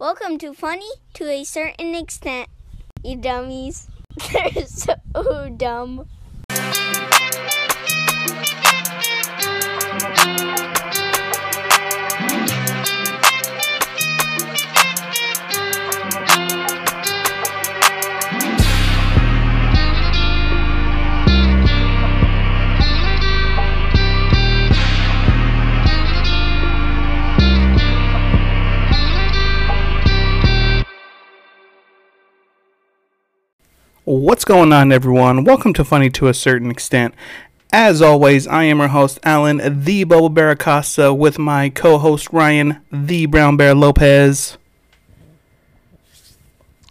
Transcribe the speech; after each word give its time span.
Welcome 0.00 0.38
to 0.38 0.54
Funny 0.54 0.88
to 1.14 1.28
a 1.28 1.42
certain 1.42 1.96
extent, 1.96 2.48
you 3.02 3.16
dummies. 3.16 3.88
They're 4.32 4.64
so 4.64 4.94
dumb. 5.56 6.06
What's 34.10 34.46
going 34.46 34.72
on, 34.72 34.90
everyone? 34.90 35.44
Welcome 35.44 35.74
to 35.74 35.84
Funny 35.84 36.08
to 36.12 36.28
a 36.28 36.32
Certain 36.32 36.70
Extent. 36.70 37.14
As 37.74 38.00
always, 38.00 38.46
I 38.46 38.64
am 38.64 38.78
your 38.78 38.88
host, 38.88 39.18
Allan, 39.22 39.60
the 39.84 40.04
Bubble 40.04 40.30
Bear 40.30 40.50
Acosta, 40.52 41.12
with 41.12 41.38
my 41.38 41.68
co 41.68 41.98
host, 41.98 42.32
Ryan, 42.32 42.80
the 42.90 43.26
Brown 43.26 43.58
Bear 43.58 43.74
Lopez. 43.74 44.56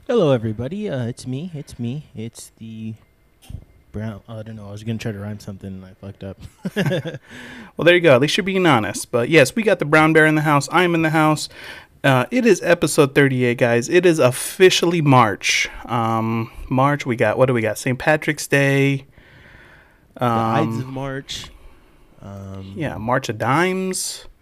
Hello, 0.06 0.32
everybody. 0.32 0.88
Uh, 0.88 1.08
it's 1.08 1.26
me. 1.26 1.50
It's 1.56 1.80
me. 1.80 2.06
It's 2.16 2.52
the 2.60 2.94
brown. 3.92 4.22
I 4.30 4.44
don't 4.44 4.56
know. 4.56 4.68
I 4.68 4.72
was 4.72 4.84
gonna 4.84 5.00
try 5.00 5.12
to 5.12 5.18
rhyme 5.18 5.40
something 5.40 5.70
and 5.70 5.86
I 5.86 5.94
fucked 5.96 6.24
up. 6.24 6.40
Well, 7.78 7.86
there 7.86 7.94
you 7.94 8.02
go. 8.02 8.16
At 8.16 8.22
least 8.22 8.36
you're 8.38 8.44
being 8.44 8.66
honest. 8.66 9.12
But 9.12 9.30
yes, 9.30 9.56
we 9.56 9.62
got 9.62 9.78
the 9.78 9.86
Brown 9.86 10.12
Bear 10.12 10.26
in 10.26 10.34
the 10.34 10.42
house. 10.42 10.68
I'm 10.72 10.96
in 10.96 11.04
the 11.04 11.12
house. 11.12 11.48
Uh, 12.08 12.26
it 12.32 12.46
is 12.46 12.62
episode 12.64 13.14
38, 13.14 13.58
guys. 13.58 13.90
It 13.90 14.06
is 14.06 14.18
officially 14.18 15.02
March. 15.02 15.68
Um, 15.86 16.50
March, 16.70 17.06
we 17.06 17.18
got, 17.18 17.38
what 17.38 17.48
do 17.48 17.54
we 17.54 17.62
got? 17.62 17.78
St. 17.78 18.00
Patrick's 18.00 18.48
Day. 18.48 19.06
the 20.16 20.24
Ides 20.24 20.78
of 20.78 20.86
Um, 20.86 20.94
March. 20.94 21.50
Um, 22.22 22.74
yeah, 22.78 22.96
March 22.98 23.28
of 23.30 23.38
Dimes. 23.38 24.26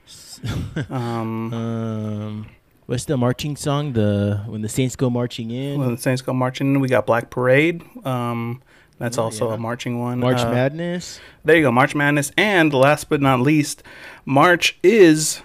Um, 0.91 1.51
Um, 1.53 2.45
what's 2.85 3.05
the 3.05 3.17
marching 3.17 3.55
song? 3.55 3.93
The 3.93 4.43
when 4.45 4.61
the 4.61 4.69
Saints 4.69 4.95
go 4.95 5.09
marching 5.09 5.49
in. 5.49 5.79
when 5.79 5.95
the 5.95 6.01
Saints 6.01 6.21
go 6.21 6.33
marching 6.33 6.75
in, 6.75 6.79
we 6.81 6.87
got 6.87 7.07
Black 7.07 7.31
Parade. 7.31 7.81
Um, 8.05 8.61
that's 8.99 9.17
Oh, 9.17 9.23
also 9.23 9.47
yeah. 9.49 9.55
a 9.55 9.57
marching 9.57 9.99
one. 9.99 10.19
March 10.19 10.41
Uh, 10.41 10.51
Madness. 10.51 11.19
There 11.43 11.55
you 11.55 11.63
go, 11.63 11.71
March 11.71 11.95
Madness. 11.95 12.31
And 12.37 12.71
last 12.75 13.09
but 13.09 13.21
not 13.21 13.39
least, 13.39 13.81
March 14.23 14.77
is 14.83 15.41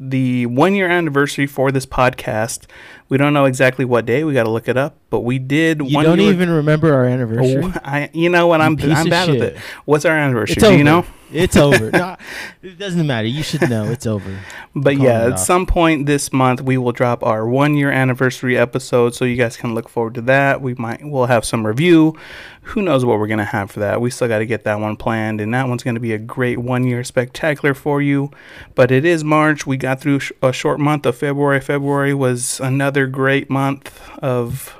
the 0.00 0.46
one 0.46 0.74
year 0.74 0.88
anniversary 0.88 1.46
for 1.46 1.70
this 1.70 1.86
podcast. 1.86 2.64
We 3.10 3.18
don't 3.18 3.34
know 3.34 3.44
exactly 3.44 3.84
what 3.84 4.06
day. 4.06 4.24
We 4.24 4.32
got 4.32 4.44
to 4.44 4.50
look 4.50 4.68
it 4.68 4.76
up, 4.78 4.96
but 5.10 5.20
we 5.20 5.38
did 5.38 5.80
You 5.86 5.96
one 5.96 6.04
don't 6.04 6.20
even 6.20 6.48
remember 6.48 6.94
our 6.94 7.04
anniversary. 7.04 7.62
Oh, 7.64 7.74
I, 7.84 8.08
you 8.14 8.30
know 8.30 8.46
what? 8.46 8.60
I'm 8.62 8.78
I'm 8.80 9.08
bad 9.10 9.28
with 9.28 9.42
it. 9.42 9.58
What's 9.84 10.04
our 10.04 10.16
anniversary? 10.16 10.54
It's 10.54 10.62
Do 10.62 10.68
over. 10.68 10.78
you 10.78 10.84
know? 10.84 11.04
It's 11.32 11.56
over. 11.56 11.90
no, 11.92 12.16
it 12.62 12.76
doesn't 12.78 13.06
matter. 13.06 13.28
You 13.28 13.42
should 13.44 13.68
know. 13.70 13.84
It's 13.84 14.06
over. 14.06 14.36
But 14.74 14.94
Calling 14.96 15.02
yeah, 15.02 15.26
at 15.26 15.32
off. 15.34 15.38
some 15.38 15.64
point 15.66 16.06
this 16.06 16.32
month 16.32 16.60
we 16.60 16.76
will 16.76 16.90
drop 16.92 17.22
our 17.24 17.46
one 17.46 17.74
year 17.76 17.90
anniversary 17.90 18.56
episode, 18.58 19.14
so 19.14 19.24
you 19.24 19.36
guys 19.36 19.56
can 19.56 19.74
look 19.74 19.88
forward 19.88 20.14
to 20.14 20.22
that. 20.22 20.60
We 20.60 20.74
might 20.74 21.00
we'll 21.04 21.26
have 21.26 21.44
some 21.44 21.66
review. 21.66 22.16
Who 22.62 22.82
knows 22.82 23.04
what 23.04 23.18
we're 23.18 23.26
gonna 23.28 23.44
have 23.44 23.70
for 23.70 23.78
that? 23.80 24.00
We 24.00 24.10
still 24.10 24.26
got 24.28 24.38
to 24.40 24.46
get 24.46 24.64
that 24.64 24.80
one 24.80 24.96
planned, 24.96 25.40
and 25.40 25.54
that 25.54 25.68
one's 25.68 25.82
gonna 25.84 26.00
be 26.00 26.12
a 26.12 26.18
great 26.18 26.58
one 26.58 26.84
year 26.84 27.02
spectacular 27.04 27.74
for 27.74 28.02
you. 28.02 28.30
But 28.74 28.90
it 28.90 29.04
is 29.04 29.22
March. 29.22 29.66
We 29.66 29.76
got 29.76 30.00
through 30.00 30.20
sh- 30.20 30.32
a 30.42 30.52
short 30.52 30.80
month 30.80 31.06
of 31.06 31.16
February. 31.16 31.60
February 31.60 32.12
was 32.12 32.58
another 32.60 32.99
great 33.06 33.50
month 33.50 34.00
of 34.18 34.76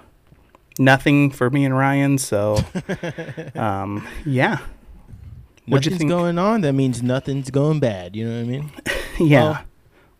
nothing 0.79 1.31
for 1.31 1.51
me 1.51 1.65
and 1.65 1.77
Ryan. 1.77 2.19
So, 2.19 2.59
um, 3.55 4.07
yeah, 4.25 4.59
What'd 5.67 5.91
you 5.93 5.97
think? 5.99 6.11
going 6.11 6.39
on. 6.39 6.63
That 6.63 6.73
means 6.73 7.03
nothing's 7.03 7.51
going 7.51 7.81
bad. 7.81 8.17
You 8.17 8.29
know 8.29 8.37
what 8.37 8.41
I 8.41 8.45
mean? 8.49 8.71
yeah. 9.29 9.63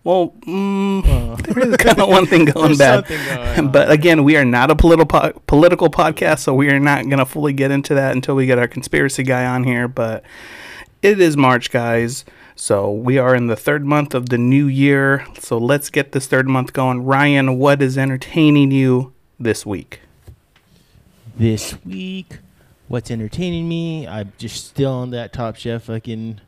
Well, 0.03 0.35
mm, 0.47 1.05
Well, 1.05 1.37
there 1.43 1.69
is 1.69 1.77
kind 1.77 2.01
of 2.01 2.09
one 2.09 2.25
thing 2.27 2.47
going 2.47 2.77
bad. 2.79 3.07
going. 3.07 3.71
But 3.71 3.91
again, 3.91 4.25
we 4.25 4.37
are 4.37 4.45
not 4.47 4.71
a 4.71 4.77
political 4.77 5.05
po- 5.07 5.39
political 5.47 5.91
podcast, 5.91 6.39
so 6.41 6.55
we 6.55 6.71
are 6.71 6.79
not 6.81 7.05
going 7.05 7.19
to 7.19 7.27
fully 7.27 7.53
get 7.53 7.71
into 7.71 7.95
that 7.95 8.13
until 8.13 8.35
we 8.35 8.47
get 8.47 8.59
our 8.59 8.69
conspiracy 8.69 9.23
guy 9.25 9.45
on 9.45 9.65
here. 9.65 9.89
But 9.89 10.25
it 11.03 11.21
is 11.21 11.37
March, 11.37 11.71
guys. 11.71 12.25
So 12.61 12.93
we 12.93 13.17
are 13.17 13.35
in 13.35 13.47
the 13.47 13.57
third 13.57 13.87
month 13.87 14.15
of 14.15 14.29
the 14.29 14.37
new 14.37 14.67
year. 14.67 15.25
So 15.39 15.57
let's 15.57 15.89
get 15.89 16.13
this 16.13 16.27
third 16.27 16.47
month 16.47 16.75
going. 16.75 17.05
Ryan, 17.05 17.59
what 17.59 17.81
is 17.81 17.97
entertaining 17.97 18.71
you 18.71 19.15
this 19.39 19.65
week? 19.65 20.01
this 21.41 21.83
week. 21.87 22.39
What's 22.89 23.11
entertaining 23.11 23.67
me? 23.69 24.07
I'm 24.07 24.33
just 24.37 24.67
still 24.67 24.93
on 24.93 25.11
that 25.11 25.33
Top 25.33 25.57
Chef. 25.57 25.89
I 25.89 26.01
can 26.01 26.41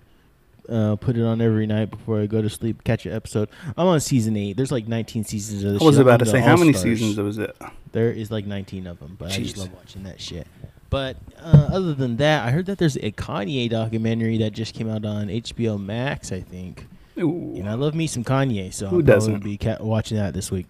uh, 0.68 0.96
put 0.96 1.16
it 1.16 1.22
on 1.22 1.40
every 1.40 1.66
night 1.66 1.90
before 1.90 2.20
I 2.20 2.26
go 2.26 2.42
to 2.42 2.50
sleep. 2.50 2.84
Catch 2.84 3.06
an 3.06 3.12
episode. 3.12 3.48
I'm 3.76 3.86
on 3.86 4.00
season 4.00 4.36
eight. 4.36 4.56
There's 4.56 4.72
like 4.72 4.86
19 4.86 5.24
seasons 5.24 5.64
of 5.64 5.72
this. 5.72 5.82
I 5.82 5.84
was. 5.84 5.96
I'm 5.96 6.02
about 6.02 6.18
to 6.18 6.26
say, 6.26 6.40
how 6.40 6.56
many 6.56 6.74
seasons 6.74 7.16
was 7.16 7.38
it? 7.38 7.56
There 7.92 8.10
is 8.10 8.30
like 8.30 8.44
19 8.44 8.86
of 8.86 8.98
them, 8.98 9.16
but 9.18 9.32
I 9.32 9.36
just 9.36 9.56
love 9.56 9.72
watching 9.72 10.02
that 10.02 10.20
shit. 10.20 10.46
But 10.92 11.16
uh, 11.40 11.70
other 11.72 11.94
than 11.94 12.18
that, 12.18 12.46
I 12.46 12.50
heard 12.50 12.66
that 12.66 12.76
there's 12.76 12.96
a 12.96 13.12
Kanye 13.12 13.70
documentary 13.70 14.36
that 14.38 14.52
just 14.52 14.74
came 14.74 14.90
out 14.90 15.06
on 15.06 15.28
HBO 15.28 15.82
Max. 15.82 16.30
I 16.30 16.40
think. 16.40 16.86
Ooh. 17.18 17.54
And 17.56 17.66
I 17.66 17.72
love 17.74 17.94
me 17.94 18.06
some 18.06 18.24
Kanye, 18.24 18.74
so 18.74 18.88
Who 18.88 18.96
I'll 18.96 19.02
doesn't? 19.02 19.42
be 19.42 19.56
ca- 19.56 19.78
watching 19.80 20.18
that 20.18 20.34
this 20.34 20.50
week. 20.50 20.66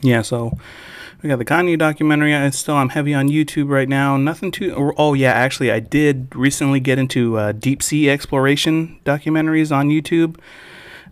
Yeah, 0.00 0.22
so 0.22 0.52
we 1.22 1.28
got 1.28 1.40
the 1.40 1.44
Kanye 1.44 1.76
documentary. 1.76 2.32
I 2.36 2.50
still 2.50 2.76
I'm 2.76 2.90
heavy 2.90 3.14
on 3.14 3.28
YouTube 3.28 3.68
right 3.68 3.88
now. 3.88 4.16
Nothing 4.16 4.52
too. 4.52 4.72
Or, 4.74 4.94
oh 4.96 5.14
yeah, 5.14 5.32
actually 5.32 5.72
I 5.72 5.80
did 5.80 6.34
recently 6.36 6.78
get 6.78 7.00
into 7.00 7.36
uh, 7.36 7.50
deep 7.50 7.82
sea 7.82 8.08
exploration 8.08 9.00
documentaries 9.04 9.74
on 9.74 9.88
YouTube. 9.88 10.38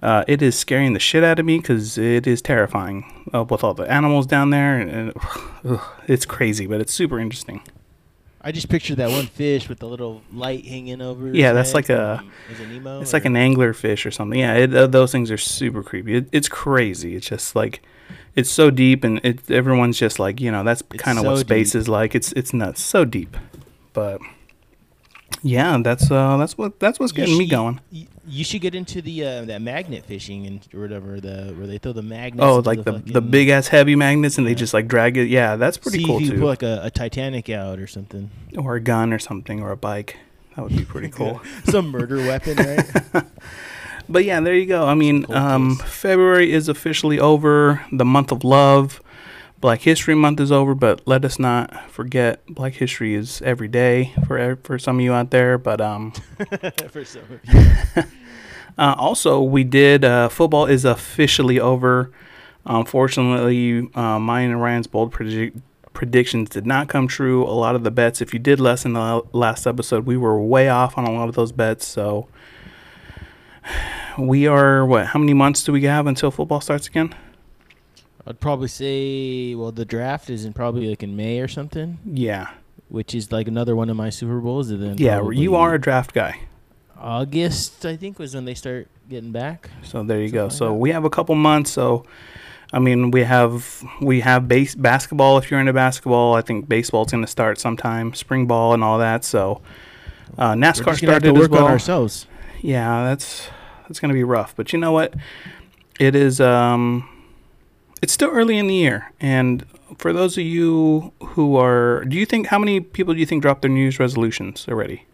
Uh, 0.02 0.22
it 0.28 0.40
is 0.40 0.56
scaring 0.56 0.92
the 0.92 1.00
shit 1.00 1.24
out 1.24 1.40
of 1.40 1.46
me 1.46 1.58
because 1.58 1.98
it 1.98 2.28
is 2.28 2.40
terrifying 2.40 3.28
uh, 3.34 3.42
with 3.42 3.64
all 3.64 3.74
the 3.74 3.90
animals 3.90 4.26
down 4.26 4.50
there, 4.50 4.78
and, 4.78 5.12
and 5.64 5.80
it's 6.06 6.24
crazy, 6.24 6.66
but 6.68 6.80
it's 6.80 6.92
super 6.94 7.18
interesting. 7.18 7.60
I 8.46 8.52
just 8.52 8.68
pictured 8.68 8.98
that 8.98 9.10
one 9.10 9.26
fish 9.26 9.68
with 9.68 9.80
the 9.80 9.88
little 9.88 10.22
light 10.32 10.64
hanging 10.64 11.02
over. 11.02 11.34
Yeah, 11.34 11.52
that's 11.52 11.70
head 11.70 11.74
like 11.74 11.88
a- 11.90 12.22
Is 12.48 12.60
it 12.60 12.68
Nemo? 12.68 13.00
It's 13.00 13.12
like 13.12 13.24
or- 13.24 13.26
an 13.26 13.34
anglerfish 13.34 14.06
or 14.06 14.12
something. 14.12 14.38
Yeah, 14.38 14.54
it, 14.54 14.72
uh, 14.72 14.86
those 14.86 15.10
things 15.10 15.32
are 15.32 15.36
super 15.36 15.82
creepy. 15.82 16.14
It, 16.14 16.28
it's 16.30 16.48
crazy. 16.48 17.16
It's 17.16 17.26
just 17.26 17.56
like 17.56 17.82
it's 18.36 18.48
so 18.48 18.70
deep, 18.70 19.02
and 19.02 19.18
it 19.24 19.50
everyone's 19.50 19.98
just 19.98 20.20
like 20.20 20.40
you 20.40 20.52
know 20.52 20.62
that's 20.62 20.82
kind 20.96 21.18
of 21.18 21.24
what 21.24 21.38
space 21.38 21.72
deep. 21.72 21.80
is 21.80 21.88
like. 21.88 22.14
It's 22.14 22.30
it's 22.34 22.52
nuts, 22.52 22.80
so 22.80 23.04
deep. 23.04 23.36
But 23.92 24.20
yeah, 25.42 25.78
that's 25.82 26.10
uh 26.10 26.36
that's 26.36 26.56
what 26.58 26.78
that's 26.80 26.98
what's 26.98 27.12
getting 27.12 27.36
me 27.38 27.46
going. 27.46 27.80
You, 27.90 28.06
you 28.28 28.44
should 28.44 28.60
get 28.60 28.74
into 28.74 29.00
the 29.02 29.24
uh, 29.24 29.44
that 29.44 29.62
magnet 29.62 30.04
fishing 30.04 30.46
and 30.46 30.66
or 30.74 30.80
whatever 30.80 31.20
the 31.20 31.54
where 31.56 31.66
they 31.66 31.78
throw 31.78 31.92
the 31.92 32.02
magnets. 32.02 32.42
Oh, 32.44 32.56
like 32.58 32.84
the 32.84 32.92
the 32.92 33.12
fucking- 33.14 33.30
big 33.30 33.48
ass 33.48 33.68
heavy 33.68 33.94
magnets, 33.96 34.38
and 34.38 34.46
they 34.46 34.50
Yeah. 34.50 34.56
just 34.56 34.74
like 34.74 34.88
drag 34.88 35.16
it. 35.16 35.28
Yeah, 35.28 35.56
that's 35.56 35.76
pretty 35.78 35.98
See 35.98 36.04
cool 36.06 36.16
if 36.16 36.22
you 36.22 36.30
too. 36.32 36.38
put 36.40 36.46
like 36.46 36.62
a, 36.62 36.80
a 36.84 36.90
Titanic 36.90 37.48
out 37.50 37.78
or 37.78 37.86
something. 37.86 38.30
or 38.56 38.74
a 38.76 38.80
gun 38.80 39.12
or 39.12 39.18
something, 39.18 39.60
or 39.62 39.70
a 39.70 39.76
bike. 39.76 40.16
That 40.56 40.62
would 40.62 40.76
be 40.76 40.84
pretty 40.84 41.08
cool. 41.18 41.40
Some 41.64 41.88
murder 41.90 42.16
weapon, 42.18 42.56
right? 42.56 43.24
But 44.08 44.24
yeah, 44.24 44.38
there 44.40 44.54
you 44.54 44.66
go. 44.66 44.86
I 44.86 44.94
mean, 44.94 45.26
um. 45.32 45.76
February 45.76 46.52
is 46.52 46.68
officially 46.68 47.18
over. 47.18 47.84
The 47.90 48.04
month 48.04 48.30
of 48.30 48.44
love, 48.44 49.00
Black 49.60 49.80
History 49.82 50.14
Month 50.14 50.40
is 50.40 50.52
over. 50.52 50.74
But 50.74 51.06
let 51.06 51.24
us 51.24 51.38
not 51.38 51.90
forget, 51.90 52.44
Black 52.46 52.74
History 52.74 53.14
is 53.14 53.40
every 53.42 53.68
day 53.68 54.12
for 54.26 54.56
for 54.62 54.78
some 54.78 54.98
of 54.98 55.04
you 55.04 55.12
out 55.12 55.30
there. 55.30 55.58
But 55.58 55.80
um, 55.80 56.12
For 56.90 57.04
some 57.04 57.22
of 57.22 57.40
you. 57.44 58.02
uh, 58.78 58.94
also 58.98 59.40
we 59.42 59.64
did 59.64 60.04
uh, 60.04 60.28
football 60.28 60.66
is 60.66 60.84
officially 60.84 61.60
over. 61.60 62.10
Unfortunately, 62.64 63.88
uh, 63.94 64.18
mine 64.18 64.50
and 64.50 64.60
Ryan's 64.60 64.88
bold 64.88 65.12
predi- 65.12 65.60
predictions 65.92 66.48
did 66.48 66.66
not 66.66 66.88
come 66.88 67.06
true. 67.06 67.44
A 67.44 67.54
lot 67.54 67.76
of 67.76 67.84
the 67.84 67.92
bets, 67.92 68.20
if 68.20 68.32
you 68.32 68.40
did 68.40 68.58
listen 68.58 68.94
to 68.94 68.98
the 68.98 69.38
last 69.38 69.66
episode, 69.68 70.04
we 70.04 70.16
were 70.16 70.40
way 70.40 70.68
off 70.68 70.98
on 70.98 71.04
a 71.04 71.12
lot 71.12 71.28
of 71.28 71.36
those 71.36 71.52
bets. 71.52 71.86
So 71.86 72.26
we 74.18 74.46
are 74.46 74.84
what? 74.84 75.06
How 75.06 75.18
many 75.20 75.32
months 75.32 75.62
do 75.62 75.72
we 75.72 75.84
have 75.84 76.06
until 76.06 76.30
football 76.30 76.60
starts 76.60 76.88
again? 76.88 77.14
I'd 78.26 78.40
probably 78.40 78.68
say, 78.68 79.54
well, 79.54 79.70
the 79.72 79.84
draft 79.84 80.28
is 80.30 80.44
in 80.44 80.52
probably 80.52 80.88
like 80.90 81.02
in 81.02 81.16
May 81.16 81.38
or 81.40 81.48
something, 81.48 81.98
Yeah, 82.04 82.48
which 82.88 83.14
is 83.14 83.30
like 83.30 83.46
another 83.48 83.76
one 83.76 83.88
of 83.88 83.96
my 83.96 84.10
Super 84.10 84.40
Bowls. 84.40 84.70
And 84.70 84.82
then 84.82 84.96
yeah. 84.98 85.18
probably 85.18 85.36
You 85.38 85.54
are 85.54 85.74
a 85.74 85.80
draft 85.80 86.12
guy, 86.12 86.40
August, 86.98 87.84
I 87.86 87.96
think, 87.96 88.18
was 88.18 88.34
when 88.34 88.44
they 88.44 88.54
start 88.54 88.88
getting 89.08 89.30
back. 89.32 89.70
so 89.82 90.02
there 90.02 90.20
you 90.20 90.30
go. 90.30 90.48
So 90.48 90.74
we 90.74 90.90
have 90.90 91.04
a 91.04 91.10
couple 91.10 91.34
months. 91.34 91.70
So. 91.70 92.04
I 92.72 92.80
mean, 92.80 93.12
we 93.12 93.22
have 93.22 93.84
we 94.00 94.20
have 94.20 94.48
base 94.48 94.74
basketball. 94.74 95.38
If 95.38 95.52
you're 95.52 95.60
into 95.60 95.72
basketball, 95.72 96.34
I 96.34 96.40
think 96.40 96.68
baseball's 96.68 97.12
going 97.12 97.22
to 97.22 97.30
start 97.30 97.60
sometime. 97.60 98.12
Spring 98.12 98.46
ball 98.48 98.74
and 98.74 98.82
all 98.82 98.98
that. 98.98 99.24
So 99.24 99.62
uh, 100.36 100.54
We're 100.56 100.62
NASCAR 100.62 100.62
just 100.62 100.82
gonna 100.82 100.90
have 100.90 101.00
started 101.00 101.22
to 101.22 101.30
as 101.30 101.38
work 101.42 101.50
well. 101.52 101.66
on 101.66 101.70
ourselves. 101.70 102.26
Yeah, 102.62 103.04
that's 103.04 103.48
that's 103.86 104.00
gonna 104.00 104.14
be 104.14 104.24
rough. 104.24 104.56
But 104.56 104.72
you 104.72 104.80
know 104.80 104.90
what? 104.90 105.14
It 106.00 106.16
is. 106.16 106.40
Um, 106.40 107.08
it's 108.02 108.12
still 108.12 108.30
early 108.30 108.58
in 108.58 108.66
the 108.66 108.74
year, 108.74 109.12
and 109.20 109.64
for 109.98 110.12
those 110.12 110.36
of 110.36 110.44
you 110.44 111.12
who 111.20 111.56
are, 111.56 112.04
do 112.04 112.16
you 112.16 112.26
think 112.26 112.48
how 112.48 112.58
many 112.58 112.80
people 112.80 113.14
do 113.14 113.20
you 113.20 113.26
think 113.26 113.42
dropped 113.42 113.62
their 113.62 113.70
New 113.70 113.80
Year's 113.80 113.98
resolutions 113.98 114.66
already? 114.68 115.06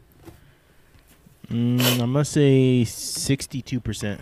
Mm, 1.48 2.00
I 2.00 2.06
must 2.06 2.32
say 2.32 2.84
sixty-two 2.84 3.80
percent. 3.80 4.20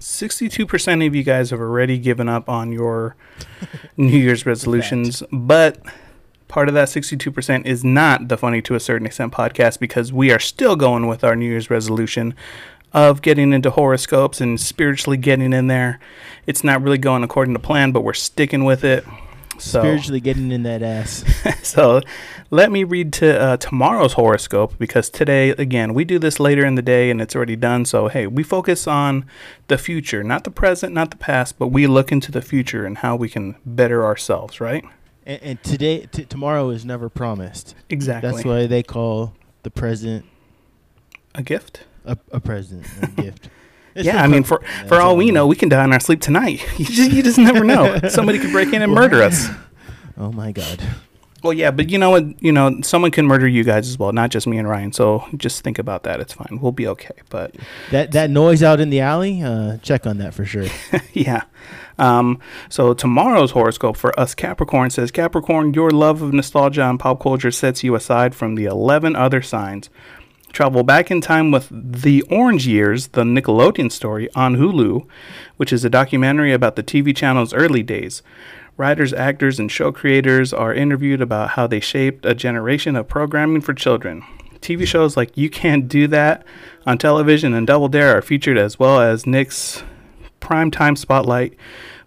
62% 0.00 1.06
of 1.06 1.14
you 1.14 1.22
guys 1.22 1.50
have 1.50 1.60
already 1.60 1.98
given 1.98 2.26
up 2.26 2.48
on 2.48 2.72
your 2.72 3.16
New 3.98 4.16
Year's 4.16 4.46
resolutions, 4.46 5.22
but 5.30 5.78
part 6.48 6.68
of 6.68 6.74
that 6.74 6.88
62% 6.88 7.66
is 7.66 7.84
not 7.84 8.28
the 8.28 8.36
Funny 8.36 8.62
to 8.62 8.74
a 8.74 8.80
Certain 8.80 9.06
Extent 9.06 9.32
podcast 9.32 9.78
because 9.78 10.10
we 10.12 10.32
are 10.32 10.38
still 10.38 10.74
going 10.74 11.06
with 11.06 11.22
our 11.22 11.36
New 11.36 11.46
Year's 11.46 11.68
resolution 11.68 12.34
of 12.92 13.22
getting 13.22 13.52
into 13.52 13.70
horoscopes 13.70 14.40
and 14.40 14.60
spiritually 14.60 15.16
getting 15.16 15.52
in 15.52 15.66
there. 15.66 16.00
It's 16.46 16.64
not 16.64 16.82
really 16.82 16.98
going 16.98 17.22
according 17.22 17.54
to 17.54 17.60
plan, 17.60 17.92
but 17.92 18.02
we're 18.02 18.14
sticking 18.14 18.64
with 18.64 18.84
it. 18.84 19.04
So, 19.58 19.80
Spiritually 19.80 20.20
getting 20.20 20.52
in 20.52 20.62
that 20.62 20.82
ass. 20.82 21.22
so 21.62 22.00
let 22.50 22.72
me 22.72 22.82
read 22.82 23.12
to 23.14 23.38
uh, 23.38 23.56
tomorrow's 23.58 24.14
horoscope 24.14 24.78
because 24.78 25.10
today, 25.10 25.50
again, 25.50 25.92
we 25.92 26.04
do 26.04 26.18
this 26.18 26.40
later 26.40 26.64
in 26.64 26.76
the 26.76 26.82
day 26.82 27.10
and 27.10 27.20
it's 27.20 27.36
already 27.36 27.56
done. 27.56 27.84
So, 27.84 28.08
hey, 28.08 28.26
we 28.26 28.42
focus 28.42 28.86
on 28.86 29.26
the 29.68 29.76
future, 29.76 30.24
not 30.24 30.44
the 30.44 30.50
present, 30.50 30.94
not 30.94 31.10
the 31.10 31.18
past, 31.18 31.58
but 31.58 31.68
we 31.68 31.86
look 31.86 32.10
into 32.10 32.32
the 32.32 32.40
future 32.40 32.86
and 32.86 32.98
how 32.98 33.16
we 33.16 33.28
can 33.28 33.56
better 33.66 34.02
ourselves, 34.02 34.60
right? 34.60 34.82
and, 35.30 35.42
and 35.42 35.62
today, 35.62 36.06
t- 36.06 36.24
tomorrow 36.24 36.70
is 36.70 36.84
never 36.84 37.08
promised. 37.08 37.74
Exactly. 37.88 38.30
That's 38.30 38.44
why 38.44 38.66
they 38.66 38.82
call 38.82 39.34
the 39.62 39.70
present 39.70 40.24
a 41.34 41.42
gift. 41.42 41.84
A, 42.12 42.18
a 42.36 42.40
present, 42.40 42.86
a 43.02 43.06
gift. 43.22 43.48
It's 43.94 44.06
yeah, 44.06 44.22
I 44.22 44.28
mean, 44.28 44.44
for 44.44 44.58
perfect. 44.58 44.88
for 44.88 45.00
all 45.00 45.16
we 45.16 45.30
know, 45.30 45.46
we 45.46 45.56
can 45.56 45.68
die 45.68 45.82
in 45.84 45.92
our 45.92 46.00
sleep 46.00 46.20
tonight. 46.20 46.64
You 46.78 46.84
just 46.84 47.10
you 47.10 47.22
just 47.22 47.38
never 47.38 47.64
know. 47.64 47.98
Somebody 48.08 48.38
could 48.38 48.52
break 48.52 48.72
in 48.72 48.82
and 48.82 48.92
murder 48.92 49.22
us. 49.22 49.48
Oh 50.16 50.30
my 50.32 50.52
god. 50.52 50.80
Well, 51.42 51.54
yeah, 51.54 51.70
but 51.70 51.88
you 51.88 51.96
know 51.98 52.10
what? 52.10 52.40
You 52.42 52.52
know, 52.52 52.82
someone 52.82 53.10
can 53.10 53.26
murder 53.26 53.48
you 53.48 53.64
guys 53.64 53.88
as 53.88 53.98
well, 53.98 54.12
not 54.12 54.30
just 54.30 54.46
me 54.46 54.58
and 54.58 54.68
Ryan. 54.68 54.92
So 54.92 55.24
just 55.38 55.64
think 55.64 55.78
about 55.78 56.02
that. 56.02 56.20
It's 56.20 56.34
fine. 56.34 56.58
We'll 56.60 56.70
be 56.72 56.86
okay. 56.88 57.14
But 57.30 57.54
That 57.90 58.12
that 58.12 58.28
noise 58.30 58.62
out 58.62 58.78
in 58.78 58.90
the 58.90 59.00
alley, 59.00 59.42
uh, 59.42 59.78
check 59.78 60.06
on 60.06 60.18
that 60.18 60.34
for 60.34 60.44
sure. 60.44 60.66
yeah. 61.14 61.44
Um, 61.98 62.38
so 62.68 62.94
tomorrow's 62.94 63.50
horoscope 63.50 63.96
for 63.96 64.18
us 64.18 64.34
Capricorn 64.34 64.88
says 64.90 65.10
Capricorn, 65.10 65.74
your 65.74 65.90
love 65.90 66.22
of 66.22 66.32
nostalgia 66.32 66.82
and 66.88 66.98
pop 67.00 67.20
culture 67.22 67.50
sets 67.50 67.82
you 67.82 67.94
aside 67.94 68.34
from 68.34 68.54
the 68.54 68.64
11 68.66 69.16
other 69.16 69.42
signs. 69.42 69.90
Travel 70.52 70.82
back 70.82 71.10
in 71.10 71.20
time 71.20 71.52
with 71.52 71.68
The 71.70 72.22
Orange 72.22 72.66
Years, 72.66 73.08
the 73.08 73.22
Nickelodeon 73.22 73.90
story 73.90 74.28
on 74.34 74.56
Hulu, 74.56 75.06
which 75.56 75.72
is 75.72 75.84
a 75.84 75.90
documentary 75.90 76.52
about 76.52 76.76
the 76.76 76.82
TV 76.82 77.14
channel's 77.14 77.54
early 77.54 77.82
days. 77.82 78.22
Writers, 78.76 79.12
actors, 79.12 79.60
and 79.60 79.70
show 79.70 79.92
creators 79.92 80.52
are 80.52 80.74
interviewed 80.74 81.20
about 81.20 81.50
how 81.50 81.66
they 81.66 81.80
shaped 81.80 82.26
a 82.26 82.34
generation 82.34 82.96
of 82.96 83.08
programming 83.08 83.60
for 83.60 83.74
children. 83.74 84.24
TV 84.60 84.86
shows 84.86 85.16
like 85.16 85.36
You 85.36 85.48
Can't 85.48 85.86
Do 85.88 86.06
That 86.08 86.44
on 86.84 86.98
television 86.98 87.54
and 87.54 87.66
Double 87.66 87.88
Dare 87.88 88.18
are 88.18 88.22
featured 88.22 88.58
as 88.58 88.78
well 88.78 89.00
as 89.00 89.26
Nick's 89.26 89.82
primetime 90.40 90.98
spotlight, 90.98 91.54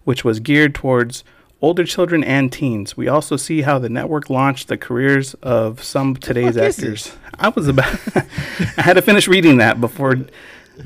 which 0.04 0.24
was 0.24 0.38
geared 0.40 0.74
towards 0.74 1.24
older 1.62 1.84
children 1.84 2.22
and 2.22 2.52
teens. 2.52 2.94
We 2.96 3.08
also 3.08 3.36
see 3.36 3.62
how 3.62 3.78
the 3.78 3.88
network 3.88 4.28
launched 4.28 4.68
the 4.68 4.76
careers 4.76 5.32
of 5.42 5.82
some 5.82 6.14
today's 6.14 6.56
actors. 6.58 7.16
I 7.38 7.48
was 7.48 7.68
about 7.68 7.98
I 8.76 8.82
had 8.82 8.94
to 8.94 9.02
finish 9.02 9.28
reading 9.28 9.58
that 9.58 9.80
before 9.80 10.16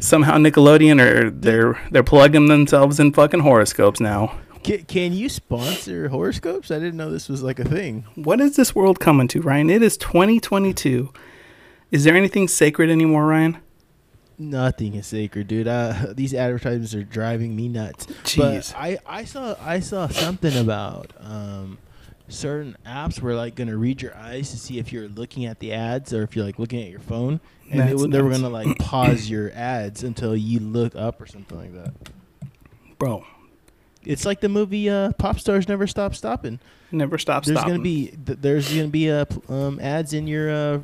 somehow 0.00 0.36
Nickelodeon 0.36 1.00
or 1.00 1.30
they're 1.30 1.80
they're 1.90 2.02
plugging 2.02 2.46
themselves 2.46 3.00
in 3.00 3.12
fucking 3.12 3.40
horoscopes 3.40 4.00
now. 4.00 4.38
Can, 4.62 4.84
can 4.84 5.12
you 5.12 5.28
sponsor 5.28 6.08
horoscopes? 6.08 6.70
I 6.70 6.78
didn't 6.78 6.96
know 6.96 7.10
this 7.10 7.28
was 7.28 7.42
like 7.42 7.58
a 7.58 7.64
thing. 7.64 8.04
What 8.16 8.40
is 8.40 8.56
this 8.56 8.74
world 8.74 8.98
coming 8.98 9.28
to, 9.28 9.40
Ryan? 9.40 9.70
It 9.70 9.82
is 9.82 9.96
2022. 9.96 11.12
Is 11.90 12.04
there 12.04 12.16
anything 12.16 12.48
sacred 12.48 12.90
anymore, 12.90 13.26
Ryan? 13.26 13.58
Nothing 14.36 14.94
is 14.94 15.06
sacred, 15.06 15.48
dude. 15.48 15.66
Uh, 15.66 16.08
these 16.12 16.34
advertisements 16.34 16.94
are 16.94 17.02
driving 17.02 17.56
me 17.56 17.68
nuts. 17.68 18.06
Jeez. 18.24 18.72
But 18.72 18.78
I, 18.78 18.98
I 19.06 19.24
saw 19.24 19.56
I 19.60 19.80
saw 19.80 20.06
something 20.08 20.56
about 20.56 21.12
um, 21.18 21.78
certain 22.28 22.76
apps 22.86 23.20
were 23.20 23.34
like 23.34 23.54
gonna 23.54 23.76
read 23.76 24.02
your 24.02 24.16
eyes 24.16 24.50
to 24.50 24.56
see 24.58 24.78
if 24.78 24.92
you're 24.92 25.08
looking 25.08 25.44
at 25.46 25.58
the 25.60 25.72
ads 25.72 26.12
or 26.12 26.22
if 26.22 26.36
you're 26.36 26.44
like 26.44 26.58
looking 26.58 26.82
at 26.82 26.90
your 26.90 27.00
phone, 27.00 27.40
and 27.70 27.80
they, 27.80 28.06
they 28.06 28.22
were 28.22 28.30
gonna 28.30 28.48
like 28.48 28.78
pause 28.78 29.28
your 29.30 29.50
ads 29.52 30.02
until 30.02 30.36
you 30.36 30.60
look 30.60 30.94
up 30.96 31.20
or 31.20 31.26
something 31.26 31.58
like 31.58 31.74
that. 31.74 31.92
Bro, 32.98 33.24
It's 34.04 34.24
like 34.26 34.40
the 34.40 34.48
movie 34.48 34.88
uh, 34.90 35.12
"Pop 35.12 35.38
Stars 35.38 35.68
Never 35.68 35.86
Stop 35.86 36.14
Stopping." 36.14 36.58
never 36.90 37.18
stop 37.18 37.44
There's 37.44 37.58
stopping. 37.58 37.74
gonna 37.74 37.82
be 37.82 38.06
th- 38.24 38.38
there's 38.40 38.74
gonna 38.74 38.88
be 38.88 39.10
uh, 39.10 39.26
pl- 39.26 39.54
um, 39.54 39.78
ads 39.80 40.14
in 40.14 40.26
your 40.26 40.50
uh, 40.50 40.78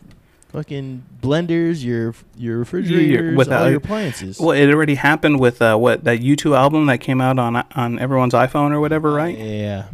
fucking 0.49 1.03
blenders, 1.23 1.83
your 1.85 2.15
your 2.37 2.59
refrigerators, 2.59 3.49
all 3.49 3.69
your 3.69 3.79
appliances. 3.79 4.39
Well, 4.39 4.51
it 4.53 4.71
already 4.71 4.95
happened 4.97 5.41
with 5.41 5.61
uh, 5.63 5.77
what 5.77 6.05
that 6.05 6.21
U2 6.21 6.57
album 6.57 6.87
that 6.87 6.99
came 6.99 7.21
out 7.21 7.39
on 7.39 7.57
on 7.75 7.99
everyone's 7.99 8.35
iPhone 8.35 8.71
or 8.73 8.81
whatever, 8.81 9.13
right? 9.13 9.37
Yeah, 9.37 9.87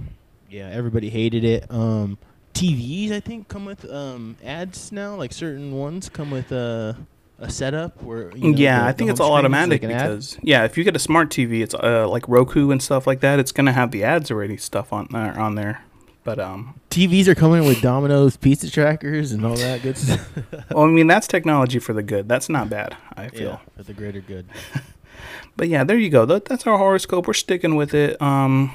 yeah. 0.50 0.68
Everybody 0.70 1.08
hated 1.10 1.44
it. 1.44 1.70
Um, 1.70 2.18
TVs, 2.54 3.12
I 3.12 3.20
think, 3.20 3.48
come 3.48 3.64
with 3.64 3.90
um, 3.90 4.36
ads 4.44 4.92
now. 4.92 5.14
Like 5.14 5.32
certain 5.32 5.72
ones 5.72 6.08
come 6.08 6.30
with 6.30 6.52
a 6.52 6.96
a 7.38 7.48
setup 7.50 8.02
where. 8.02 8.30
You 8.36 8.50
know, 8.52 8.58
yeah, 8.58 8.80
the- 8.82 8.88
I 8.88 8.92
think 8.92 9.10
it's 9.10 9.20
all 9.20 9.32
automatic 9.34 9.82
like 9.82 9.90
an 9.90 9.96
ad. 9.96 10.08
because 10.08 10.38
yeah, 10.42 10.64
if 10.64 10.76
you 10.76 10.84
get 10.84 10.96
a 10.96 11.00
smart 11.00 11.30
TV, 11.30 11.62
it's 11.62 11.74
uh, 11.74 12.08
like 12.08 12.28
Roku 12.28 12.70
and 12.70 12.82
stuff 12.82 13.06
like 13.06 13.20
that. 13.20 13.38
It's 13.38 13.52
gonna 13.52 13.72
have 13.72 13.90
the 13.92 14.04
ads 14.04 14.30
already 14.30 14.56
stuff 14.56 14.92
on 14.92 15.08
uh, 15.14 15.34
on 15.38 15.54
there. 15.54 15.84
But 16.22 16.38
um, 16.38 16.78
TVs 16.90 17.28
are 17.28 17.34
coming 17.34 17.64
with 17.64 17.80
Domino's 17.80 18.36
pizza 18.36 18.70
trackers 18.70 19.32
and 19.32 19.44
all 19.46 19.56
that 19.56 19.80
good 19.82 19.96
stuff. 19.96 20.30
well, 20.70 20.84
I 20.84 20.88
mean 20.88 21.06
that's 21.06 21.26
technology 21.26 21.78
for 21.78 21.94
the 21.94 22.02
good. 22.02 22.28
That's 22.28 22.48
not 22.50 22.68
bad. 22.68 22.96
I 23.16 23.28
feel. 23.28 23.48
yeah, 23.48 23.58
for 23.76 23.84
the 23.84 23.94
greater 23.94 24.20
good. 24.20 24.46
But 25.56 25.68
yeah, 25.68 25.84
there 25.84 25.98
you 25.98 26.08
go. 26.08 26.24
That, 26.24 26.46
that's 26.46 26.66
our 26.66 26.78
horoscope. 26.78 27.26
We're 27.26 27.34
sticking 27.34 27.74
with 27.76 27.92
it. 27.92 28.20
Um, 28.22 28.74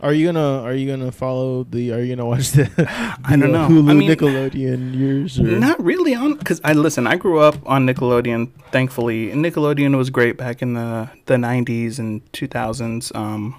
Are 0.00 0.12
you 0.12 0.26
gonna 0.26 0.62
Are 0.62 0.74
you 0.74 0.90
gonna 0.90 1.12
follow 1.12 1.64
the? 1.64 1.92
Are 1.92 2.00
you 2.00 2.14
gonna 2.14 2.28
watch 2.28 2.50
the? 2.52 2.68
I 3.24 3.36
don't 3.36 3.52
know. 3.52 3.68
Hulu 3.68 3.90
I 3.90 3.94
mean- 3.94 4.10
Nickelodeon 4.10 4.94
years 4.94 5.38
or 5.38 5.44
Not 5.44 5.82
really 5.82 6.14
on 6.14 6.34
because 6.34 6.60
I 6.64 6.72
listen. 6.72 7.06
I 7.06 7.16
grew 7.16 7.38
up 7.38 7.56
on 7.64 7.86
Nickelodeon. 7.86 8.50
Thankfully, 8.72 9.30
and 9.30 9.44
Nickelodeon 9.44 9.96
was 9.96 10.10
great 10.10 10.36
back 10.36 10.60
in 10.62 10.74
the 10.74 11.08
the 11.26 11.34
'90s 11.36 11.98
and 11.98 12.20
2000s. 12.32 13.14
Um, 13.14 13.58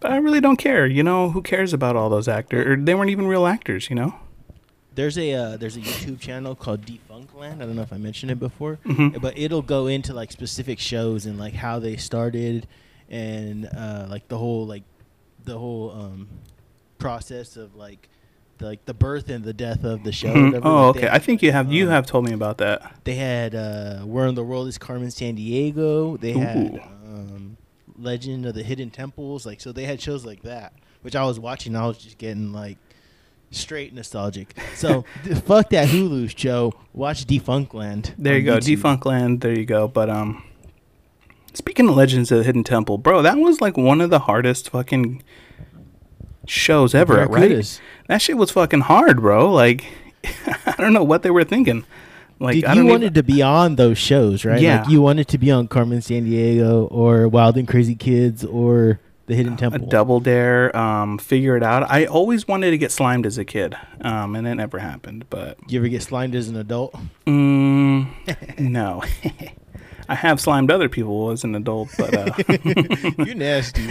but 0.00 0.12
I 0.12 0.16
really 0.18 0.40
don't 0.40 0.58
care. 0.58 0.86
You 0.86 1.02
know, 1.02 1.30
who 1.30 1.42
cares 1.42 1.72
about 1.72 1.96
all 1.96 2.08
those 2.10 2.28
actors? 2.28 2.78
They 2.84 2.94
weren't 2.94 3.10
even 3.10 3.26
real 3.26 3.46
actors. 3.46 3.88
You 3.90 3.96
know. 3.96 4.14
There's 4.94 5.16
a 5.16 5.32
uh, 5.32 5.56
there's 5.56 5.76
a 5.76 5.80
YouTube 5.80 6.20
channel 6.20 6.54
called 6.54 6.82
Defunctland. 6.84 7.62
I 7.62 7.66
don't 7.66 7.74
know 7.76 7.82
if 7.82 7.92
I 7.92 7.98
mentioned 7.98 8.30
it 8.30 8.38
before, 8.38 8.78
Mhm. 8.84 9.20
but 9.20 9.36
it'll 9.38 9.62
go 9.62 9.86
into 9.86 10.12
like 10.12 10.30
specific 10.30 10.78
shows 10.78 11.24
and 11.24 11.38
like 11.38 11.54
how 11.54 11.78
they 11.78 11.96
started, 11.96 12.66
and 13.08 13.66
uh, 13.66 14.06
like 14.10 14.28
the 14.28 14.36
whole 14.38 14.66
like 14.66 14.82
the 15.48 15.58
whole 15.58 15.90
um, 15.90 16.28
process 16.98 17.56
of 17.56 17.74
like 17.74 18.08
the, 18.58 18.66
like 18.66 18.84
the 18.84 18.94
birth 18.94 19.28
and 19.28 19.44
the 19.44 19.52
death 19.52 19.84
of 19.84 20.04
the 20.04 20.12
show. 20.12 20.34
Mhm. 20.34 20.60
Oh, 20.62 20.88
Like, 20.88 20.96
okay. 20.96 21.08
I 21.10 21.18
think 21.18 21.42
you 21.42 21.52
have 21.52 21.72
you 21.72 21.86
um, 21.86 21.90
have 21.90 22.06
told 22.06 22.24
me 22.24 22.32
about 22.32 22.58
that. 22.58 22.92
They 23.04 23.14
had 23.14 23.54
uh, 23.54 24.00
Where 24.00 24.26
in 24.26 24.34
the 24.34 24.44
World 24.44 24.68
is 24.68 24.78
Carmen 24.78 25.08
Sandiego. 25.08 26.20
They 26.20 26.32
had 26.32 26.80
um, 27.06 27.56
Legend 27.98 28.46
of 28.46 28.54
the 28.54 28.62
Hidden 28.62 28.90
Temples. 28.90 29.46
Like 29.46 29.60
so, 29.60 29.72
they 29.72 29.84
had 29.84 30.00
shows 30.00 30.24
like 30.24 30.42
that, 30.42 30.72
which 31.02 31.16
I 31.16 31.24
was 31.24 31.38
watching. 31.40 31.74
I 31.76 31.86
was 31.86 31.98
just 31.98 32.18
getting 32.18 32.52
like 32.52 32.78
straight 33.50 33.94
nostalgic. 33.94 34.54
So 34.74 35.02
fuck 35.46 35.70
that 35.70 35.88
Hulu 35.88 36.36
show. 36.36 36.74
Watch 36.92 37.26
Defunctland. 37.26 38.12
There 38.18 38.36
you 38.36 38.44
go, 38.44 38.58
YouTube. 38.58 38.76
Defunctland. 38.80 39.40
There 39.40 39.56
you 39.56 39.64
go. 39.64 39.88
But 39.88 40.10
um, 40.10 40.44
speaking 41.54 41.88
of 41.88 41.96
Legends 41.96 42.30
of 42.32 42.38
the 42.38 42.44
Hidden 42.44 42.64
Temple, 42.64 42.98
bro, 42.98 43.22
that 43.22 43.38
was 43.38 43.60
like 43.60 43.76
one 43.76 44.00
of 44.00 44.10
the 44.10 44.20
hardest 44.20 44.70
fucking 44.70 45.22
shows 46.46 46.94
ever, 46.94 47.26
right? 47.26 47.80
That 48.08 48.22
shit 48.22 48.36
was 48.36 48.50
fucking 48.50 48.80
hard, 48.80 49.20
bro. 49.20 49.52
Like, 49.52 49.84
I 50.66 50.74
don't 50.78 50.92
know 50.92 51.04
what 51.04 51.22
they 51.22 51.30
were 51.30 51.44
thinking. 51.44 51.84
Like, 52.40 52.54
Did 52.54 52.64
I 52.66 52.74
you 52.74 52.86
wanted 52.86 53.02
even, 53.02 53.14
to 53.14 53.22
be 53.24 53.42
on 53.42 53.76
those 53.76 53.98
shows, 53.98 54.44
right? 54.44 54.60
Yeah. 54.60 54.82
Like 54.82 54.90
you 54.90 55.02
wanted 55.02 55.26
to 55.28 55.38
be 55.38 55.50
on 55.50 55.66
Carmen 55.66 55.98
Sandiego 55.98 56.86
or 56.90 57.26
Wild 57.26 57.56
and 57.56 57.66
Crazy 57.66 57.96
Kids 57.96 58.44
or 58.44 59.00
The 59.26 59.34
Hidden 59.34 59.54
a 59.54 59.56
Temple. 59.56 59.88
double 59.88 60.20
dare, 60.20 60.74
um, 60.76 61.18
figure 61.18 61.56
it 61.56 61.64
out. 61.64 61.90
I 61.90 62.04
always 62.06 62.46
wanted 62.46 62.70
to 62.70 62.78
get 62.78 62.92
slimed 62.92 63.26
as 63.26 63.38
a 63.38 63.44
kid, 63.44 63.76
um, 64.02 64.36
and 64.36 64.46
it 64.46 64.54
never 64.54 64.78
happened. 64.78 65.24
But 65.30 65.58
you 65.68 65.80
ever 65.80 65.88
get 65.88 66.02
slimed 66.02 66.36
as 66.36 66.48
an 66.48 66.54
adult? 66.56 66.94
mm, 67.26 68.06
no, 68.60 69.02
I 70.08 70.14
have 70.14 70.40
slimed 70.40 70.70
other 70.70 70.88
people 70.88 71.30
as 71.30 71.44
an 71.44 71.54
adult, 71.54 71.90
but 71.98 72.14
uh, 72.14 72.34
you 73.24 73.34
nasty. 73.34 73.86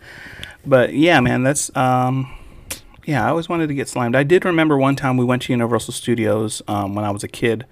but 0.66 0.94
yeah, 0.94 1.20
man, 1.20 1.42
that's 1.42 1.74
um, 1.76 2.32
yeah. 3.04 3.24
I 3.24 3.28
always 3.30 3.48
wanted 3.48 3.68
to 3.68 3.74
get 3.74 3.88
slimed. 3.88 4.16
I 4.16 4.22
did 4.22 4.44
remember 4.44 4.78
one 4.78 4.96
time 4.96 5.16
we 5.16 5.24
went 5.24 5.42
to 5.42 5.52
Universal 5.52 5.94
Studios 5.94 6.62
um, 6.68 6.94
when 6.94 7.04
I 7.04 7.10
was 7.10 7.22
a 7.22 7.28
kid, 7.28 7.66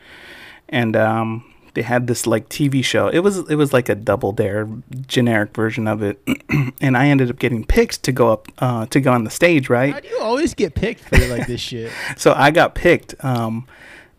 and 0.69 0.95
um, 0.95 1.51
they 1.75 1.83
had 1.83 2.07
this 2.07 2.27
like 2.27 2.49
TV 2.49 2.85
show. 2.85 3.09
It 3.09 3.21
was 3.21 3.39
it 3.49 3.55
was 3.57 3.73
like 3.73 3.89
a 3.89 3.95
double 3.95 4.33
dare 4.33 4.69
generic 5.07 5.55
version 5.55 5.87
of 5.87 6.03
it, 6.03 6.21
and 6.81 6.97
I 6.97 7.09
ended 7.09 7.31
up 7.31 7.39
getting 7.39 7.65
picked 7.65 8.03
to 8.05 8.13
go 8.13 8.33
up 8.33 8.49
uh, 8.59 8.87
to 8.87 9.01
go 9.01 9.13
on 9.13 9.25
the 9.25 9.31
stage, 9.31 9.71
right? 9.71 9.95
How 9.95 10.01
do 10.01 10.09
you 10.09 10.21
always 10.21 10.55
get 10.55 10.75
picked 10.75 11.01
for 11.01 11.19
like 11.29 11.47
this 11.47 11.61
shit? 11.61 11.93
So 12.17 12.35
I 12.37 12.51
got 12.51 12.75
picked, 12.75 13.15
um, 13.25 13.67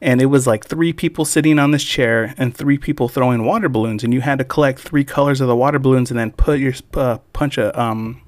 and 0.02 0.20
it 0.22 0.26
was 0.26 0.48
like 0.48 0.66
three 0.66 0.92
people 0.92 1.26
sitting 1.26 1.60
on 1.60 1.72
this 1.72 1.84
chair 1.84 2.34
and 2.38 2.56
three 2.56 2.78
people 2.78 3.08
throwing 3.08 3.46
water 3.46 3.70
balloons, 3.70 4.04
and 4.04 4.14
you 4.14 4.22
had 4.22 4.40
to 4.40 4.44
collect 4.44 4.80
three 4.80 5.04
colors 5.04 5.40
of 5.40 5.48
the 5.48 5.56
water 5.56 5.78
balloons 5.78 6.10
and 6.10 6.20
then 6.20 6.32
put 6.32 6.60
your 6.60 6.74
uh, 6.96 7.20
punch 7.34 7.58
a 7.58 7.80
um, 7.80 8.22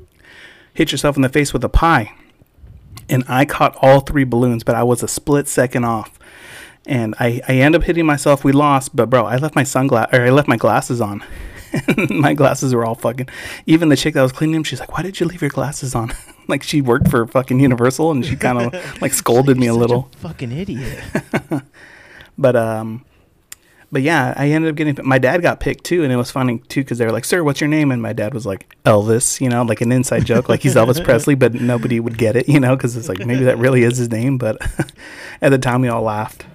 hit 0.74 0.92
yourself 0.92 1.16
in 1.16 1.22
the 1.22 1.30
face 1.30 1.52
with 1.52 1.64
a 1.64 1.70
pie. 1.70 2.14
And 3.10 3.24
I 3.28 3.46
caught 3.46 3.76
all 3.82 4.00
three 4.00 4.24
balloons, 4.24 4.64
but 4.64 4.76
I 4.76 4.84
was 4.84 5.04
a 5.04 5.08
split 5.08 5.48
second 5.48 5.84
off. 5.84 6.18
And 6.86 7.16
I, 7.20 7.42
I 7.48 7.56
end 7.56 7.76
up 7.76 7.84
hitting 7.84 8.06
myself. 8.06 8.44
We 8.44 8.52
lost, 8.52 8.96
but 8.96 9.10
bro, 9.10 9.26
I 9.26 9.38
left 9.38 9.56
my 9.56 9.64
sunglass 9.64 10.12
or 10.14 10.22
I 10.22 10.30
left 10.30 10.48
my 10.48 10.58
glasses 10.58 11.02
on. 11.02 11.24
my 12.10 12.34
glasses 12.34 12.74
were 12.74 12.86
all 12.86 12.96
fucking. 12.96 13.28
Even 13.66 13.90
the 13.90 13.96
chick 13.96 14.14
that 14.14 14.22
was 14.22 14.32
cleaning 14.32 14.56
them, 14.56 14.64
she's 14.64 14.80
like, 14.80 14.92
"Why 14.92 15.02
did 15.04 15.20
you 15.20 15.26
leave 15.26 15.42
your 15.42 15.50
glasses 15.50 15.96
on?" 15.96 16.14
like 16.48 16.64
she 16.64 16.82
worked 16.82 17.10
for 17.10 17.26
fucking 17.28 17.60
Universal, 17.60 18.12
and 18.12 18.26
she 18.26 18.36
kind 18.36 18.60
of 18.60 19.02
like 19.02 19.14
scolded 19.14 19.58
me 19.58 19.68
a 19.68 19.74
little. 19.74 20.10
fucking 20.18 20.52
idiot. 20.52 21.04
But 22.38 22.56
um, 22.56 23.06
but 23.92 24.02
yeah, 24.02 24.34
I 24.36 24.50
ended 24.50 24.72
up 24.72 24.76
getting. 24.76 24.98
My 25.08 25.20
dad 25.20 25.42
got 25.42 25.60
picked 25.60 25.84
too, 25.84 26.04
and 26.04 26.12
it 26.12 26.16
was 26.16 26.32
funny 26.32 26.60
too 26.68 26.82
because 26.82 26.98
they 26.98 27.06
were 27.06 27.12
like, 27.12 27.26
"Sir, 27.26 27.44
what's 27.44 27.62
your 27.62 27.68
name?" 27.68 27.92
And 27.92 28.02
my 28.02 28.14
dad 28.14 28.34
was 28.34 28.46
like, 28.46 28.76
"Elvis," 28.86 29.40
you 29.40 29.50
know, 29.50 29.62
like 29.62 29.82
an 29.82 29.92
inside 29.92 30.26
joke, 30.26 30.50
like 30.50 30.62
he's 30.62 30.76
Elvis 30.76 31.04
Presley, 31.04 31.36
but 31.36 31.54
nobody 31.54 32.00
would 32.00 32.18
get 32.18 32.36
it, 32.36 32.50
you 32.50 32.60
know, 32.60 32.76
because 32.76 32.98
it's 32.98 33.08
like 33.08 33.20
maybe 33.26 33.44
that 33.44 33.58
really 33.60 33.84
is 33.84 33.98
his 33.98 34.10
name. 34.10 34.38
But 34.38 34.58
at 35.42 35.50
the 35.50 35.60
time, 35.60 35.82
we 35.82 35.90
all 35.90 36.02
laughed. 36.02 36.46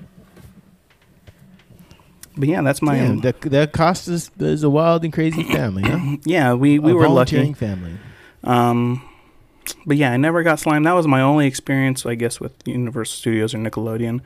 But 2.39 2.49
yeah, 2.49 2.63
that's 2.63 2.81
my 2.81 2.97
Damn, 2.97 3.21
the 3.21 3.35
the 3.41 3.67
cost 3.67 4.07
is, 4.07 4.31
is 4.39 4.63
a 4.63 4.71
wild 4.71 5.03
and 5.05 5.13
crazy 5.13 5.43
family, 5.43 5.83
huh? 5.83 6.17
yeah. 6.25 6.55
We 6.55 6.79
we 6.79 6.93
A 6.93 6.95
were 6.95 7.07
volunteering 7.07 7.49
lucky. 7.49 7.59
family. 7.59 7.93
Um, 8.45 9.03
but 9.85 9.97
yeah, 9.97 10.13
I 10.13 10.17
never 10.17 10.43
got 10.43 10.61
slimed. 10.61 10.87
That 10.87 10.93
was 10.93 11.07
my 11.07 11.21
only 11.21 11.47
experience, 11.47 12.07
I 12.07 12.15
guess, 12.15 12.41
with 12.41 12.55
Universal 12.65 13.17
Studios 13.17 13.55
or 13.55 13.59
Nickelodeon. 13.59 14.21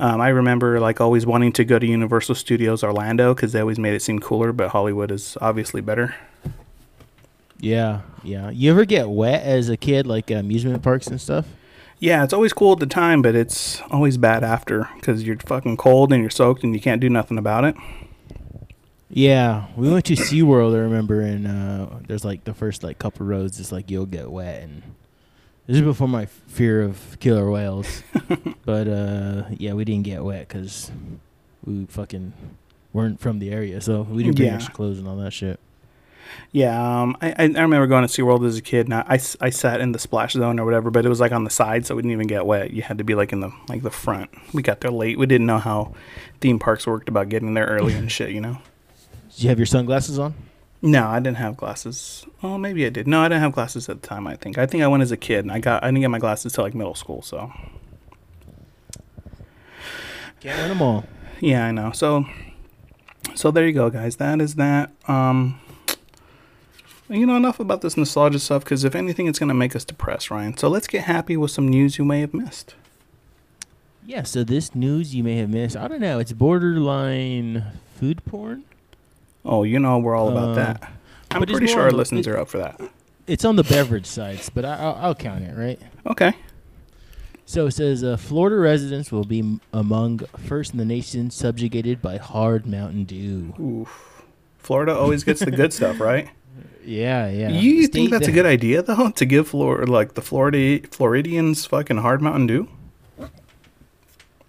Um, 0.00 0.20
I 0.20 0.28
remember 0.28 0.80
like 0.80 1.00
always 1.00 1.24
wanting 1.26 1.52
to 1.52 1.64
go 1.64 1.78
to 1.78 1.86
Universal 1.86 2.34
Studios 2.34 2.82
Orlando 2.82 3.34
because 3.34 3.52
they 3.52 3.60
always 3.60 3.78
made 3.78 3.94
it 3.94 4.02
seem 4.02 4.18
cooler, 4.18 4.52
but 4.52 4.70
Hollywood 4.70 5.10
is 5.10 5.38
obviously 5.40 5.80
better. 5.80 6.14
Yeah, 7.60 8.00
yeah. 8.22 8.50
You 8.50 8.72
ever 8.72 8.84
get 8.84 9.08
wet 9.08 9.42
as 9.44 9.68
a 9.68 9.76
kid, 9.76 10.06
like 10.06 10.30
amusement 10.30 10.82
parks 10.82 11.06
and 11.06 11.20
stuff? 11.20 11.46
Yeah, 12.04 12.22
it's 12.22 12.34
always 12.34 12.52
cool 12.52 12.72
at 12.72 12.80
the 12.80 12.86
time, 12.86 13.22
but 13.22 13.34
it's 13.34 13.80
always 13.90 14.18
bad 14.18 14.44
after 14.44 14.90
because 14.96 15.22
you're 15.22 15.38
fucking 15.38 15.78
cold 15.78 16.12
and 16.12 16.20
you're 16.20 16.28
soaked 16.28 16.62
and 16.62 16.74
you 16.74 16.80
can't 16.82 17.00
do 17.00 17.08
nothing 17.08 17.38
about 17.38 17.64
it. 17.64 17.74
Yeah, 19.08 19.68
we 19.74 19.90
went 19.90 20.04
to 20.06 20.12
SeaWorld, 20.14 20.74
I 20.74 20.80
remember, 20.80 21.22
and 21.22 21.46
uh, 21.46 21.86
there's 22.06 22.22
like 22.22 22.44
the 22.44 22.52
first 22.52 22.82
like 22.82 22.98
couple 22.98 23.24
roads, 23.24 23.58
it's 23.58 23.72
like 23.72 23.90
you'll 23.90 24.04
get 24.04 24.30
wet, 24.30 24.62
and 24.62 24.82
this 25.66 25.76
is 25.76 25.82
before 25.82 26.06
my 26.06 26.26
fear 26.26 26.82
of 26.82 27.18
killer 27.20 27.50
whales. 27.50 28.02
but 28.66 28.86
uh, 28.86 29.44
yeah, 29.56 29.72
we 29.72 29.86
didn't 29.86 30.04
get 30.04 30.22
wet 30.22 30.46
because 30.46 30.90
we 31.64 31.86
fucking 31.86 32.34
weren't 32.92 33.18
from 33.18 33.38
the 33.38 33.50
area, 33.50 33.80
so 33.80 34.02
we 34.02 34.24
didn't 34.24 34.36
bring 34.36 34.48
Yeah. 34.48 34.56
extra 34.56 34.74
clothes 34.74 34.98
and 34.98 35.08
all 35.08 35.16
that 35.16 35.32
shit. 35.32 35.58
Yeah, 36.52 37.02
um, 37.02 37.16
I, 37.20 37.34
I 37.38 37.44
remember 37.44 37.86
going 37.86 38.06
to 38.06 38.08
SeaWorld 38.08 38.46
as 38.46 38.56
a 38.56 38.62
kid. 38.62 38.86
And 38.86 38.94
I, 38.94 39.18
I 39.40 39.50
sat 39.50 39.80
in 39.80 39.92
the 39.92 39.98
splash 39.98 40.32
zone 40.32 40.58
or 40.60 40.64
whatever, 40.64 40.90
but 40.90 41.04
it 41.04 41.08
was 41.08 41.20
like 41.20 41.32
on 41.32 41.44
the 41.44 41.50
side, 41.50 41.86
so 41.86 41.94
we 41.94 42.02
didn't 42.02 42.12
even 42.12 42.26
get 42.26 42.46
wet. 42.46 42.72
You 42.72 42.82
had 42.82 42.98
to 42.98 43.04
be 43.04 43.14
like 43.14 43.32
in 43.32 43.40
the 43.40 43.52
like 43.68 43.82
the 43.82 43.90
front. 43.90 44.30
We 44.52 44.62
got 44.62 44.80
there 44.80 44.90
late. 44.90 45.18
We 45.18 45.26
didn't 45.26 45.46
know 45.46 45.58
how 45.58 45.94
theme 46.40 46.58
parks 46.58 46.86
worked 46.86 47.08
about 47.08 47.28
getting 47.28 47.54
there 47.54 47.66
early 47.66 47.94
and 47.94 48.10
shit. 48.10 48.30
You 48.30 48.40
know. 48.40 48.58
Did 49.30 49.42
you 49.42 49.48
have 49.48 49.58
your 49.58 49.66
sunglasses 49.66 50.18
on? 50.18 50.34
No, 50.80 51.06
I 51.06 51.18
didn't 51.18 51.38
have 51.38 51.56
glasses. 51.56 52.26
Oh, 52.42 52.58
maybe 52.58 52.84
I 52.84 52.90
did. 52.90 53.08
No, 53.08 53.20
I 53.20 53.28
didn't 53.28 53.40
have 53.40 53.52
glasses 53.52 53.88
at 53.88 54.02
the 54.02 54.06
time. 54.06 54.26
I 54.26 54.36
think. 54.36 54.58
I 54.58 54.66
think 54.66 54.82
I 54.82 54.86
went 54.86 55.02
as 55.02 55.10
a 55.10 55.16
kid, 55.16 55.40
and 55.40 55.50
I 55.50 55.58
got 55.58 55.82
I 55.82 55.88
didn't 55.88 56.02
get 56.02 56.08
my 56.08 56.18
glasses 56.18 56.52
till 56.52 56.62
like 56.62 56.74
middle 56.74 56.94
school. 56.94 57.22
So 57.22 57.52
win 60.44 60.68
them 60.68 60.82
all. 60.82 61.04
yeah, 61.40 61.66
I 61.66 61.72
know. 61.72 61.90
So 61.92 62.26
so 63.34 63.50
there 63.50 63.66
you 63.66 63.72
go, 63.72 63.90
guys. 63.90 64.16
That 64.16 64.40
is 64.40 64.54
that. 64.56 64.92
Um, 65.08 65.58
you 67.08 67.26
know 67.26 67.36
enough 67.36 67.60
about 67.60 67.80
this 67.82 67.96
nostalgia 67.96 68.38
stuff 68.38 68.64
because 68.64 68.84
if 68.84 68.94
anything, 68.94 69.26
it's 69.26 69.38
gonna 69.38 69.54
make 69.54 69.74
us 69.76 69.84
depressed, 69.84 70.30
Ryan. 70.30 70.56
So 70.56 70.68
let's 70.68 70.86
get 70.86 71.04
happy 71.04 71.36
with 71.36 71.50
some 71.50 71.68
news 71.68 71.98
you 71.98 72.04
may 72.04 72.20
have 72.20 72.32
missed. 72.34 72.74
Yeah, 74.06 74.22
so 74.24 74.44
this 74.44 74.74
news 74.74 75.14
you 75.14 75.24
may 75.24 75.36
have 75.38 75.48
missed, 75.48 75.76
I 75.76 75.88
don't 75.88 76.00
know, 76.00 76.18
it's 76.18 76.32
borderline 76.32 77.64
food 77.96 78.24
porn. 78.26 78.64
Oh, 79.44 79.62
you 79.62 79.78
know 79.78 79.98
we're 79.98 80.14
all 80.14 80.28
about 80.30 80.50
Uh, 80.50 80.54
that. 80.54 80.92
I'm 81.30 81.42
pretty 81.46 81.66
sure 81.66 81.80
our 81.82 81.90
the- 81.90 81.96
listeners 81.96 82.26
are 82.26 82.36
up 82.38 82.48
for 82.48 82.58
that. 82.58 82.80
It's 83.26 83.44
on 83.46 83.56
the 83.56 83.64
beverage 83.64 84.04
sites, 84.04 84.50
but 84.50 84.66
I, 84.66 84.74
I'll, 84.76 84.94
I'll 85.00 85.14
count 85.14 85.42
it, 85.44 85.56
right? 85.56 85.80
Okay. 86.06 86.34
So 87.46 87.66
it 87.66 87.72
says 87.72 88.04
uh, 88.04 88.18
Florida 88.18 88.56
residents 88.56 89.10
will 89.10 89.24
be 89.24 89.38
m- 89.40 89.60
among 89.72 90.18
first 90.46 90.72
in 90.72 90.78
the 90.78 90.84
nation 90.84 91.30
subjugated 91.30 92.02
by 92.02 92.18
hard 92.18 92.66
Mountain 92.66 93.04
Dew. 93.04 93.54
Oof. 93.58 94.22
Florida 94.58 94.94
always 94.94 95.24
gets 95.24 95.40
the 95.40 95.50
good 95.50 95.72
stuff, 95.72 96.00
right? 96.00 96.28
Yeah, 96.84 97.28
yeah. 97.28 97.48
You 97.48 97.84
State 97.84 97.92
think 97.92 98.10
that's 98.10 98.28
a 98.28 98.32
good 98.32 98.46
idea 98.46 98.82
though 98.82 99.10
to 99.10 99.24
give 99.24 99.48
Flor- 99.48 99.86
like 99.86 100.14
the 100.14 100.22
Florida 100.22 100.86
Floridians 100.90 101.66
fucking 101.66 101.98
hard 101.98 102.20
Mountain 102.22 102.46
Dew? 102.46 102.68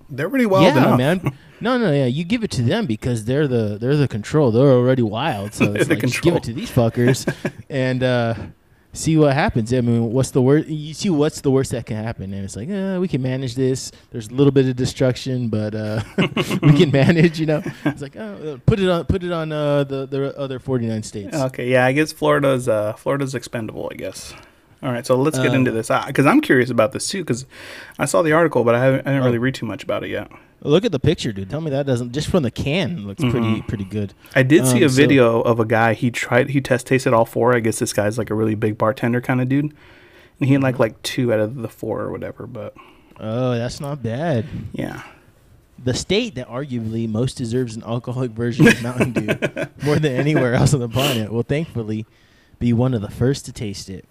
They're 0.10 0.30
pretty 0.30 0.46
wild 0.46 0.66
yeah, 0.66 0.78
enough. 0.78 0.98
man. 0.98 1.38
No, 1.62 1.78
no, 1.78 1.90
yeah. 1.94 2.06
You 2.06 2.26
give 2.26 2.44
it 2.44 2.52
to 2.52 2.62
them 2.62 2.86
because 2.86 3.24
they're 3.24 3.48
the 3.48 3.78
they're 3.80 3.96
the 3.96 4.10
control. 4.10 4.52
They're 4.52 4.68
already 4.68 5.02
wild, 5.02 5.54
so 5.54 5.74
it's 5.74 5.88
the 5.88 5.96
like 5.96 6.04
just 6.04 6.22
give 6.22 6.36
it 6.36 6.44
to 6.44 6.54
these 6.54 6.70
fuckers 6.70 7.26
and 7.70 8.04
uh, 8.04 8.36
see 8.96 9.18
what 9.18 9.34
happens. 9.34 9.74
I 9.74 9.82
mean, 9.82 10.12
what's 10.12 10.32
the 10.32 10.42
worst? 10.42 10.68
You 10.68 10.94
see 10.94 11.10
what's 11.10 11.42
the 11.42 11.52
worst 11.52 11.72
that 11.72 11.86
can 11.86 12.04
happen, 12.04 12.34
and 12.34 12.44
it's 12.44 12.56
like, 12.56 12.70
uh, 12.70 12.98
we 13.00 13.08
can 13.08 13.22
manage 13.22 13.56
this. 13.56 13.92
There's 14.12 14.30
a 14.30 14.34
little 14.34 14.52
bit 14.52 14.68
of 14.68 14.76
destruction, 14.76 15.50
but 15.50 15.76
uh, 15.76 16.02
we 16.18 16.74
can 16.74 16.92
manage. 16.92 17.40
You 17.40 17.46
know, 17.46 17.64
it's 17.86 18.02
like, 18.02 18.16
oh, 18.16 18.54
uh, 18.54 18.58
put 18.66 18.80
it 18.80 18.90
on, 18.90 19.06
put 19.06 19.24
it 19.24 19.32
on 19.32 19.52
uh, 19.52 19.84
the 19.84 20.06
the 20.06 20.38
other 20.38 20.60
49 20.60 21.04
states. 21.04 21.36
Okay, 21.36 21.70
yeah, 21.70 21.86
I 21.86 21.92
guess 21.92 22.12
Florida's 22.12 22.68
uh, 22.68 22.94
Florida's 22.94 23.36
expendable, 23.36 23.90
I 23.92 23.96
guess. 23.96 24.34
All 24.84 24.92
right, 24.92 25.06
so 25.06 25.16
let's 25.16 25.40
get 25.40 25.52
Uh, 25.52 25.56
into 25.56 25.72
this 25.72 25.90
because 26.08 26.26
I'm 26.26 26.42
curious 26.42 26.70
about 26.70 26.92
this 26.92 27.08
too 27.08 27.20
because 27.24 27.46
I 27.98 28.06
saw 28.06 28.22
the 28.22 28.34
article, 28.34 28.64
but 28.64 28.76
I 28.76 28.84
haven't 28.84 29.00
I 29.02 29.12
didn't 29.12 29.22
Oh. 29.24 29.26
really 29.26 29.38
read 29.40 29.56
too 29.56 29.66
much 29.66 29.84
about 29.84 30.04
it 30.04 30.10
yet. 30.10 30.30
Look 30.62 30.84
at 30.86 30.92
the 30.92 31.00
picture, 31.00 31.32
dude. 31.32 31.50
Tell 31.50 31.62
me 31.62 31.70
that 31.72 31.86
doesn't 31.86 32.12
just 32.12 32.28
from 32.28 32.44
the 32.44 32.52
can 32.52 33.06
looks 33.08 33.22
pretty 33.24 33.40
Mhm. 33.62 33.68
pretty 33.68 33.84
good. 33.86 34.14
I 34.36 34.44
did 34.44 34.66
see 34.68 34.78
Um, 34.80 34.84
a 34.84 34.90
so- 34.90 34.96
video 34.96 35.42
of 35.42 35.60
a 35.60 35.66
guy 35.66 35.94
he 35.94 36.12
tried 36.12 36.50
he 36.50 36.62
test 36.62 36.88
tasted 36.88 37.14
all 37.14 37.26
four. 37.26 37.56
I 37.56 37.60
guess 37.60 37.80
this 37.80 37.94
guy's 37.94 38.18
like 38.18 38.30
a 38.30 38.36
really 38.36 38.56
big 38.56 38.78
bartender 38.78 39.22
kind 39.22 39.42
of 39.42 39.50
dude, 39.50 39.66
and 39.66 39.74
he 40.40 40.48
had 40.48 40.56
Mm-hmm. 40.58 40.64
like 40.64 40.80
like 40.80 41.02
two 41.04 41.34
out 41.34 41.40
of 41.40 41.56
the 41.56 41.70
four 41.70 42.02
or 42.02 42.12
whatever. 42.12 42.46
But 42.48 42.74
Oh, 43.20 43.52
that's 43.56 43.80
not 43.80 44.04
bad. 44.04 44.46
yeah, 44.74 45.02
The 45.84 45.94
state 45.94 46.36
that 46.36 46.48
arguably 46.50 47.08
most 47.08 47.38
deserves 47.38 47.76
an 47.76 47.84
alcoholic 47.84 48.32
version 48.32 48.68
of 48.68 48.82
Mountain 48.84 49.12
Dew 49.12 49.28
more 49.84 49.98
than 50.00 50.14
anywhere 50.14 50.54
else 50.54 50.74
on 50.74 50.80
the 50.80 50.90
planet 50.90 51.32
will 51.32 51.44
thankfully 51.44 52.06
be 52.60 52.72
one 52.74 52.94
of 52.94 53.02
the 53.02 53.10
first 53.12 53.46
to 53.46 53.52
taste 53.52 53.90
it. 53.90 54.06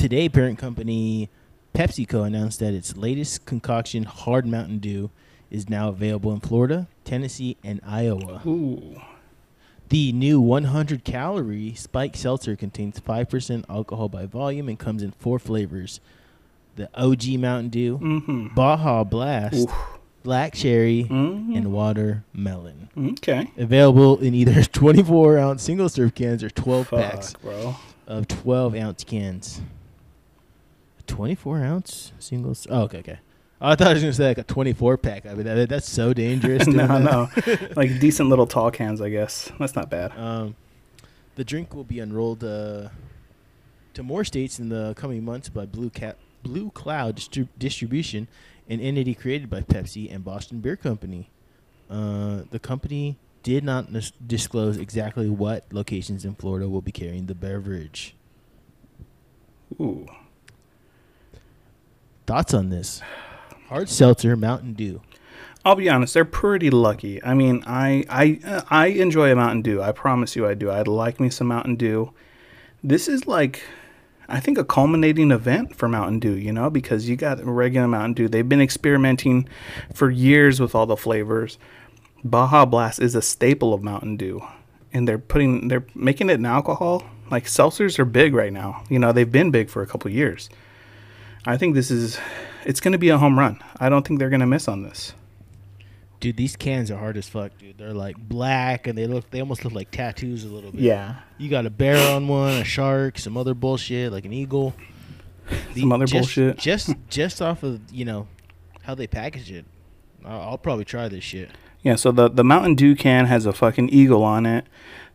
Today, 0.00 0.30
parent 0.30 0.58
company 0.58 1.28
PepsiCo 1.74 2.26
announced 2.26 2.58
that 2.60 2.72
its 2.72 2.96
latest 2.96 3.44
concoction, 3.44 4.04
Hard 4.04 4.46
Mountain 4.46 4.78
Dew, 4.78 5.10
is 5.50 5.68
now 5.68 5.90
available 5.90 6.32
in 6.32 6.40
Florida, 6.40 6.88
Tennessee, 7.04 7.58
and 7.62 7.82
Iowa. 7.86 8.40
ooh, 8.46 8.98
The 9.90 10.10
new 10.12 10.40
100 10.40 11.04
calorie 11.04 11.74
spiked 11.74 12.16
seltzer 12.16 12.56
contains 12.56 12.98
5% 12.98 13.64
alcohol 13.68 14.08
by 14.08 14.24
volume 14.24 14.70
and 14.70 14.78
comes 14.78 15.02
in 15.02 15.10
four 15.10 15.38
flavors 15.38 16.00
the 16.76 16.88
OG 16.94 17.38
Mountain 17.38 17.68
Dew, 17.68 17.98
mm-hmm. 17.98 18.54
Baja 18.54 19.04
Blast, 19.04 19.68
Black 20.22 20.54
Cherry, 20.54 21.04
mm 21.10 21.54
and 21.54 21.72
Watermelon. 21.74 22.88
Okay, 22.96 23.50
Available 23.58 24.18
in 24.20 24.32
either 24.32 24.62
24 24.72 25.36
ounce 25.36 25.62
single 25.62 25.90
serve 25.90 26.14
cans 26.14 26.42
or 26.42 26.48
12 26.48 26.88
packs 26.88 27.34
bro. 27.34 27.76
of 28.06 28.26
12 28.28 28.74
ounce 28.76 29.04
cans. 29.04 29.60
24 31.10 31.58
ounce 31.58 32.12
singles. 32.18 32.66
Oh, 32.70 32.82
okay, 32.82 32.98
okay. 32.98 33.18
I 33.60 33.74
thought 33.74 33.88
I 33.88 33.92
was 33.92 34.02
gonna 34.02 34.12
say 34.12 34.28
like 34.28 34.38
a 34.38 34.42
24 34.44 34.96
pack. 34.96 35.26
I 35.26 35.34
mean, 35.34 35.44
that, 35.44 35.68
that's 35.68 35.88
so 35.88 36.14
dangerous. 36.14 36.66
no, 36.68 36.86
that. 36.86 37.02
no, 37.02 37.68
like 37.76 38.00
decent 38.00 38.28
little 38.30 38.46
tall 38.46 38.70
cans, 38.70 39.00
I 39.00 39.10
guess. 39.10 39.50
That's 39.58 39.74
not 39.74 39.90
bad. 39.90 40.16
Um, 40.16 40.56
the 41.34 41.44
drink 41.44 41.74
will 41.74 41.84
be 41.84 41.98
unrolled 41.98 42.42
uh, 42.42 42.88
to 43.94 44.02
more 44.02 44.24
states 44.24 44.58
in 44.58 44.70
the 44.70 44.94
coming 44.94 45.24
months 45.24 45.48
by 45.48 45.66
Blue 45.66 45.90
Cat 45.90 46.16
Blue 46.42 46.70
Cloud 46.70 47.16
Distri- 47.16 47.48
Distribution, 47.58 48.28
an 48.68 48.80
entity 48.80 49.14
created 49.14 49.50
by 49.50 49.60
Pepsi 49.60 50.12
and 50.12 50.24
Boston 50.24 50.60
Beer 50.60 50.76
Company. 50.76 51.28
Uh, 51.90 52.42
the 52.50 52.58
company 52.58 53.18
did 53.42 53.64
not 53.64 53.92
dis- 53.92 54.12
disclose 54.24 54.78
exactly 54.78 55.28
what 55.28 55.64
locations 55.72 56.24
in 56.24 56.34
Florida 56.34 56.68
will 56.68 56.80
be 56.80 56.92
carrying 56.92 57.26
the 57.26 57.34
beverage. 57.34 58.14
Ooh, 59.80 60.06
Thoughts 62.30 62.54
on 62.54 62.68
this? 62.68 63.02
Hard 63.70 63.88
seltzer, 63.88 64.36
Mountain 64.36 64.74
Dew. 64.74 65.00
I'll 65.64 65.74
be 65.74 65.88
honest, 65.88 66.14
they're 66.14 66.24
pretty 66.24 66.70
lucky. 66.70 67.20
I 67.24 67.34
mean, 67.34 67.64
I 67.66 68.04
I 68.08 68.62
I 68.70 68.86
enjoy 68.86 69.32
a 69.32 69.34
Mountain 69.34 69.62
Dew. 69.62 69.82
I 69.82 69.90
promise 69.90 70.36
you, 70.36 70.46
I 70.46 70.54
do. 70.54 70.70
I'd 70.70 70.86
like 70.86 71.18
me 71.18 71.28
some 71.28 71.48
Mountain 71.48 71.74
Dew. 71.74 72.12
This 72.84 73.08
is 73.08 73.26
like, 73.26 73.64
I 74.28 74.38
think, 74.38 74.58
a 74.58 74.64
culminating 74.64 75.32
event 75.32 75.74
for 75.74 75.88
Mountain 75.88 76.20
Dew. 76.20 76.34
You 76.34 76.52
know, 76.52 76.70
because 76.70 77.08
you 77.08 77.16
got 77.16 77.44
regular 77.44 77.88
Mountain 77.88 78.12
Dew. 78.12 78.28
They've 78.28 78.48
been 78.48 78.62
experimenting 78.62 79.48
for 79.92 80.08
years 80.08 80.60
with 80.60 80.72
all 80.72 80.86
the 80.86 80.96
flavors. 80.96 81.58
Baja 82.22 82.64
Blast 82.64 83.00
is 83.00 83.16
a 83.16 83.22
staple 83.22 83.74
of 83.74 83.82
Mountain 83.82 84.18
Dew, 84.18 84.40
and 84.92 85.08
they're 85.08 85.18
putting 85.18 85.66
they're 85.66 85.86
making 85.96 86.30
it 86.30 86.38
an 86.38 86.46
alcohol. 86.46 87.02
Like 87.28 87.46
seltzers 87.46 87.98
are 87.98 88.04
big 88.04 88.34
right 88.34 88.52
now. 88.52 88.84
You 88.88 89.00
know, 89.00 89.10
they've 89.10 89.32
been 89.32 89.50
big 89.50 89.68
for 89.68 89.82
a 89.82 89.86
couple 89.88 90.12
years. 90.12 90.48
I 91.46 91.56
think 91.56 91.74
this 91.74 91.90
is, 91.90 92.18
it's 92.64 92.80
going 92.80 92.92
to 92.92 92.98
be 92.98 93.08
a 93.08 93.18
home 93.18 93.38
run. 93.38 93.62
I 93.78 93.88
don't 93.88 94.06
think 94.06 94.18
they're 94.18 94.30
going 94.30 94.40
to 94.40 94.46
miss 94.46 94.68
on 94.68 94.82
this. 94.82 95.14
Dude, 96.20 96.36
these 96.36 96.54
cans 96.54 96.90
are 96.90 96.98
hard 96.98 97.16
as 97.16 97.28
fuck, 97.28 97.56
dude. 97.56 97.78
They're 97.78 97.94
like 97.94 98.16
black 98.18 98.86
and 98.86 98.96
they 98.96 99.06
look 99.06 99.30
they 99.30 99.40
almost 99.40 99.64
look 99.64 99.72
like 99.72 99.90
tattoos 99.90 100.44
a 100.44 100.48
little 100.48 100.70
bit. 100.70 100.82
Yeah. 100.82 101.14
You 101.38 101.48
got 101.48 101.64
a 101.64 101.70
bear 101.70 102.14
on 102.14 102.28
one, 102.28 102.56
a 102.56 102.64
shark, 102.64 103.18
some 103.18 103.38
other 103.38 103.54
bullshit, 103.54 104.12
like 104.12 104.26
an 104.26 104.32
eagle. 104.32 104.74
Some 105.74 105.90
other 105.90 106.04
just, 106.04 106.12
bullshit. 106.36 106.58
Just 106.58 106.94
just 107.08 107.42
off 107.42 107.64
of, 107.64 107.80
you 107.90 108.04
know, 108.04 108.28
how 108.82 108.94
they 108.94 109.08
package 109.08 109.50
it. 109.50 109.64
I'll, 110.24 110.40
I'll 110.40 110.58
probably 110.58 110.84
try 110.84 111.08
this 111.08 111.24
shit. 111.24 111.50
Yeah, 111.82 111.96
so 111.96 112.12
the 112.12 112.28
the 112.28 112.44
Mountain 112.44 112.76
Dew 112.76 112.94
can 112.94 113.26
has 113.26 113.46
a 113.46 113.52
fucking 113.52 113.88
eagle 113.88 114.22
on 114.22 114.46
it. 114.46 114.66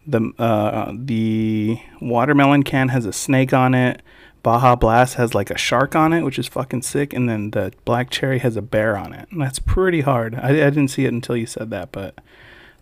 The 0.05 0.33
uh 0.37 0.91
the 0.93 1.79
watermelon 2.01 2.63
can 2.63 2.89
has 2.89 3.05
a 3.05 3.13
snake 3.13 3.53
on 3.53 3.73
it. 3.73 4.01
Baja 4.45 4.75
Blast 4.75 5.15
has 5.15 5.33
like 5.33 5.49
a 5.49 5.57
shark 5.57 5.95
on 5.95 6.13
it, 6.13 6.21
which 6.21 6.37
is 6.37 6.45
fucking 6.45 6.83
sick, 6.83 7.13
and 7.13 7.27
then 7.27 7.49
the 7.49 7.73
black 7.83 8.11
cherry 8.11 8.37
has 8.37 8.55
a 8.55 8.61
bear 8.61 8.95
on 8.95 9.11
it. 9.11 9.27
And 9.31 9.41
that's 9.41 9.57
pretty 9.57 10.01
hard. 10.01 10.35
I, 10.35 10.49
I 10.49 10.69
didn't 10.69 10.89
see 10.89 11.05
it 11.05 11.11
until 11.11 11.35
you 11.35 11.47
said 11.47 11.71
that, 11.71 11.91
but 11.91 12.19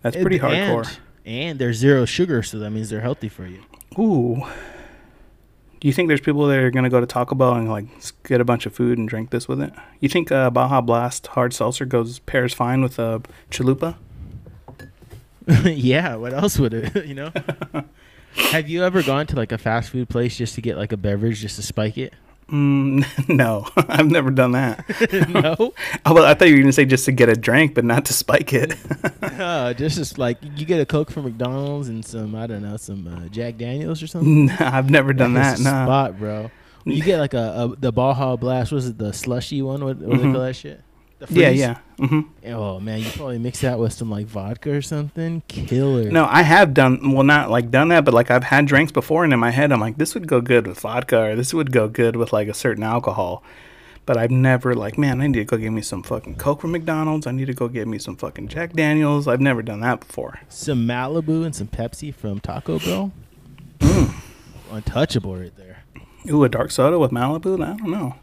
that's 0.02 0.18
pretty 0.18 0.40
And- 0.40 0.44
hardcore. 0.46 0.98
And 1.26 1.58
they're 1.60 1.72
zero 1.72 2.04
sugar, 2.04 2.44
so 2.44 2.60
that 2.60 2.72
means 2.72 2.90
they're 2.90 3.00
healthy 3.00 3.30
for 3.30 3.48
you. 3.48 3.62
Ooh. 3.98 4.46
Do 5.80 5.88
you 5.88 5.94
think 5.94 6.10
there's 6.10 6.20
people 6.20 6.46
that 6.48 6.60
are 6.60 6.70
gonna 6.70 6.90
go 6.90 7.00
to 7.00 7.06
Taco 7.06 7.34
Bell 7.34 7.54
and 7.54 7.70
like 7.72 7.86
get 8.28 8.42
a 8.42 8.46
bunch 8.46 8.66
of 8.66 8.76
food 8.76 8.98
and 8.98 9.08
drink 9.08 9.30
this 9.30 9.48
with 9.48 9.62
it? 9.62 9.72
You 10.02 10.10
think 10.10 10.34
uh, 10.34 10.50
Baja 10.50 10.82
Blast 10.82 11.28
hard 11.28 11.54
seltzer 11.54 11.86
goes 11.86 12.20
pairs 12.20 12.54
fine 12.54 12.82
with 12.82 13.00
a 13.00 13.04
uh, 13.04 13.20
chalupa? 13.52 13.96
yeah, 15.64 16.16
what 16.16 16.34
else 16.34 16.60
would 16.60 16.74
it, 16.74 17.06
you 17.06 17.14
know? 17.16 17.32
Have 18.36 18.70
you 18.70 18.84
ever 18.84 19.04
gone 19.04 19.28
to 19.28 19.36
like 19.36 19.52
a 19.52 19.58
fast 19.58 19.90
food 19.90 20.10
place 20.10 20.38
just 20.38 20.56
to 20.56 20.62
get 20.62 20.78
like 20.78 20.92
a 20.92 20.98
beverage 20.98 21.40
just 21.40 21.56
to 21.58 21.62
spike 21.62 21.98
it? 21.98 22.14
Mm, 22.50 23.06
no, 23.30 23.68
I've 23.78 24.10
never 24.10 24.30
done 24.30 24.52
that. 24.52 24.86
no. 25.30 25.56
Oh, 26.06 26.14
well, 26.14 26.26
I 26.26 26.34
thought 26.34 26.50
you 26.50 26.56
were 26.56 26.62
gonna 26.62 26.72
say 26.74 26.86
just 26.86 27.06
to 27.06 27.12
get 27.12 27.30
a 27.30 27.36
drink, 27.36 27.74
but 27.74 27.86
not 27.86 28.06
to 28.06 28.14
spike 28.14 28.54
it. 28.54 28.76
Uh, 29.22 29.74
just 29.74 29.98
as 29.98 30.18
like 30.18 30.38
you 30.58 30.66
get 30.66 30.80
a 30.80 30.86
Coke 30.86 31.10
from 31.10 31.24
McDonald's 31.24 31.90
and 31.90 32.04
some 32.06 32.36
I 32.36 32.48
don't 32.48 32.62
know 32.62 32.78
some 32.78 33.08
uh, 33.08 33.28
Jack 33.30 33.58
Daniels 33.58 34.04
or 34.04 34.08
something. 34.08 34.48
no, 34.48 34.56
I've 34.60 34.90
never 34.90 35.14
done 35.14 35.34
that. 35.36 35.60
No. 35.60 35.64
spot, 35.64 36.20
bro. 36.20 36.52
You 36.86 37.02
get 37.02 37.20
like 37.20 37.34
a, 37.34 37.38
a 37.74 37.76
the 37.78 37.92
Baja 37.92 38.36
Blast. 38.36 38.72
Was 38.72 38.88
it 38.88 38.98
the 38.98 39.14
slushy 39.14 39.62
one? 39.62 39.84
What, 39.84 39.98
what 39.98 40.18
do 40.18 40.18
they 40.18 40.32
call 40.32 40.42
that 40.42 40.56
shit? 40.56 40.82
The 41.28 41.34
Yeah, 41.40 41.48
freeze? 41.50 41.60
yeah. 41.60 41.78
hmm 42.00 42.22
Oh 42.48 42.80
man, 42.80 43.00
you 43.00 43.10
probably 43.12 43.40
mix 43.40 43.62
that 43.62 43.80
with 43.80 43.94
some 43.94 44.10
like 44.10 44.26
vodka 44.26 44.72
or 44.74 44.82
something. 44.82 45.42
Killer. 45.48 46.10
No, 46.12 46.26
I 46.30 46.42
have 46.44 46.74
done 46.74 47.14
well, 47.14 47.24
not 47.24 47.50
like 47.50 47.72
done 47.72 47.90
that, 47.90 48.04
but 48.06 48.14
like 48.14 48.30
I've 48.32 48.44
had 48.46 48.66
drinks 48.66 48.92
before, 48.92 49.24
and 49.24 49.32
in 49.34 49.40
my 49.40 49.52
head, 49.52 49.72
I'm 49.72 49.80
like, 49.80 49.98
this 49.98 50.14
would 50.14 50.28
go 50.28 50.42
good 50.42 50.68
with 50.68 50.80
vodka, 50.80 51.22
or 51.32 51.36
this 51.36 51.54
would 51.54 51.72
go 51.72 51.88
good 51.88 52.16
with 52.16 52.34
like 52.34 52.48
a 52.48 52.54
certain 52.54 52.84
alcohol. 52.84 53.44
But 54.06 54.18
I've 54.18 54.32
never 54.32 54.76
like, 54.76 54.98
man, 54.98 55.22
I 55.22 55.28
need 55.28 55.36
to 55.36 55.46
go 55.46 55.56
get 55.56 55.70
me 55.70 55.82
some 55.82 56.04
fucking 56.04 56.36
Coke 56.36 56.60
from 56.60 56.72
McDonald's. 56.74 57.26
I 57.26 57.32
need 57.32 57.46
to 57.46 57.54
go 57.54 57.70
get 57.70 57.88
me 57.88 57.98
some 58.00 58.18
fucking 58.18 58.50
Jack 58.50 58.74
Daniels. 58.74 59.30
I've 59.30 59.40
never 59.40 59.62
done 59.62 59.80
that 59.80 60.02
before. 60.02 60.42
Some 60.50 60.86
Malibu 60.86 61.46
and 61.46 61.56
some 61.56 61.68
Pepsi 61.68 62.14
from 62.14 62.42
Taco 62.42 62.80
Bell. 62.80 63.14
Mm. 63.80 64.14
Untouchable 64.72 65.38
right 65.38 65.56
there. 65.56 65.84
Ooh, 66.30 66.44
a 66.44 66.50
dark 66.50 66.72
soda 66.72 67.00
with 67.00 67.12
Malibu? 67.12 67.54
I 67.64 67.78
don't 67.78 67.92
know. 67.92 68.16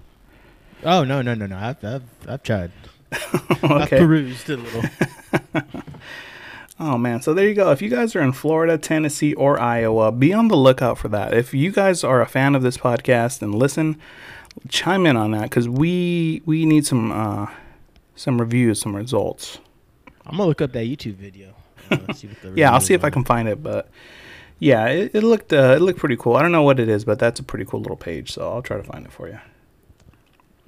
Oh 0.83 1.05
no 1.05 1.21
no 1.23 1.35
no 1.35 1.47
no! 1.47 1.57
I've 1.57 1.83
I've, 1.85 2.03
I've 2.27 2.43
tried. 2.43 2.73
Okay. 3.63 3.99
perused 3.99 4.49
a 4.51 4.57
little. 4.57 4.83
Oh 6.83 6.97
man, 6.97 7.21
so 7.21 7.35
there 7.35 7.47
you 7.47 7.55
go. 7.55 7.71
If 7.73 7.83
you 7.83 7.91
guys 7.91 8.17
are 8.17 8.23
in 8.23 8.33
Florida, 8.33 8.79
Tennessee, 8.79 9.35
or 9.35 9.61
Iowa, 9.61 10.11
be 10.11 10.33
on 10.33 10.49
the 10.49 10.57
lookout 10.57 10.97
for 10.97 11.09
that. 11.09 11.35
If 11.35 11.53
you 11.53 11.71
guys 11.73 12.03
are 12.03 12.23
a 12.23 12.27
fan 12.27 12.55
of 12.55 12.63
this 12.63 12.79
podcast 12.79 13.43
and 13.43 13.55
listen, 13.55 14.01
chime 14.71 15.05
in 15.05 15.15
on 15.15 15.33
that 15.33 15.43
because 15.43 15.69
we 15.69 16.41
we 16.47 16.65
need 16.65 16.87
some 16.87 17.13
uh, 17.13 17.49
some 18.17 18.41
reviews, 18.41 18.81
some 18.81 18.97
results. 18.97 19.59
I'm 20.25 20.39
gonna 20.39 20.47
look 20.49 20.63
up 20.63 20.73
that 20.73 20.87
YouTube 20.87 21.17
video. 21.17 21.55
Uh, 21.91 22.15
see 22.15 22.29
what 22.29 22.41
the 22.41 22.53
Yeah, 22.57 22.73
I'll 22.73 22.81
see 22.81 22.95
if 22.95 23.05
I 23.05 23.11
can 23.11 23.27
find 23.27 23.47
it, 23.47 23.63
but 23.63 23.91
yeah, 24.59 24.87
it, 24.87 25.15
it 25.15 25.23
looked 25.23 25.53
uh, 25.53 25.75
it 25.77 25.83
looked 25.83 25.99
pretty 25.99 26.17
cool. 26.17 26.37
I 26.37 26.41
don't 26.41 26.53
know 26.53 26.63
what 26.63 26.81
it 26.81 26.89
is, 26.89 27.05
but 27.05 27.19
that's 27.19 27.41
a 27.41 27.43
pretty 27.43 27.67
cool 27.67 27.81
little 27.81 27.95
page. 27.99 28.33
So 28.33 28.51
I'll 28.51 28.63
try 28.63 28.79
to 28.79 28.83
find 28.83 29.05
it 29.05 29.13
for 29.13 29.29
you. 29.29 29.39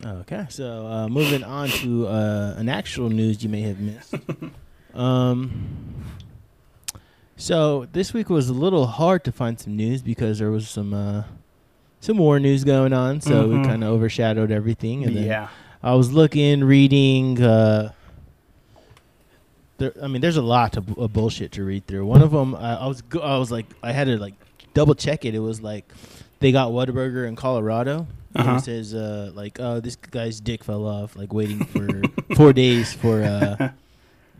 Okay, 0.04 0.46
so 0.48 0.86
uh, 0.86 1.08
moving 1.08 1.44
on 1.44 1.68
to 1.68 2.08
uh, 2.08 2.54
an 2.56 2.68
actual 2.68 3.08
news 3.08 3.42
you 3.44 3.48
may 3.48 3.60
have 3.62 3.78
missed. 3.78 4.14
um, 4.94 6.04
so 7.36 7.86
this 7.92 8.12
week 8.12 8.28
was 8.28 8.48
a 8.48 8.52
little 8.52 8.86
hard 8.86 9.22
to 9.24 9.32
find 9.32 9.60
some 9.60 9.76
news 9.76 10.02
because 10.02 10.40
there 10.40 10.50
was 10.50 10.68
some 10.68 10.92
uh, 10.92 11.22
some 12.00 12.18
war 12.18 12.40
news 12.40 12.64
going 12.64 12.92
on, 12.92 13.20
so 13.20 13.48
Mhm. 13.48 13.60
it 13.62 13.66
kind 13.68 13.84
of 13.84 13.90
overshadowed 13.90 14.50
everything. 14.50 15.04
And 15.04 15.14
then 15.16 15.24
Yeah, 15.24 15.48
I 15.84 15.94
was 15.94 16.12
looking, 16.12 16.64
reading. 16.64 17.40
Uh, 17.40 17.92
there, 19.78 19.92
I 20.02 20.08
mean, 20.08 20.20
there's 20.20 20.36
a 20.36 20.42
lot 20.42 20.76
of, 20.76 20.98
of 20.98 21.12
bullshit 21.12 21.52
to 21.52 21.64
read 21.64 21.86
through. 21.86 22.06
One 22.06 22.22
of 22.22 22.32
them, 22.32 22.56
I, 22.56 22.74
I 22.74 22.86
was, 22.88 23.02
go- 23.02 23.20
I 23.20 23.38
was 23.38 23.52
like, 23.52 23.66
I 23.84 23.92
had 23.92 24.08
to 24.08 24.18
like 24.18 24.34
double 24.74 24.96
check 24.96 25.24
it. 25.24 25.34
It 25.36 25.38
was 25.40 25.60
like 25.60 25.88
they 26.42 26.52
got 26.52 26.70
Whataburger 26.72 27.26
in 27.26 27.36
Colorado. 27.36 28.06
And 28.34 28.46
Uh-huh. 28.48 28.56
it 28.56 28.64
says 28.64 28.94
uh, 28.94 29.30
like, 29.34 29.58
oh, 29.60 29.80
this 29.80 29.96
guy's 29.96 30.40
dick 30.40 30.64
fell 30.64 30.86
off, 30.86 31.16
like 31.16 31.32
waiting 31.34 31.64
for 31.64 31.86
four 32.34 32.52
days 32.64 32.92
for 32.94 33.22
uh, 33.22 33.70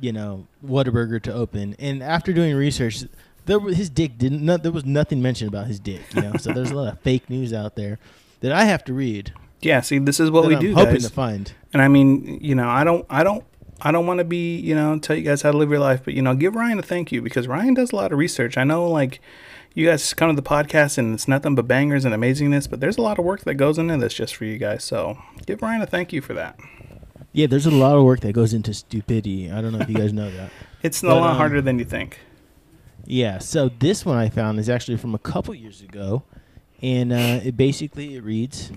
you 0.00 0.12
know 0.12 0.46
Whataburger 0.66 1.20
to 1.22 1.32
open. 1.32 1.76
And 1.78 2.02
after 2.02 2.32
doing 2.32 2.54
research, 2.54 3.04
there 3.46 3.58
was, 3.58 3.76
his 3.76 3.90
dick 3.90 4.16
didn't. 4.18 4.42
No, 4.44 4.56
there 4.56 4.72
was 4.72 4.84
nothing 4.86 5.20
mentioned 5.20 5.48
about 5.48 5.66
his 5.66 5.78
dick. 5.78 6.00
You 6.14 6.22
know, 6.22 6.32
so 6.38 6.52
there's 6.52 6.70
a 6.70 6.74
lot 6.74 6.92
of 6.92 7.00
fake 7.00 7.28
news 7.28 7.52
out 7.52 7.76
there 7.76 7.98
that 8.40 8.50
I 8.52 8.64
have 8.64 8.82
to 8.84 8.94
read. 8.94 9.32
yeah. 9.60 9.80
See, 9.82 9.98
this 9.98 10.18
is 10.20 10.30
what 10.30 10.46
we 10.46 10.54
I'm 10.56 10.60
do, 10.60 10.74
hoping 10.74 10.94
guys. 10.94 11.06
to 11.08 11.12
find. 11.12 11.52
And 11.74 11.82
I 11.82 11.88
mean, 11.88 12.38
you 12.42 12.54
know, 12.54 12.68
I 12.68 12.84
don't, 12.84 13.04
I 13.10 13.22
don't, 13.24 13.44
I 13.82 13.92
don't 13.92 14.06
want 14.06 14.18
to 14.18 14.24
be, 14.24 14.56
you 14.58 14.74
know, 14.74 14.98
tell 14.98 15.16
you 15.16 15.22
guys 15.22 15.42
how 15.42 15.50
to 15.52 15.58
live 15.58 15.70
your 15.70 15.80
life, 15.80 16.00
but 16.04 16.14
you 16.14 16.22
know, 16.22 16.34
give 16.34 16.54
Ryan 16.54 16.78
a 16.78 16.82
thank 16.82 17.12
you 17.12 17.20
because 17.22 17.46
Ryan 17.46 17.74
does 17.74 17.92
a 17.92 17.96
lot 17.96 18.10
of 18.12 18.18
research. 18.18 18.56
I 18.56 18.64
know, 18.64 18.88
like, 18.88 19.20
you 19.74 19.86
guys 19.86 20.12
come 20.14 20.34
to 20.34 20.40
the 20.40 20.46
podcast 20.46 20.98
and 20.98 21.14
it's 21.14 21.28
nothing 21.28 21.54
but 21.54 21.66
bangers 21.66 22.04
and 22.04 22.14
amazingness, 22.14 22.68
but 22.68 22.80
there's 22.80 22.96
a 22.98 23.02
lot 23.02 23.18
of 23.18 23.24
work 23.24 23.42
that 23.42 23.54
goes 23.54 23.78
into 23.78 23.96
this 23.96 24.14
just 24.14 24.34
for 24.34 24.44
you 24.44 24.58
guys. 24.58 24.84
So 24.84 25.18
give 25.46 25.62
Ryan 25.62 25.82
a 25.82 25.86
thank 25.86 26.12
you 26.12 26.20
for 26.20 26.34
that. 26.34 26.58
Yeah, 27.32 27.46
there's 27.46 27.66
a 27.66 27.70
lot 27.70 27.96
of 27.96 28.04
work 28.04 28.20
that 28.20 28.34
goes 28.34 28.52
into 28.52 28.74
stupidity. 28.74 29.50
I 29.50 29.60
don't 29.60 29.72
know 29.72 29.80
if 29.80 29.88
you 29.88 29.96
guys 29.96 30.12
know 30.12 30.30
that. 30.30 30.50
It's 30.82 31.00
a 31.00 31.06
lot 31.06 31.30
um, 31.30 31.36
harder 31.36 31.62
than 31.62 31.78
you 31.78 31.84
think. 31.84 32.18
Yeah, 33.04 33.38
so 33.38 33.68
this 33.68 34.04
one 34.04 34.16
I 34.16 34.28
found 34.28 34.58
is 34.58 34.68
actually 34.68 34.96
from 34.96 35.14
a 35.14 35.18
couple 35.18 35.54
years 35.54 35.80
ago, 35.80 36.24
and 36.82 37.12
uh, 37.12 37.38
it 37.44 37.56
basically 37.56 38.16
it 38.16 38.24
reads: 38.24 38.72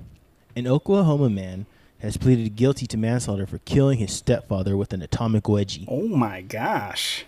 An 0.55 0.67
Oklahoma 0.67 1.31
man 1.31 1.65
has 1.99 2.17
pleaded 2.17 2.55
guilty 2.55 2.85
to 2.85 2.97
manslaughter 2.97 3.47
for 3.47 3.57
killing 3.59 3.97
his 3.97 4.13
stepfather 4.13 4.77
with 4.77 4.93
an 4.93 5.01
atomic 5.01 5.45
wedgie, 5.45 5.85
Oh 5.87 6.07
my 6.07 6.41
gosh. 6.41 7.25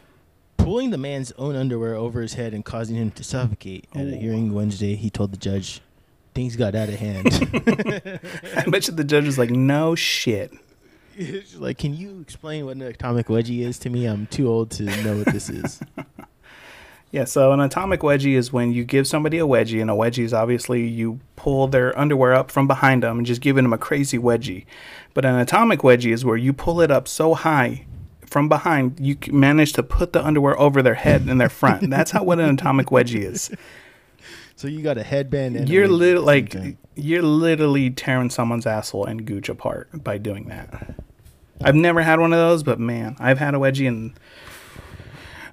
Pulling 0.67 0.89
the 0.89 0.97
man's 0.97 1.31
own 1.37 1.55
underwear 1.55 1.95
over 1.95 2.21
his 2.21 2.33
head 2.33 2.53
and 2.53 2.65
causing 2.65 2.97
him 2.97 3.09
to 3.09 3.23
suffocate. 3.23 3.85
At 3.95 4.07
a 4.07 4.17
hearing 4.17 4.53
Wednesday, 4.53 4.95
he 4.95 5.09
told 5.09 5.31
the 5.31 5.37
judge, 5.37 5.79
"Things 6.33 6.57
got 6.57 6.75
out 6.75 6.89
of 6.89 6.95
hand." 6.95 7.27
I 8.57 8.65
bet 8.67 8.85
you 8.85 8.93
the 8.93 9.05
judge 9.05 9.25
was 9.25 9.37
like, 9.37 9.49
no 9.49 9.95
shit. 9.95 10.51
Like, 11.55 11.79
can 11.79 11.95
you 11.95 12.19
explain 12.21 12.65
what 12.65 12.75
an 12.75 12.83
atomic 12.83 13.25
wedgie 13.25 13.61
is 13.61 13.79
to 13.79 13.89
me? 13.89 14.05
I'm 14.05 14.27
too 14.27 14.47
old 14.47 14.69
to 14.71 14.83
know 14.83 15.17
what 15.17 15.33
this 15.33 15.49
is. 15.49 15.81
Yeah, 17.09 17.23
so 17.23 17.53
an 17.53 17.61
atomic 17.61 18.01
wedgie 18.01 18.35
is 18.35 18.51
when 18.51 18.73
you 18.73 18.83
give 18.83 19.07
somebody 19.07 19.39
a 19.39 19.47
wedgie, 19.47 19.81
and 19.81 19.89
a 19.89 19.93
wedgie 19.93 20.25
is 20.25 20.33
obviously 20.33 20.85
you 20.85 21.21
pull 21.37 21.67
their 21.67 21.97
underwear 21.97 22.33
up 22.33 22.51
from 22.51 22.67
behind 22.67 23.01
them 23.01 23.19
and 23.19 23.25
just 23.25 23.39
giving 23.39 23.63
them 23.63 23.71
a 23.71 23.77
crazy 23.77 24.19
wedgie. 24.19 24.65
But 25.13 25.23
an 25.23 25.35
atomic 25.35 25.79
wedgie 25.79 26.11
is 26.11 26.25
where 26.25 26.35
you 26.35 26.51
pull 26.51 26.81
it 26.81 26.91
up 26.91 27.07
so 27.07 27.33
high 27.33 27.85
from 28.29 28.49
behind, 28.49 28.99
you 28.99 29.17
manage 29.31 29.73
to 29.73 29.83
put 29.83 30.13
the 30.13 30.23
underwear 30.25 30.59
over 30.59 30.81
their 30.81 30.95
head 30.95 31.23
and 31.27 31.39
their 31.39 31.49
front. 31.49 31.89
That's 31.89 32.11
how 32.11 32.23
what 32.23 32.39
an 32.39 32.49
atomic 32.49 32.87
wedgie 32.87 33.23
is. 33.23 33.51
So 34.55 34.67
you 34.67 34.81
got 34.81 34.97
a 34.97 35.03
headband 35.03 35.55
and 35.55 35.69
You're 35.69 35.87
wedgie 35.87 35.97
lit- 35.97 36.23
like 36.23 36.77
you're 36.95 37.21
literally 37.21 37.91
tearing 37.91 38.29
someone's 38.31 38.65
asshole 38.65 39.05
and 39.05 39.25
gooch 39.25 39.49
apart 39.49 40.03
by 40.03 40.17
doing 40.17 40.47
that. 40.49 40.95
I've 41.63 41.75
never 41.75 42.01
had 42.01 42.19
one 42.19 42.33
of 42.33 42.39
those, 42.39 42.63
but 42.63 42.79
man, 42.79 43.15
I've 43.19 43.37
had 43.39 43.53
a 43.53 43.57
wedgie 43.57 43.87
and 43.87 44.13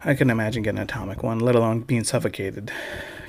I 0.03 0.15
couldn't 0.15 0.31
imagine 0.31 0.63
getting 0.63 0.79
an 0.79 0.85
atomic 0.85 1.23
one, 1.23 1.39
let 1.39 1.55
alone 1.55 1.81
being 1.81 2.05
suffocated. 2.05 2.71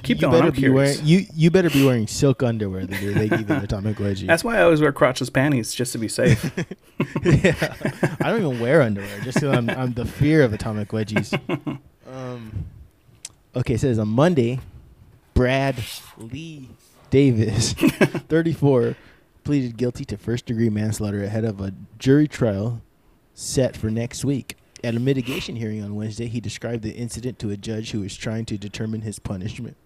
Keep 0.04 0.18
you 0.18 0.22
going. 0.22 0.34
better 0.34 0.48
I'm 0.48 0.52
be 0.54 0.60
curious. 0.60 0.98
wearing 0.98 1.08
you 1.08 1.26
you 1.34 1.52
better 1.52 1.70
be 1.70 1.86
wearing 1.86 2.08
silk 2.08 2.44
underwear 2.44 2.86
day 2.86 3.14
they 3.14 3.30
give 3.30 3.50
you 3.50 3.56
atomic 3.56 3.98
wedgie. 3.98 4.28
That's 4.28 4.44
why 4.44 4.58
I 4.58 4.62
always 4.64 4.82
wear 4.82 4.92
crotchless 4.94 5.32
panties 5.34 5.74
just 5.74 5.92
to 5.94 5.98
be 5.98 6.08
safe. 6.08 6.44
yeah. 7.24 7.76
I 8.22 8.30
don't 8.30 8.42
even 8.42 8.60
wear 8.60 8.82
underwear 8.82 9.20
just 9.22 9.40
because 9.40 9.56
I'm, 9.56 9.70
I'm 9.70 9.94
the 9.94 10.06
fear 10.06 10.44
of 10.44 10.54
atomic 10.54 10.90
wedgies. 10.90 11.34
Um, 12.12 12.66
okay, 13.56 13.74
it 13.76 13.80
says 13.80 13.98
on 14.00 14.10
Monday, 14.10 14.60
Brad 15.34 15.76
Lee 16.18 16.70
Davis, 17.10 17.74
34, 18.30 18.96
pleaded 19.44 19.78
guilty 19.78 20.06
to 20.06 20.18
first 20.18 20.46
degree 20.46 20.70
manslaughter 20.70 21.24
ahead 21.24 21.46
of 21.46 21.60
a 21.62 21.74
jury 22.00 22.28
trial 22.28 22.82
set 23.34 23.76
for 23.76 23.90
next 23.90 24.24
week. 24.26 24.58
At 24.84 24.96
a 24.96 25.00
mitigation 25.00 25.56
hearing 25.56 25.84
on 25.84 25.96
Wednesday, 25.96 26.28
he 26.28 26.40
described 26.40 26.84
the 26.84 26.92
incident 26.92 27.40
to 27.40 27.50
a 27.50 27.58
judge 27.58 27.92
who 27.92 28.02
was 28.02 28.16
trying 28.16 28.46
to 28.46 28.58
determine 28.58 29.02
his 29.02 29.18
punishment. 29.18 29.78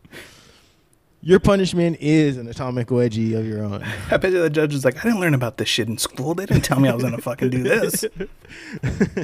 Your 1.22 1.40
punishment 1.40 1.98
is 2.00 2.38
an 2.38 2.48
atomic 2.48 2.88
wedgie 2.88 3.38
of 3.38 3.46
your 3.46 3.64
own. 3.64 3.84
I 4.12 4.18
bet 4.18 4.32
you 4.32 4.42
the 4.42 4.50
judge 4.50 4.74
was 4.74 4.86
like, 4.86 4.98
I 4.98 5.04
didn't 5.04 5.20
learn 5.20 5.34
about 5.34 5.58
this 5.58 5.68
shit 5.68 5.90
in 5.90 5.98
school. 5.98 6.34
They 6.34 6.46
didn't 6.46 6.64
tell 6.64 6.80
me 6.80 6.88
I 6.88 6.94
was 6.94 7.04
gonna 7.04 7.18
fucking 7.22 7.50
do 7.50 7.62
this. 7.64 8.06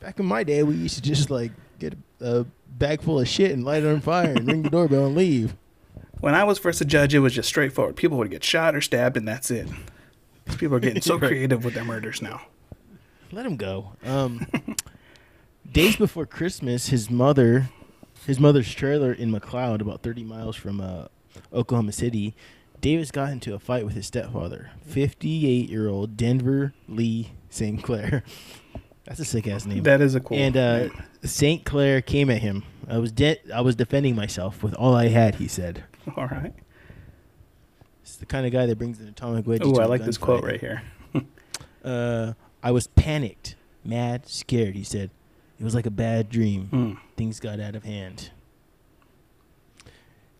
Back 0.00 0.18
in 0.18 0.26
my 0.26 0.42
day, 0.44 0.62
we 0.62 0.74
used 0.74 0.96
to 0.96 1.02
just 1.02 1.30
like 1.30 1.52
get 1.78 1.96
a, 2.20 2.44
bag 2.68 3.00
full 3.00 3.18
of 3.18 3.26
shit 3.26 3.52
and 3.52 3.64
light 3.64 3.82
it 3.84 3.88
on 3.88 4.00
fire 4.02 4.32
and 4.32 4.46
ring 4.46 4.62
the 4.62 4.68
doorbell 4.68 5.06
and 5.06 5.16
leave. 5.16 5.54
When 6.20 6.34
I 6.34 6.44
was 6.44 6.58
first 6.58 6.80
a 6.82 6.84
judge, 6.84 7.14
it 7.14 7.20
was 7.20 7.32
just 7.32 7.48
straightforward. 7.48 7.96
People 7.96 8.18
would 8.18 8.30
get 8.30 8.44
shot 8.44 8.74
or 8.74 8.82
stabbed, 8.82 9.16
and 9.16 9.26
that's 9.26 9.50
it. 9.50 9.66
These 10.44 10.56
people 10.56 10.76
are 10.76 10.80
getting 10.80 11.00
so 11.00 11.16
Right. 11.16 11.28
creative 11.28 11.64
with 11.64 11.72
their 11.72 11.84
murders 11.84 12.20
now. 12.20 12.42
Let 13.32 13.46
him 13.46 13.56
go. 13.56 13.92
Um, 14.04 14.46
days 15.72 15.96
before 15.96 16.26
Christmas, 16.26 16.88
his 16.88 17.10
mother, 17.10 17.70
his 18.26 18.40
mother's 18.40 18.72
trailer 18.74 19.12
in 19.12 19.32
McLoud, 19.32 19.80
about 19.80 20.02
30 20.02 20.24
miles 20.24 20.56
from 20.56 20.80
uh, 20.80 21.06
Oklahoma 21.52 21.92
City, 21.92 22.34
Davis 22.80 23.10
got 23.10 23.30
into 23.30 23.54
a 23.54 23.58
fight 23.58 23.84
with 23.84 23.94
his 23.94 24.06
stepfather, 24.06 24.70
58 24.86 25.68
year 25.70 25.88
old 25.88 26.16
Denver 26.16 26.74
Lee 26.88 27.32
St. 27.50 27.82
Clair. 27.82 28.22
That's 29.04 29.20
a 29.20 29.24
sick 29.24 29.46
ass 29.46 29.66
name. 29.66 29.84
That 29.84 30.00
is 30.00 30.14
a 30.14 30.20
cool. 30.20 30.36
and 30.36 30.56
uh. 30.56 30.88
St. 31.22 31.64
Clair 31.64 32.00
came 32.02 32.30
at 32.30 32.42
him. 32.42 32.64
I 32.88 32.98
was 32.98 33.12
de- 33.12 33.38
I 33.52 33.60
was 33.60 33.76
defending 33.76 34.14
myself 34.14 34.62
with 34.62 34.74
all 34.74 34.94
I 34.94 35.08
had. 35.08 35.36
He 35.36 35.48
said, 35.48 35.84
all 36.16 36.26
right. 36.26 36.52
"It's 38.02 38.16
the 38.16 38.26
kind 38.26 38.46
of 38.46 38.52
guy 38.52 38.66
that 38.66 38.78
brings 38.78 39.00
an 39.00 39.08
atomic 39.08 39.46
wedge." 39.46 39.62
To 39.62 39.80
I 39.80 39.86
like 39.86 40.04
this 40.04 40.18
quote 40.18 40.42
gunfight." 40.42 40.46
right 40.46 40.60
here. 40.60 40.82
Uh, 41.84 42.32
I 42.64 42.72
was 42.72 42.88
panicked, 42.88 43.54
mad, 43.84 44.28
scared. 44.28 44.74
He 44.74 44.82
said, 44.82 45.10
"It 45.58 45.64
was 45.64 45.74
like 45.74 45.86
a 45.86 45.90
bad 45.90 46.28
dream. 46.30 46.68
Mm. 46.72 46.98
Things 47.16 47.40
got 47.40 47.60
out 47.60 47.74
of 47.74 47.84
hand." 47.84 48.30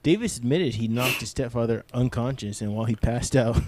Davis 0.03 0.39
admitted 0.39 0.77
he 0.77 0.87
knocked 0.87 1.21
his 1.21 1.31
stepfather 1.31 1.85
unconscious, 1.93 2.61
and 2.61 2.75
while 2.75 2.85
he 2.85 2.95
passed 2.95 3.35
out, 3.37 3.61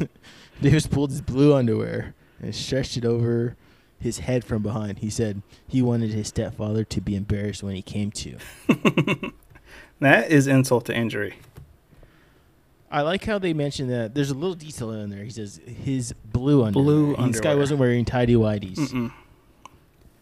Davis 0.62 0.86
pulled 0.86 1.10
his 1.10 1.20
blue 1.20 1.54
underwear 1.54 2.14
and 2.40 2.54
stretched 2.54 2.96
it 2.96 3.04
over 3.04 3.56
his 3.98 4.20
head 4.20 4.44
from 4.44 4.62
behind. 4.62 4.98
He 5.00 5.10
said 5.10 5.42
he 5.66 5.82
wanted 5.82 6.10
his 6.10 6.28
stepfather 6.28 6.84
to 6.84 7.00
be 7.00 7.16
embarrassed 7.16 7.62
when 7.64 7.74
he 7.74 7.82
came 7.82 8.12
to. 8.12 8.38
That 10.00 10.30
is 10.30 10.46
insult 10.46 10.86
to 10.86 10.94
injury. 10.96 11.34
I 12.90 13.02
like 13.02 13.24
how 13.24 13.38
they 13.38 13.52
mentioned 13.52 13.90
that. 13.90 14.14
There's 14.14 14.30
a 14.30 14.34
little 14.34 14.54
detail 14.54 14.92
in 14.92 15.10
there. 15.10 15.24
He 15.24 15.30
says 15.30 15.60
his 15.66 16.14
blue 16.24 16.62
underwear. 16.64 16.84
Blue 16.84 17.16
This 17.26 17.40
guy 17.40 17.54
wasn't 17.54 17.80
wearing 17.80 18.04
tidy 18.04 18.34
whities. 18.34 19.12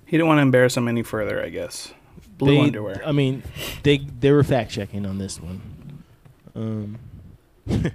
He 0.07 0.13
didn't 0.17 0.29
want 0.29 0.39
to 0.39 0.43
embarrass 0.43 0.77
him 0.77 0.89
any 0.89 1.03
further, 1.03 1.43
I 1.43 1.49
guess. 1.51 1.93
Blue 2.39 2.53
They- 2.53 2.61
underwear. 2.61 3.03
I 3.05 3.13
mean, 3.13 3.43
they 3.83 3.99
they 3.99 4.31
were 4.33 4.43
fact 4.45 4.71
checking 4.71 5.05
on 5.05 5.19
this 5.19 5.41
one. 5.41 5.61
Um, 6.55 6.99
can 7.69 7.93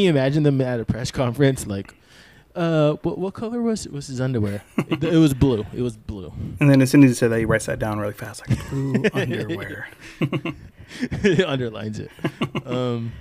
you 0.00 0.10
imagine 0.10 0.42
them 0.44 0.60
at 0.60 0.78
a 0.80 0.84
press 0.84 1.10
conference 1.10 1.66
like, 1.66 1.94
uh, 2.54 2.92
what 3.02 3.18
what 3.18 3.34
color 3.34 3.60
was 3.62 3.88
was 3.88 4.06
his 4.08 4.20
underwear? 4.20 4.62
it, 4.76 5.02
it 5.02 5.16
was 5.16 5.32
blue. 5.34 5.64
It 5.74 5.80
was 5.82 5.96
blue. 5.96 6.32
and 6.60 6.68
then 6.70 6.82
as 6.82 6.90
soon 6.90 7.02
as 7.02 7.10
he 7.10 7.14
said 7.14 7.30
that, 7.32 7.38
he 7.38 7.44
writes 7.44 7.66
that 7.66 7.78
down 7.78 7.98
really 7.98 8.12
fast, 8.12 8.48
like 8.48 8.68
blue 8.70 9.04
underwear. 9.14 9.88
it 10.20 11.44
underlines 11.46 11.98
it. 11.98 12.10
Um, 12.66 13.12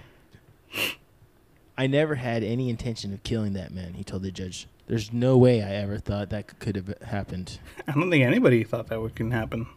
I 1.77 1.87
never 1.87 2.15
had 2.15 2.43
any 2.43 2.69
intention 2.69 3.13
of 3.13 3.23
killing 3.23 3.53
that 3.53 3.71
man. 3.73 3.93
He 3.93 4.03
told 4.03 4.21
the 4.23 4.31
judge. 4.31 4.67
There's 4.87 5.13
no 5.13 5.37
way 5.37 5.63
I 5.63 5.75
ever 5.75 5.97
thought 5.97 6.29
that 6.31 6.59
could 6.59 6.75
have 6.75 6.93
happened. 7.03 7.59
I 7.87 7.93
don't 7.93 8.09
think 8.11 8.23
anybody 8.23 8.63
thought 8.63 8.87
that 8.87 9.01
would 9.01 9.15
can 9.15 9.31
happen. 9.31 9.67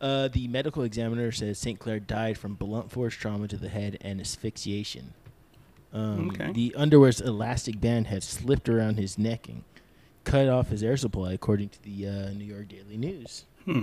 Uh, 0.00 0.28
the 0.28 0.48
medical 0.48 0.82
examiner 0.82 1.30
says 1.30 1.58
St. 1.58 1.78
Clair 1.78 2.00
died 2.00 2.36
from 2.36 2.54
blunt 2.54 2.90
force 2.90 3.14
trauma 3.14 3.46
to 3.48 3.56
the 3.56 3.68
head 3.68 3.98
and 4.00 4.20
asphyxiation. 4.20 5.14
Um, 5.92 6.30
Okay. 6.30 6.52
The 6.52 6.74
underwear's 6.74 7.20
elastic 7.20 7.80
band 7.80 8.08
had 8.08 8.22
slipped 8.22 8.68
around 8.68 8.98
his 8.98 9.18
neck 9.18 9.48
and 9.48 9.62
cut 10.24 10.48
off 10.48 10.70
his 10.70 10.82
air 10.82 10.96
supply, 10.96 11.32
according 11.34 11.68
to 11.70 11.82
the 11.82 12.08
uh, 12.08 12.30
New 12.30 12.44
York 12.44 12.68
Daily 12.68 12.96
News. 12.96 13.44
Hmm. 13.64 13.82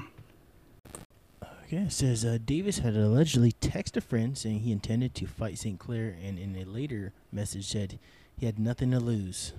Okay, 1.67 1.77
it 1.83 1.91
says 1.91 2.25
uh, 2.25 2.39
Davis 2.43 2.79
had 2.79 2.95
allegedly 2.95 3.51
texted 3.61 3.97
a 3.97 4.01
friend 4.01 4.35
saying 4.35 4.61
he 4.61 4.71
intended 4.71 5.13
to 5.15 5.27
fight 5.27 5.59
St. 5.59 5.77
Clair, 5.79 6.15
and 6.21 6.39
in 6.39 6.55
a 6.55 6.65
later 6.65 7.13
message 7.31 7.67
said 7.69 7.99
he 8.35 8.47
had 8.47 8.57
nothing 8.57 8.89
to 8.91 8.99
lose, 8.99 9.53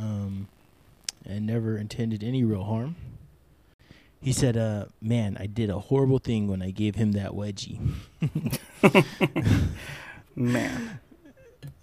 um, 0.00 0.48
and 1.24 1.46
never 1.46 1.76
intended 1.76 2.24
any 2.24 2.42
real 2.42 2.64
harm. 2.64 2.96
He 4.20 4.32
said, 4.32 4.56
uh, 4.56 4.86
"Man, 5.00 5.36
I 5.38 5.46
did 5.46 5.70
a 5.70 5.78
horrible 5.78 6.18
thing 6.18 6.48
when 6.48 6.62
I 6.62 6.70
gave 6.70 6.94
him 6.96 7.12
that 7.12 7.32
wedgie." 7.32 7.78
Man. 10.34 11.00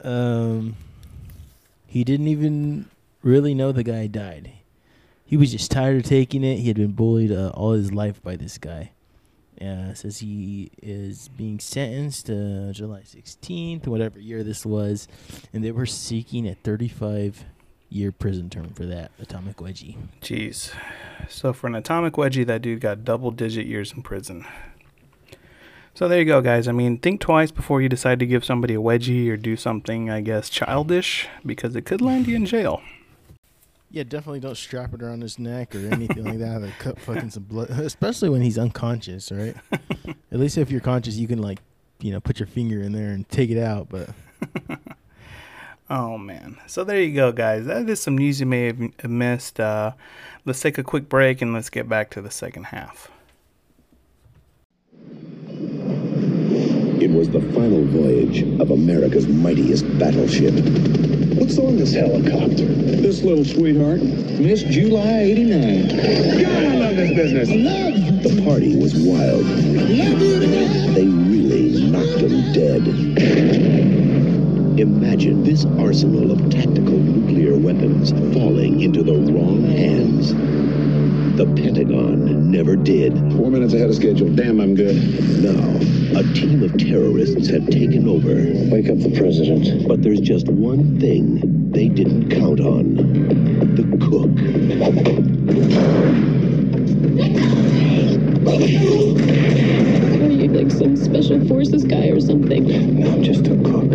Um, 0.04 0.76
he 1.86 2.04
didn't 2.04 2.28
even 2.28 2.90
really 3.24 3.54
know 3.54 3.72
the 3.72 3.84
guy 3.84 4.08
died. 4.08 4.52
He 5.26 5.36
was 5.36 5.52
just 5.52 5.72
tired 5.72 5.98
of 5.98 6.04
taking 6.04 6.44
it. 6.44 6.58
He 6.58 6.68
had 6.68 6.78
been 6.78 6.94
bullied 6.94 7.32
uh, 7.32 7.50
all 7.54 7.74
his 7.74 7.92
life 7.92 8.22
by 8.22 8.36
this 8.36 8.58
guy. 8.58 8.92
Uh, 9.60 9.94
says 9.96 10.20
he 10.20 10.70
is 10.84 11.30
being 11.30 11.60
sentenced 11.60 12.30
uh, 12.30 12.72
July 12.72 13.02
16th, 13.02 13.88
whatever 13.88 14.20
year 14.20 14.44
this 14.44 14.64
was, 14.64 15.08
and 15.52 15.64
they 15.64 15.72
were 15.72 15.88
seeking 15.88 16.48
a 16.48 16.54
35 16.54 17.44
year 17.90 18.12
prison 18.12 18.50
term 18.50 18.70
for 18.74 18.86
that 18.86 19.12
atomic 19.20 19.58
wedgie. 19.58 19.98
Jeez. 20.22 20.74
So 21.30 21.54
for 21.54 21.68
an 21.68 21.76
atomic 21.76 22.14
wedgie, 22.14 22.46
that 22.46 22.62
dude 22.62 22.82
got 22.82 23.06
double 23.06 23.32
digit 23.32 23.66
years 23.66 23.94
in 23.94 24.02
prison. 24.02 24.46
So 25.94 26.08
there 26.08 26.20
you 26.20 26.26
go, 26.26 26.42
guys. 26.42 26.68
I 26.68 26.74
mean, 26.74 27.00
think 27.00 27.22
twice 27.22 27.50
before 27.50 27.82
you 27.82 27.90
decide 27.90 28.20
to 28.20 28.28
give 28.28 28.46
somebody 28.46 28.76
a 28.76 28.80
wedgie 28.80 29.30
or 29.30 29.38
do 29.38 29.56
something, 29.56 30.12
I 30.12 30.22
guess, 30.22 30.48
childish, 30.48 31.28
because 31.44 31.76
it 31.76 31.86
could 31.86 32.02
land 32.02 32.28
you 32.28 32.36
in 32.36 32.46
jail. 32.46 32.82
Yeah, 33.90 34.04
definitely 34.04 34.42
don't 34.42 34.58
strap 34.58 34.94
it 34.94 35.02
around 35.02 35.22
his 35.22 35.40
neck 35.40 35.74
or 35.74 35.80
anything 35.80 36.26
like 36.26 36.38
that. 36.38 36.62
Or 36.62 36.72
cut 36.78 37.00
fucking 37.00 37.32
some 37.32 37.44
blood, 37.44 37.70
especially 37.72 38.30
when 38.30 38.42
he's 38.42 38.60
unconscious, 38.60 39.32
right? 39.32 39.56
At 40.32 40.40
least 40.40 40.60
if 40.60 40.70
you're 40.70 40.82
conscious, 40.82 41.16
you 41.16 41.28
can 41.28 41.42
like, 41.42 41.60
you 42.00 42.12
know, 42.12 42.20
put 42.20 42.40
your 42.40 42.48
finger 42.48 42.82
in 42.84 42.92
there 42.92 43.10
and 43.10 43.28
take 43.30 43.50
it 43.50 43.58
out. 43.58 43.88
But 43.90 44.10
Oh 45.90 46.18
man. 46.18 46.58
So 46.68 46.84
there 46.84 47.02
you 47.02 47.14
go, 47.14 47.32
guys. 47.32 47.66
That 47.66 47.88
is 47.90 48.02
some 48.02 48.18
news 48.18 48.40
you 48.42 48.46
may 48.46 48.68
have 48.68 48.80
have 49.00 49.12
missed. 49.12 49.60
Uh, 49.60 49.94
let's 50.46 50.60
take 50.60 50.78
a 50.78 50.84
quick 50.84 51.08
break 51.08 51.42
and 51.42 51.54
let's 51.54 51.70
get 51.70 51.88
back 51.88 52.10
to 52.12 52.22
the 52.22 52.32
second 52.32 52.66
half. 52.66 53.10
It 57.00 57.12
was 57.12 57.30
the 57.30 57.40
final 57.54 57.86
voyage 57.86 58.42
of 58.60 58.72
America's 58.72 59.28
mightiest 59.28 59.86
battleship. 59.98 60.54
What's 61.38 61.58
on 61.58 61.78
this 61.78 61.94
helicopter? 61.94 62.66
This 62.66 63.22
little 63.24 63.46
sweetheart, 63.46 64.02
Miss 64.02 64.64
July 64.64 65.20
89. 65.20 65.88
God, 65.88 66.64
I 66.64 66.76
love 66.76 66.96
this 66.98 67.12
business. 67.14 67.48
The 68.24 68.42
party 68.44 68.76
was 68.76 68.94
wild. 68.96 69.46
They 70.96 71.06
really 71.06 71.90
knocked 71.90 72.20
them 72.20 72.52
dead. 72.52 73.77
Imagine 74.80 75.44
this 75.44 75.66
arsenal 75.80 76.32
of 76.32 76.38
tactical 76.52 77.00
nuclear 77.00 77.58
weapons 77.58 78.12
falling 78.32 78.82
into 78.82 79.02
the 79.02 79.14
wrong 79.14 79.64
hands. 79.64 80.36
The 81.36 81.46
Pentagon 81.56 82.52
never 82.52 82.76
did. 82.76 83.14
Four 83.34 83.50
minutes 83.50 83.74
ahead 83.74 83.90
of 83.90 83.96
schedule. 83.96 84.30
Damn, 84.30 84.62
I'm 84.62 84.76
good. 84.76 84.96
Now, 85.42 86.20
a 86.20 86.24
team 86.36 86.62
of 86.62 86.78
terrorists 86.78 87.50
have 87.50 87.68
taken 87.72 88.08
over. 88.08 88.36
Wake 88.72 88.88
up 88.90 89.00
the 89.00 89.16
president. 89.18 89.88
But 89.88 90.04
there's 90.04 90.20
just 90.20 90.48
one 90.48 91.00
thing 91.00 91.72
they 91.72 91.90
didn't 91.90 92.30
count 92.30 92.60
on. 92.60 92.96
The 93.76 93.84
cook. 94.06 94.30
Are 100.22 100.32
you 100.32 100.48
like 100.50 100.72
some 100.72 100.96
special 100.96 101.48
forces 101.48 101.84
guy 101.84 102.10
or 102.10 102.22
something? 102.22 103.00
No, 103.00 103.12
I'm 103.12 103.24
just 103.24 103.48
a 103.48 103.56
cook. 103.64 103.87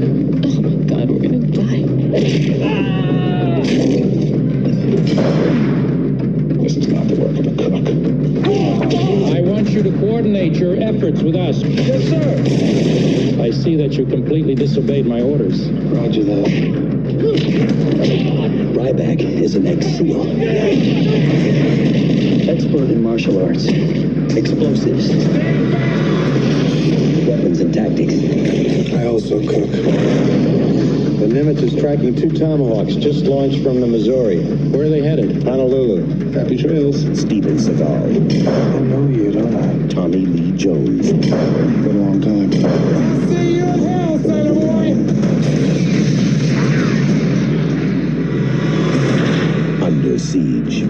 Your 10.62 10.74
efforts 10.80 10.92
efforts 11.02 11.22
with 11.22 11.34
us. 11.34 11.60
Yes, 11.62 12.08
sir. 12.08 13.42
I 13.42 13.50
see 13.50 13.74
that 13.76 13.94
you 13.94 14.06
completely 14.06 14.54
disobeyed 14.54 15.04
my 15.04 15.20
orders. 15.20 15.68
Roger 15.70 16.22
that. 16.22 16.46
Ryback 18.76 19.20
is 19.20 19.56
an 19.56 19.66
ex-SEAL. 19.66 20.22
Expert 22.48 22.90
in 22.90 23.02
martial 23.02 23.44
arts. 23.44 23.66
Explosives. 24.36 25.08
Weapons 27.26 27.58
and 27.58 27.74
tactics. 27.74 28.14
I 28.94 29.06
also 29.06 29.40
cook. 29.40 29.70
The 31.22 31.28
Nimitz 31.28 31.62
is 31.62 31.74
tracking 31.80 32.14
two 32.14 32.30
Tomahawks 32.30 32.94
just 32.94 33.24
launched 33.24 33.62
from 33.62 33.80
the 33.80 33.86
Missouri. 33.88 34.44
Where 34.70 34.86
are 34.86 34.88
they 34.88 35.02
headed? 35.02 35.42
Honolulu. 35.42 36.30
Happy 36.32 36.56
trails. 36.56 37.00
Steven 37.20 37.56
Seagal. 37.56 38.46
I 38.46 38.78
know 38.80 39.08
you, 39.08 39.16
don't 39.16 39.18
I? 39.18 39.21
Tommy 39.92 40.24
Lee 40.24 40.56
Jones. 40.56 41.12
Been 41.12 41.84
a 41.84 41.88
long 41.90 42.20
time. 42.22 42.50
See 43.28 43.56
you 43.56 43.64
in 43.64 43.78
hell, 43.78 44.18
son 44.18 44.54
boy! 44.54 44.92
Under 49.84 50.18
Siege. 50.18 50.84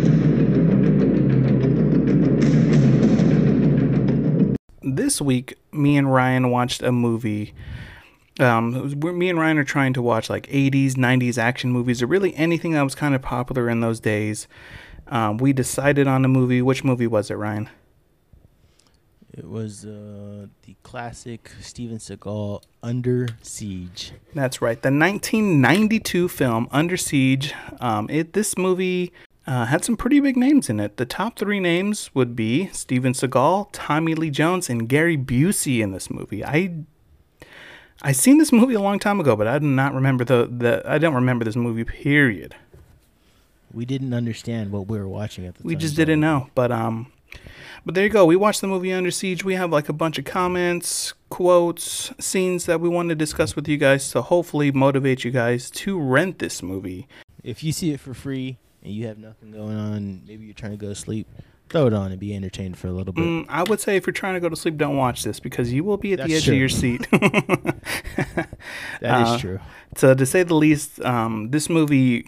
this 4.85 5.21
week, 5.21 5.57
me 5.73 5.97
and 5.97 6.13
Ryan 6.13 6.51
watched 6.51 6.83
a 6.83 6.93
movie. 6.93 7.55
Um, 8.39 9.01
we're- 9.01 9.17
me 9.17 9.29
and 9.31 9.39
Ryan 9.39 9.59
are 9.59 9.65
trying 9.65 9.93
to 9.95 10.03
watch 10.03 10.31
like 10.31 10.47
80s, 10.49 10.97
90s 10.97 11.39
action 11.39 11.73
movies, 11.73 12.03
or 12.03 12.07
really 12.07 12.35
anything 12.37 12.73
that 12.73 12.83
was 12.83 12.95
kind 12.95 13.15
of 13.15 13.23
popular 13.23 13.69
in 13.69 13.81
those 13.81 14.01
days. 14.01 14.47
Um, 15.09 15.39
we 15.39 15.53
decided 15.53 16.07
on 16.07 16.25
a 16.25 16.29
movie. 16.29 16.63
Which 16.63 16.85
movie 16.85 17.07
was 17.07 17.31
it, 17.31 17.35
Ryan? 17.35 17.69
It 19.37 19.49
was 19.49 19.87
uh, 19.87 20.47
the 20.67 20.77
classic 20.83 21.51
Steven 21.61 21.97
Seagal 21.97 22.63
Under 22.83 23.29
Siege. 23.41 24.13
That's 24.35 24.61
right, 24.61 24.81
the 24.81 24.89
1992 24.91 26.29
film 26.29 26.69
Under 26.71 26.99
Siege. 26.99 27.55
Um, 27.81 28.11
it 28.11 28.35
this 28.35 28.59
movie 28.59 29.11
uh, 29.47 29.65
had 29.67 29.85
some 29.85 29.97
pretty 29.97 30.21
big 30.21 30.37
names 30.37 30.69
in 30.69 30.79
it. 30.79 30.99
The 30.99 31.07
top 31.07 31.39
three 31.39 31.61
names 31.61 32.15
would 32.15 32.37
be 32.37 32.69
Steven 32.69 33.15
Seagal, 33.15 33.69
Tommy 33.73 34.15
Lee 34.15 34.29
Jones, 34.29 34.69
and 34.69 34.87
Gary 34.87 35.17
Busey 35.17 35.81
in 35.81 35.93
this 35.93 36.11
movie. 36.11 36.45
I 36.45 36.85
I 38.03 38.13
seen 38.13 38.37
this 38.37 38.53
movie 38.53 38.75
a 38.75 38.81
long 38.81 38.99
time 38.99 39.19
ago, 39.19 39.35
but 39.35 39.47
I 39.47 39.59
do 39.59 39.67
not 39.67 39.95
remember 39.95 40.25
the, 40.25 40.47
the 40.47 40.83
I 40.85 40.99
don't 40.99 41.15
remember 41.15 41.47
this 41.47 41.57
movie. 41.57 41.85
Period. 41.85 42.55
We 43.73 43.87
didn't 43.87 44.13
understand 44.13 44.73
what 44.73 44.89
we 44.89 44.99
were 44.99 45.09
watching 45.09 45.47
at 45.47 45.55
the 45.55 45.63
We 45.63 45.73
time. 45.73 45.79
We 45.79 45.81
just 45.81 45.97
didn't 45.97 46.21
know. 46.21 46.51
But 46.55 46.71
um 46.71 47.11
but 47.85 47.95
there 47.95 48.05
you 48.05 48.11
go. 48.11 48.25
We 48.25 48.37
watched 48.37 48.61
the 48.61 48.67
movie 48.67 48.93
Under 48.93 49.11
Siege. 49.11 49.45
We 49.45 49.55
have 49.55 49.71
like 49.71 49.89
a 49.89 49.93
bunch 49.93 50.19
of 50.19 50.25
comments, 50.25 51.15
quotes, 51.31 52.13
scenes 52.21 52.67
that 52.67 52.81
we 52.81 52.89
want 52.89 53.09
to 53.09 53.15
discuss 53.15 53.57
with 53.57 53.69
you 53.69 53.77
guys 53.77 54.11
to 54.13 54.23
hopefully 54.23 54.71
motivate 54.71 55.25
you 55.25 55.31
guys 55.31 55.71
to 55.71 55.99
rent 55.99 56.39
this 56.39 56.63
movie. 56.63 57.09
If 57.43 57.65
you 57.65 57.73
see 57.73 57.93
it 57.93 58.01
for 58.01 58.15
free 58.15 58.59
and 58.83 58.93
you 58.93 59.07
have 59.07 59.19
nothing 59.19 59.51
going 59.53 59.77
on, 59.77 60.23
maybe 60.27 60.45
you're 60.45 60.55
trying 60.55 60.73
to 60.73 60.77
go 60.77 60.89
to 60.89 60.95
sleep, 60.95 61.27
throw 61.69 61.87
it 61.87 61.93
on 61.93 62.13
and 62.13 62.21
be 62.21 62.37
entertained 62.37 62.79
for 62.79 62.87
a 62.89 62.93
little 62.93 63.13
bit. 63.13 63.25
Mm, 63.25 63.47
I 63.49 63.65
would 63.65 63.81
say 63.81 63.97
if 63.97 64.07
you're 64.07 64.13
trying 64.13 64.35
to 64.35 64.41
go 64.41 64.49
to 64.49 64.57
sleep, 64.57 64.77
don't 64.77 64.97
watch 64.97 65.25
this 65.25 65.41
because 65.41 65.73
you 65.73 65.83
will 65.83 65.97
be 65.97 66.13
at 66.13 66.27
the 66.27 66.35
edge 66.35 66.45
true. 66.45 66.55
of 66.55 66.61
your 66.61 66.69
seat. 66.69 67.07
That 69.01 69.23
is 69.23 69.29
uh, 69.29 69.39
true. 69.39 69.61
so 69.97 70.15
to 70.15 70.27
say 70.27 70.43
the 70.43 70.55
least, 70.55 71.01
um, 71.05 71.51
this 71.51 71.69
movie 71.69 72.27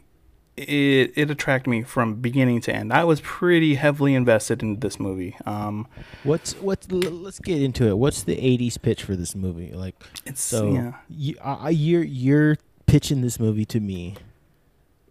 it 0.56 1.12
it 1.16 1.30
attracted 1.30 1.68
me 1.70 1.82
from 1.82 2.14
beginning 2.16 2.60
to 2.62 2.74
end. 2.74 2.92
I 2.92 3.04
was 3.04 3.20
pretty 3.20 3.74
heavily 3.74 4.14
invested 4.14 4.62
in 4.62 4.80
this 4.80 5.00
movie. 5.00 5.36
Um, 5.46 5.86
What's 6.22 6.54
what's 6.54 6.90
let's 6.90 7.38
get 7.40 7.60
into 7.62 7.88
it. 7.88 7.98
What's 7.98 8.22
the 8.22 8.36
'80s 8.36 8.80
pitch 8.80 9.02
for 9.02 9.16
this 9.16 9.34
movie? 9.34 9.72
Like, 9.72 9.96
it's 10.24 10.40
so 10.42 10.72
yeah. 10.72 10.92
you, 11.10 11.36
uh, 11.40 11.68
you're 11.72 12.04
you're 12.04 12.56
pitching 12.86 13.20
this 13.20 13.40
movie 13.40 13.64
to 13.66 13.80
me, 13.80 14.14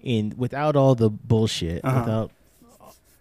and 0.04 0.38
without 0.38 0.76
all 0.76 0.96
the 0.96 1.10
bullshit, 1.10 1.84
Uh-huh. 1.84 2.00
without 2.00 2.32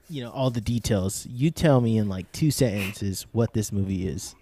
you 0.08 0.22
know 0.22 0.30
all 0.30 0.50
the 0.50 0.60
details. 0.60 1.26
You 1.30 1.50
tell 1.50 1.80
me 1.80 1.96
in 1.98 2.08
like 2.08 2.30
two 2.32 2.50
sentences 2.50 3.26
what 3.32 3.52
this 3.54 3.72
movie 3.72 4.06
is. 4.06 4.34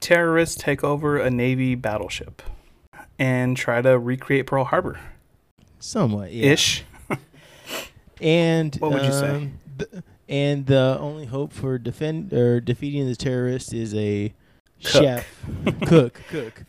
terrorists 0.00 0.56
take 0.60 0.82
over 0.84 1.16
a 1.18 1.30
navy 1.30 1.74
battleship 1.76 2.42
and 3.18 3.56
try 3.56 3.80
to 3.80 3.98
recreate 3.98 4.46
Pearl 4.48 4.64
Harbor 4.64 4.98
Somewhat, 5.78 6.32
yeah. 6.32 6.52
ish. 6.52 6.84
And 8.22 8.74
What 8.76 8.92
would 8.92 9.04
you 9.04 9.12
say? 9.12 9.30
um, 9.30 9.58
th- 9.78 9.90
and 10.28 10.66
the 10.66 10.96
only 11.00 11.26
hope 11.26 11.52
for 11.52 11.78
defend 11.78 12.32
or 12.32 12.60
defeating 12.60 13.06
the 13.06 13.16
terrorist 13.16 13.72
is 13.74 13.94
a 13.94 14.32
Cook. 14.82 15.02
chef, 15.02 15.26
cook, 15.86 16.20
cook, 16.30 16.64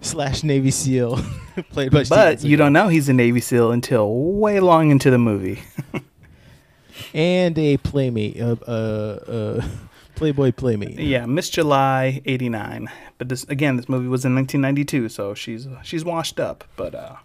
slash 0.00 0.42
Navy 0.42 0.70
SEAL, 0.70 1.20
played 1.70 1.90
by. 1.92 2.04
But 2.04 2.42
you 2.44 2.56
don't 2.56 2.72
know 2.72 2.88
he's 2.88 3.08
a 3.08 3.12
Navy 3.12 3.40
SEAL 3.40 3.72
until 3.72 4.12
way 4.14 4.60
long 4.60 4.90
into 4.90 5.10
the 5.10 5.18
movie. 5.18 5.62
and 7.14 7.58
a 7.58 7.76
playmate, 7.78 8.40
uh, 8.40 8.56
uh, 8.66 8.70
uh, 8.70 9.68
Playboy 10.14 10.52
playmate. 10.52 10.98
Yeah, 10.98 11.26
Miss 11.26 11.50
July 11.50 12.20
'89. 12.24 12.88
But 13.18 13.28
this 13.28 13.44
again, 13.44 13.76
this 13.76 13.88
movie 13.88 14.08
was 14.08 14.24
in 14.24 14.34
1992, 14.34 15.08
so 15.08 15.34
she's 15.34 15.66
she's 15.82 16.04
washed 16.04 16.38
up. 16.38 16.64
But 16.76 16.94
uh, 16.94 17.16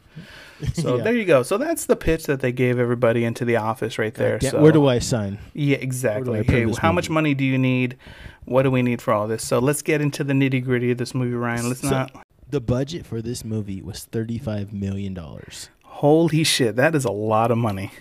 so 0.73 0.97
Yeah. 0.97 1.03
there 1.03 1.13
you 1.13 1.25
go. 1.25 1.43
So 1.43 1.57
that's 1.57 1.85
the 1.85 1.95
pitch 1.95 2.25
that 2.25 2.39
they 2.39 2.51
gave 2.51 2.79
everybody 2.79 3.23
into 3.23 3.45
the 3.45 3.57
office 3.57 3.97
right 3.99 4.13
there. 4.13 4.39
Yeah, 4.41 4.51
so 4.51 4.61
Where 4.61 4.71
do 4.71 4.87
I 4.87 4.99
sign? 4.99 5.37
Yeah, 5.53 5.77
exactly. 5.77 6.43
Hey, 6.43 6.71
how 6.81 6.91
much 6.91 7.09
money 7.09 7.33
do 7.33 7.43
you 7.43 7.57
need? 7.57 7.97
What 8.45 8.63
do 8.63 8.71
we 8.71 8.81
need 8.81 9.01
for 9.01 9.13
all 9.13 9.27
this? 9.27 9.45
So 9.45 9.59
let's 9.59 9.81
get 9.81 10.01
into 10.01 10.23
the 10.23 10.33
nitty 10.33 10.63
gritty 10.63 10.91
of 10.91 10.97
this 10.97 11.13
movie, 11.13 11.33
Ryan. 11.35 11.67
Let's 11.67 11.81
So- 11.81 11.89
not. 11.89 12.11
The 12.49 12.61
budget 12.61 13.05
for 13.05 13.21
this 13.21 13.43
movie 13.43 13.81
was 13.81 14.05
thirty-five 14.05 14.71
million 14.71 15.13
dollars. 15.13 15.69
Holy 15.83 16.45
shit, 16.45 16.77
that 16.77 16.95
is 16.95 17.03
a 17.03 17.11
lot 17.11 17.51
of 17.51 17.57
money. 17.57 17.91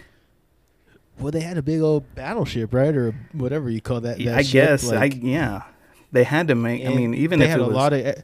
Well, 1.19 1.33
they 1.33 1.41
had 1.41 1.57
a 1.59 1.63
big 1.63 1.81
old 1.81 2.15
battleship, 2.15 2.73
right, 2.73 2.95
or 2.95 3.13
whatever 3.33 3.71
you 3.71 3.81
call 3.81 4.01
that. 4.03 4.19
that 4.19 4.35
I 4.39 4.43
ship, 4.43 4.53
guess. 4.69 4.85
like- 4.85 5.15
I 5.15 5.17
yeah. 5.21 5.63
They 6.13 6.23
had 6.25 6.47
to 6.49 6.55
make. 6.55 6.87
I 6.87 6.91
mean, 6.91 7.13
even 7.15 7.41
if 7.43 7.47
they 7.47 7.47
if 7.47 7.51
had 7.51 7.61
a 7.61 7.65
was 7.67 7.75
lot 7.75 7.93
of. 7.93 8.07
Eh, 8.07 8.15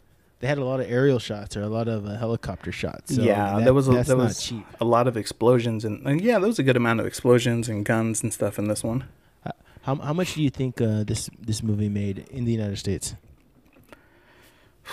They 0.43 0.49
had 0.49 0.59
a 0.59 0.65
lot 0.65 0.81
of 0.81 0.91
aerial 0.91 1.21
shots 1.21 1.57
or 1.57 1.63
a 1.63 1.69
lot 1.69 1.87
of 1.87 2.05
uh, 2.05 2.17
helicopter 2.17 2.73
shots. 2.73 3.15
So 3.15 3.23
yeah, 3.23 3.59
that- 3.59 3.65
there 3.65 3.73
was 3.73 3.87
a, 3.87 3.93
that's 3.93 4.09
there 4.09 4.17
was 4.17 4.43
cheap. 4.43 4.67
a 4.81 4.85
lot 4.85 5.07
of 5.07 5.17
explosions 5.17 5.85
and, 5.85 6.05
and 6.05 6.21
yeah, 6.21 6.41
there 6.41 6.49
was 6.49 6.59
a 6.59 6.65
good 6.65 6.77
amount 6.77 6.99
of 6.99 7.07
explosions 7.07 7.69
and 7.69 7.85
guns 7.85 8.25
and 8.25 8.35
stuff 8.35 8.59
in 8.59 8.67
this 8.67 8.83
one. 8.83 9.05
How 9.83 9.95
how 9.95 10.13
much 10.13 10.35
do 10.35 10.43
you 10.43 10.51
think 10.51 10.81
uh, 10.81 11.05
this 11.05 11.31
this 11.39 11.63
movie 11.63 11.89
made 11.89 12.27
in 12.33 12.45
the 12.45 12.51
United 12.51 12.79
States? 12.79 13.15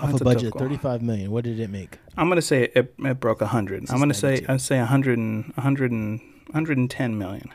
Off 0.00 0.14
a 0.14 0.16
a 0.16 0.24
budget 0.24 0.54
of 0.54 0.58
thirty-five 0.58 1.02
million. 1.02 1.30
What 1.32 1.44
did 1.44 1.60
it 1.60 1.68
make? 1.68 1.98
I'm 2.16 2.28
gonna 2.30 2.40
say 2.40 2.70
it, 2.74 2.94
it 2.98 3.20
broke 3.20 3.42
a 3.42 3.48
hundred. 3.48 3.90
I'm 3.90 3.98
gonna 3.98 4.14
say 4.14 4.42
I'd 4.48 4.62
say 4.62 4.78
a 4.78 4.86
hundred 4.86 5.18
and 5.18 5.52
a 5.58 5.60
hundred 5.60 5.92
and 5.92 6.20
hundred 6.54 6.78
and 6.78 6.90
ten 6.90 7.18
million. 7.18 7.52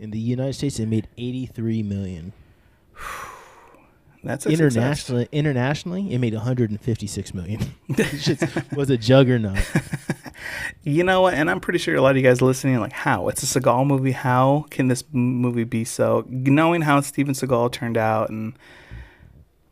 In 0.00 0.10
the 0.10 0.18
United 0.18 0.54
States, 0.54 0.80
it 0.80 0.86
made 0.86 1.06
eighty-three 1.16 1.84
million. 1.84 2.32
That's 4.26 4.46
a 4.46 4.50
success. 4.50 4.60
Internationally, 4.60 5.28
internationally, 5.32 6.12
it 6.12 6.18
made 6.18 6.34
one 6.34 6.42
hundred 6.42 6.70
and 6.70 6.80
fifty-six 6.80 7.32
million. 7.34 7.60
This 7.88 8.22
shit 8.22 8.42
was 8.74 8.90
a 8.90 8.96
juggernaut. 8.96 9.58
You 10.82 11.02
know 11.02 11.22
what? 11.22 11.34
And 11.34 11.50
I'm 11.50 11.60
pretty 11.60 11.78
sure 11.78 11.96
a 11.96 12.00
lot 12.00 12.10
of 12.10 12.16
you 12.18 12.22
guys 12.22 12.40
listening, 12.40 12.78
like, 12.78 12.92
how? 12.92 13.28
It's 13.28 13.42
a 13.42 13.46
Seagal 13.60 13.86
movie. 13.86 14.12
How 14.12 14.66
can 14.70 14.86
this 14.88 15.02
movie 15.10 15.64
be 15.64 15.84
so? 15.84 16.24
Knowing 16.28 16.82
how 16.82 17.00
Steven 17.00 17.34
Seagal 17.34 17.72
turned 17.72 17.96
out, 17.96 18.28
and 18.28 18.56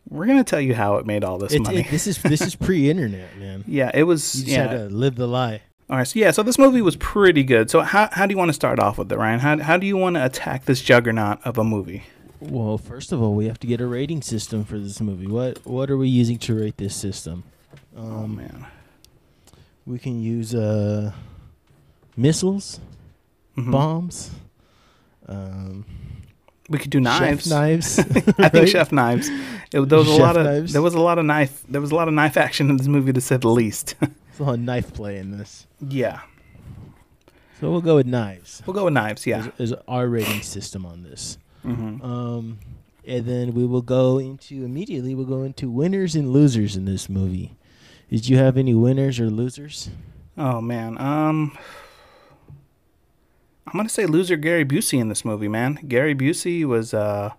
we're 0.09 0.27
gonna 0.27 0.43
tell 0.43 0.61
you 0.61 0.75
how 0.75 0.97
it 0.97 1.07
made 1.07 1.23
all 1.23 1.39
this 1.39 1.57
money. 1.59 1.81
it- 1.81 1.91
this 1.91 2.07
is 2.07 2.21
this 2.23 2.41
is 2.41 2.57
pre-internet, 2.57 3.37
man. 3.39 3.65
yeah, 3.69 3.91
it 3.95 4.05
was. 4.05 4.35
You 4.35 4.45
just 4.45 4.57
yeah. 4.57 4.69
had 4.69 4.71
to 4.89 4.95
live 4.95 5.15
the 5.17 5.29
lie. 5.29 5.61
All 5.91 5.99
right. 5.99 6.09
So 6.09 6.19
yeah. 6.19 6.31
So 6.31 6.43
this 6.43 6.59
movie 6.59 6.83
was 6.83 6.97
pretty 6.97 7.45
good. 7.45 7.71
So 7.71 7.83
how 7.83 8.09
how 8.11 8.27
do 8.27 8.33
you 8.33 8.39
want 8.39 8.49
to 8.49 8.55
start 8.55 8.81
off 8.81 8.99
with 8.99 9.13
it, 9.13 9.17
Ryan? 9.17 9.41
How 9.41 9.59
how 9.59 9.77
do 9.77 9.87
you 9.87 9.97
want 9.97 10.17
to 10.17 10.25
attack 10.25 10.65
this 10.65 10.81
juggernaut 10.81 11.39
of 11.45 11.59
a 11.59 11.65
movie? 11.65 12.05
Well, 12.41 12.77
first 12.79 13.13
of 13.13 13.23
all, 13.23 13.35
we 13.35 13.47
have 13.47 13.59
to 13.61 13.67
get 13.67 13.81
a 13.81 13.87
rating 13.87 14.21
system 14.23 14.65
for 14.65 14.79
this 14.79 15.01
movie. 15.01 15.27
What 15.27 15.65
what 15.67 15.91
are 15.91 15.97
we 15.97 16.09
using 16.09 16.39
to 16.39 16.55
rate 16.55 16.77
this 16.77 16.95
system? 16.95 17.45
Um, 17.97 18.05
Oh 18.07 18.27
man. 18.27 18.67
We 19.87 19.99
can 19.99 20.23
use 20.23 20.55
uh, 20.55 21.13
missiles, 22.17 22.81
Mhm. 23.57 23.71
bombs, 23.71 24.31
um, 25.29 25.85
We 26.71 26.79
could 26.79 26.91
do 26.91 27.01
knives. 27.01 27.45
chef 27.45 27.51
knives. 27.51 27.99
I 28.39 28.49
think 28.49 28.69
chef 28.69 28.91
knives. 29.01 29.29
It, 29.73 29.89
there 29.89 29.99
was 29.99 30.09
a 30.09 30.17
lot 30.17 30.37
of 30.37 30.45
knives. 30.47 30.73
there 30.73 30.83
was 30.83 30.95
a 30.95 31.01
lot 31.01 31.19
of 31.19 31.25
knife 31.27 31.63
there 31.69 31.81
was 31.81 31.91
a 31.91 31.95
lot 31.95 32.09
of 32.09 32.15
knife 32.15 32.37
action 32.37 32.71
in 32.71 32.77
this 32.79 32.87
movie 32.89 33.13
to 33.13 33.21
say 33.21 33.37
the 33.37 33.49
least. 33.49 33.95
There's 34.01 34.41
a 34.41 34.45
lot 34.45 34.55
of 34.55 34.61
knife 34.61 34.93
play 34.95 35.19
in 35.19 35.31
this. 35.39 35.67
yeah. 35.81 36.21
So 37.61 37.71
we'll 37.71 37.81
go 37.83 37.95
with 37.97 38.07
knives. 38.07 38.63
We'll 38.67 38.75
go 38.75 38.85
with 38.87 38.95
knives. 38.95 39.25
Yeah. 39.27 39.43
There's, 39.43 39.71
there's 39.71 39.73
our 39.87 40.09
rating 40.09 40.43
system 40.43 40.85
on 40.85 41.03
this. 41.05 41.39
Hmm 41.65 42.03
Um, 42.03 42.59
and 43.07 43.27
then 43.27 43.55
we 43.55 43.67
will 43.67 43.83
go 43.83 44.19
into 44.19 44.65
immediately. 44.65 45.15
We'll 45.15 45.27
go 45.27 45.43
into 45.43 45.69
winners 45.71 46.15
and 46.15 46.31
losers 46.31 46.77
in 46.77 46.85
this 46.85 47.09
movie. 47.09 47.57
Did 48.11 48.29
you 48.29 48.37
have 48.39 48.57
any 48.57 48.75
winners 48.75 49.19
or 49.21 49.29
losers? 49.31 49.91
Oh 50.39 50.61
man. 50.61 50.99
Um. 50.99 51.57
I'm 53.67 53.79
gonna 53.79 53.89
say 53.89 54.07
loser 54.07 54.37
Gary 54.37 54.65
Busey 54.65 55.01
in 55.01 55.09
this 55.09 55.25
movie, 55.25 55.49
man. 55.49 55.81
Gary 55.89 56.15
Busey 56.15 56.65
was 56.65 56.95
uh 56.95 57.33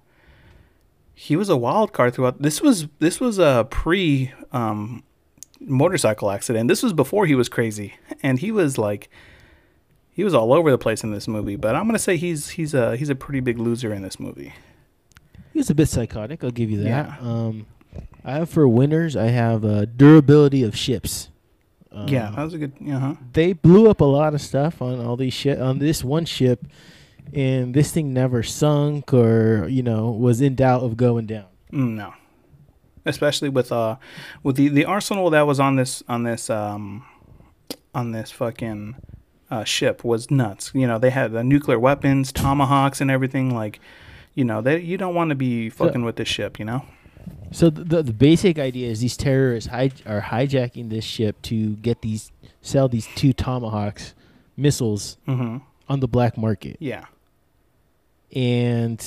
he 1.13 1.37
was 1.37 1.47
a 1.49 1.55
wild 1.55 1.93
card 1.93 2.13
throughout. 2.13 2.41
This 2.41 2.61
was 2.61 2.87
this 2.99 3.19
was 3.21 3.39
a 3.39 3.65
pre 3.69 4.33
um, 4.51 5.03
motorcycle 5.61 6.29
accident. 6.29 6.67
This 6.67 6.83
was 6.83 6.91
before 6.91 7.25
he 7.25 7.35
was 7.35 7.47
crazy, 7.47 7.95
and 8.21 8.39
he 8.39 8.51
was 8.51 8.77
like 8.77 9.09
he 10.15 10.23
was 10.23 10.33
all 10.33 10.51
over 10.53 10.71
the 10.71 10.77
place 10.79 11.03
in 11.03 11.11
this 11.11 11.27
movie. 11.27 11.55
But 11.57 11.75
I'm 11.75 11.85
gonna 11.85 11.99
say 11.99 12.17
he's 12.17 12.49
he's 12.49 12.73
a 12.73 12.95
he's 12.97 13.09
a 13.09 13.15
pretty 13.15 13.41
big 13.41 13.59
loser 13.59 13.93
in 13.93 14.01
this 14.01 14.19
movie. 14.19 14.53
He 15.53 15.59
was 15.59 15.69
a 15.69 15.75
bit 15.75 15.87
psychotic. 15.89 16.43
I'll 16.43 16.51
give 16.51 16.71
you 16.71 16.77
that. 16.83 16.87
Yeah. 16.89 17.15
Um, 17.21 17.67
I 18.23 18.33
have 18.33 18.49
for 18.49 18.67
winners. 18.67 19.15
I 19.15 19.27
have 19.27 19.63
uh, 19.63 19.85
durability 19.85 20.63
of 20.63 20.75
ships. 20.75 21.29
Um, 21.91 22.07
yeah, 22.09 22.31
that 22.35 22.43
was 22.43 22.53
a 22.53 22.57
good. 22.57 22.73
Uh 22.89 22.99
huh. 22.99 23.15
they 23.33 23.53
blew 23.53 23.89
up 23.89 24.01
a 24.01 24.05
lot 24.05 24.33
of 24.33 24.41
stuff 24.41 24.81
on 24.81 24.99
all 24.99 25.15
these 25.15 25.33
shit 25.33 25.61
on 25.61 25.79
this 25.79 26.03
one 26.03 26.25
ship, 26.25 26.65
and 27.33 27.73
this 27.73 27.91
thing 27.91 28.13
never 28.13 28.41
sunk 28.43 29.13
or 29.13 29.67
you 29.69 29.83
know 29.83 30.09
was 30.11 30.41
in 30.41 30.55
doubt 30.55 30.81
of 30.83 30.97
going 30.97 31.25
down. 31.25 31.45
Mm, 31.71 31.95
No, 31.95 32.13
especially 33.05 33.47
with 33.49 33.71
uh 33.71 33.95
with 34.43 34.57
the 34.57 34.67
the 34.67 34.83
arsenal 34.85 35.29
that 35.29 35.43
was 35.47 35.59
on 35.59 35.75
this 35.77 36.03
on 36.09 36.23
this 36.23 36.49
um 36.49 37.05
on 37.93 38.11
this 38.11 38.29
fucking 38.29 38.95
uh, 39.55 39.63
ship 39.63 40.03
was 40.03 40.29
nuts. 40.31 40.71
You 40.73 40.87
know, 40.87 40.97
they 40.99 41.09
had 41.09 41.31
the 41.31 41.43
nuclear 41.43 41.79
weapons, 41.79 42.31
tomahawks, 42.31 43.01
and 43.01 43.09
everything. 43.11 43.53
Like, 43.55 43.79
you 44.33 44.43
know, 44.43 44.61
they 44.61 44.79
you 44.79 44.97
don't 44.97 45.15
want 45.15 45.29
to 45.29 45.35
be 45.35 45.69
fucking 45.69 46.03
with 46.03 46.15
this 46.17 46.27
ship. 46.27 46.59
You 46.59 46.65
know. 46.65 46.85
So 47.51 47.69
the, 47.69 47.83
the 47.83 48.03
the 48.03 48.13
basic 48.13 48.59
idea 48.59 48.89
is 48.89 48.99
these 48.99 49.17
terrorists 49.17 49.69
hij- 49.69 50.05
are 50.05 50.21
hijacking 50.21 50.89
this 50.89 51.05
ship 51.05 51.41
to 51.43 51.75
get 51.77 52.01
these 52.01 52.31
sell 52.61 52.87
these 52.87 53.07
two 53.15 53.33
tomahawks 53.33 54.13
missiles 54.57 55.17
Mm-hmm. 55.27 55.57
on 55.89 55.99
the 55.99 56.07
black 56.07 56.37
market. 56.37 56.77
Yeah. 56.79 57.05
and 58.33 59.01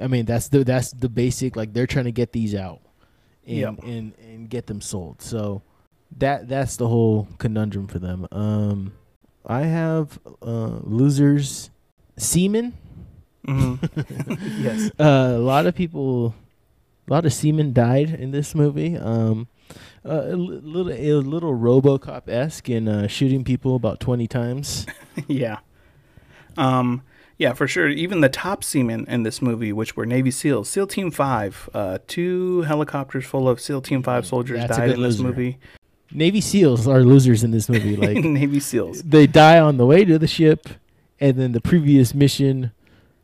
I 0.00 0.06
mean 0.08 0.24
that's 0.24 0.48
the 0.48 0.64
that's 0.64 0.90
the 0.92 1.08
basic 1.08 1.56
like 1.56 1.72
they're 1.72 1.86
trying 1.86 2.06
to 2.06 2.12
get 2.12 2.32
these 2.32 2.54
out 2.54 2.80
and 3.46 3.56
Yep. 3.58 3.74
and 3.82 4.12
and 4.18 4.48
get 4.50 4.66
them 4.66 4.80
sold. 4.80 5.20
So 5.22 5.62
that 6.18 6.48
that's 6.48 6.76
the 6.76 6.88
whole 6.88 7.28
conundrum 7.38 7.86
for 7.86 7.98
them. 7.98 8.26
Um, 8.32 8.92
I 9.46 9.62
have 9.62 10.18
uh, 10.42 10.78
losers 10.82 11.70
seamen. 12.16 12.74
Mm-hmm. 13.46 14.62
yes. 14.62 14.90
Uh, 14.98 15.34
a 15.36 15.38
lot 15.38 15.66
of 15.66 15.74
people, 15.74 16.34
a 17.08 17.12
lot 17.12 17.26
of 17.26 17.32
seamen 17.32 17.72
died 17.72 18.10
in 18.10 18.30
this 18.30 18.54
movie. 18.54 18.96
Um, 18.96 19.48
uh, 20.06 20.22
a 20.26 20.36
little 20.36 20.92
a 20.92 21.12
little 21.20 21.54
RoboCop 21.54 22.28
esque 22.28 22.68
in 22.68 22.88
uh, 22.88 23.06
shooting 23.06 23.44
people 23.44 23.74
about 23.74 24.00
twenty 24.00 24.26
times. 24.26 24.86
yeah. 25.28 25.58
Um, 26.56 27.02
yeah, 27.38 27.52
for 27.52 27.66
sure. 27.66 27.88
Even 27.88 28.20
the 28.20 28.28
top 28.28 28.62
seamen 28.62 29.06
in 29.08 29.24
this 29.24 29.42
movie, 29.42 29.72
which 29.72 29.96
were 29.96 30.06
Navy 30.06 30.30
SEALs, 30.30 30.68
SEAL 30.68 30.86
Team 30.88 31.10
Five, 31.10 31.68
uh, 31.74 31.98
two 32.06 32.62
helicopters 32.62 33.24
full 33.24 33.48
of 33.48 33.60
SEAL 33.60 33.80
Team 33.82 34.02
Five 34.02 34.26
soldiers 34.26 34.60
That's 34.60 34.76
died 34.76 34.90
in 34.90 35.02
this 35.02 35.18
loser. 35.18 35.22
movie. 35.22 35.58
Navy 36.14 36.40
SEAls 36.40 36.86
are 36.86 37.02
losers 37.02 37.42
in 37.44 37.50
this 37.50 37.68
movie. 37.68 37.96
Like 38.04 38.16
Navy 38.24 38.58
SEAls. 38.60 39.02
they 39.04 39.26
die 39.26 39.58
on 39.58 39.76
the 39.76 39.84
way 39.86 40.04
to 40.04 40.18
the 40.18 40.26
ship, 40.28 40.68
and 41.20 41.36
then 41.36 41.52
the 41.52 41.60
previous 41.60 42.14
mission 42.14 42.70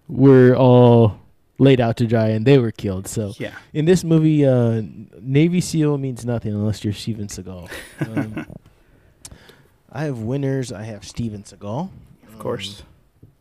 were 0.08 0.54
all 0.56 1.18
laid 1.58 1.80
out 1.80 1.96
to 1.98 2.06
dry, 2.06 2.28
and 2.28 2.44
they 2.46 2.58
were 2.58 2.70
killed. 2.72 3.06
So 3.06 3.32
Yeah. 3.38 3.52
in 3.72 3.84
this 3.84 4.02
movie, 4.02 4.44
uh, 4.44 4.82
Navy 5.20 5.60
SEAL 5.60 5.98
means 5.98 6.24
nothing 6.24 6.52
unless 6.52 6.82
you're 6.84 6.92
Steven 6.94 7.28
Seagal. 7.28 7.70
Um, 8.00 8.46
I 9.92 10.04
have 10.04 10.18
winners. 10.20 10.72
I 10.72 10.84
have 10.84 11.04
Steven 11.04 11.42
Seagal. 11.42 11.90
Of 12.28 12.38
course. 12.38 12.82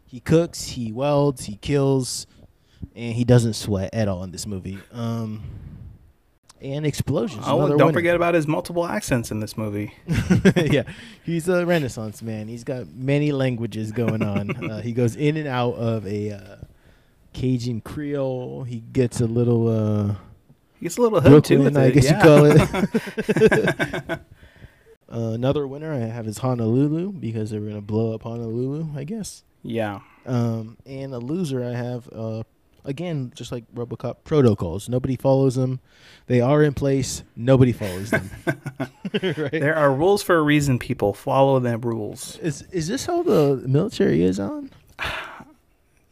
He 0.06 0.20
cooks, 0.20 0.70
he 0.70 0.92
welds, 0.92 1.46
he 1.46 1.56
kills, 1.58 2.26
and 2.96 3.14
he 3.14 3.24
doesn't 3.24 3.54
sweat 3.54 3.92
at 3.94 4.08
all 4.08 4.24
in 4.24 4.32
this 4.32 4.48
movie. 4.48 4.80
Um, 4.92 5.44
and 6.62 6.86
explosions. 6.86 7.43
Oh, 7.48 7.67
don't 7.67 7.78
winner. 7.78 7.93
forget 7.93 8.15
about 8.15 8.34
his 8.34 8.48
multiple 8.48 8.86
accents 8.86 9.32
in 9.32 9.39
this 9.39 9.58
movie. 9.58 9.93
yeah, 10.56 10.84
he's 11.24 11.48
a 11.48 11.65
Renaissance 11.65 12.22
man. 12.22 12.48
He's 12.48 12.63
got 12.63 12.88
many 12.88 13.32
languages 13.32 13.91
going 13.91 14.22
on. 14.22 14.52
uh, 14.72 14.82
he 14.82 14.91
goes 14.91 15.15
in 15.15 15.38
and 15.38 15.48
out 15.48 15.76
of 15.76 16.06
a 16.06 16.32
uh, 16.32 16.56
Cajun 17.34 17.82
Creole. 17.82 18.63
He 18.63 18.80
gets 18.80 19.22
a 19.22 19.26
little 19.26 19.67
uh, 19.67 20.15
He's 20.80 20.98
a 20.98 21.02
little 21.02 21.19
hood 21.19 21.43
too. 21.43 21.60
Brooklyn, 21.60 21.74
With 21.74 21.78
I 21.78 21.88
it. 21.88 21.93
guess 21.93 22.06
yeah. 22.06 22.17
you 22.17 22.24
call 22.24 24.10
it. 24.10 24.12
uh, 25.12 25.34
another 25.34 25.67
winner 25.67 25.93
I 25.93 26.00
have 26.00 26.28
is 26.28 26.38
Honolulu 26.39 27.13
because 27.13 27.52
they 27.52 27.60
were 27.60 27.67
gonna 27.67 27.82
blow 27.82 28.13
up 28.13 28.24
Honolulu, 28.24 28.88
I 28.95 29.04
guess. 29.04 29.43
yeah. 29.63 30.00
Um, 30.26 30.78
and 30.86 31.13
a 31.13 31.17
loser 31.17 31.63
I 31.63 31.72
have 31.72 32.08
uh, 32.13 32.43
again, 32.86 33.32
just 33.36 33.52
like 33.52 33.63
RoboCop 33.74 34.18
protocols. 34.24 34.89
Nobody 34.89 35.15
follows 35.15 35.56
them. 35.56 35.80
They 36.28 36.42
are 36.42 36.63
in 36.63 36.74
place. 36.74 37.24
Nobody 37.36 37.72
follows 37.72 38.12
them. 38.12 38.30
right? 39.24 39.52
There 39.52 39.76
are 39.76 39.94
rules 39.94 40.22
for 40.24 40.38
a 40.38 40.42
reason. 40.42 40.80
People 40.80 41.13
follow 41.13 41.60
them 41.60 41.82
rules. 41.82 42.38
Is 42.39 42.63
is 42.72 42.88
this 42.88 43.06
how 43.06 43.24
the 43.24 43.63
military 43.68 44.24
is 44.24 44.39
on? 44.39 44.70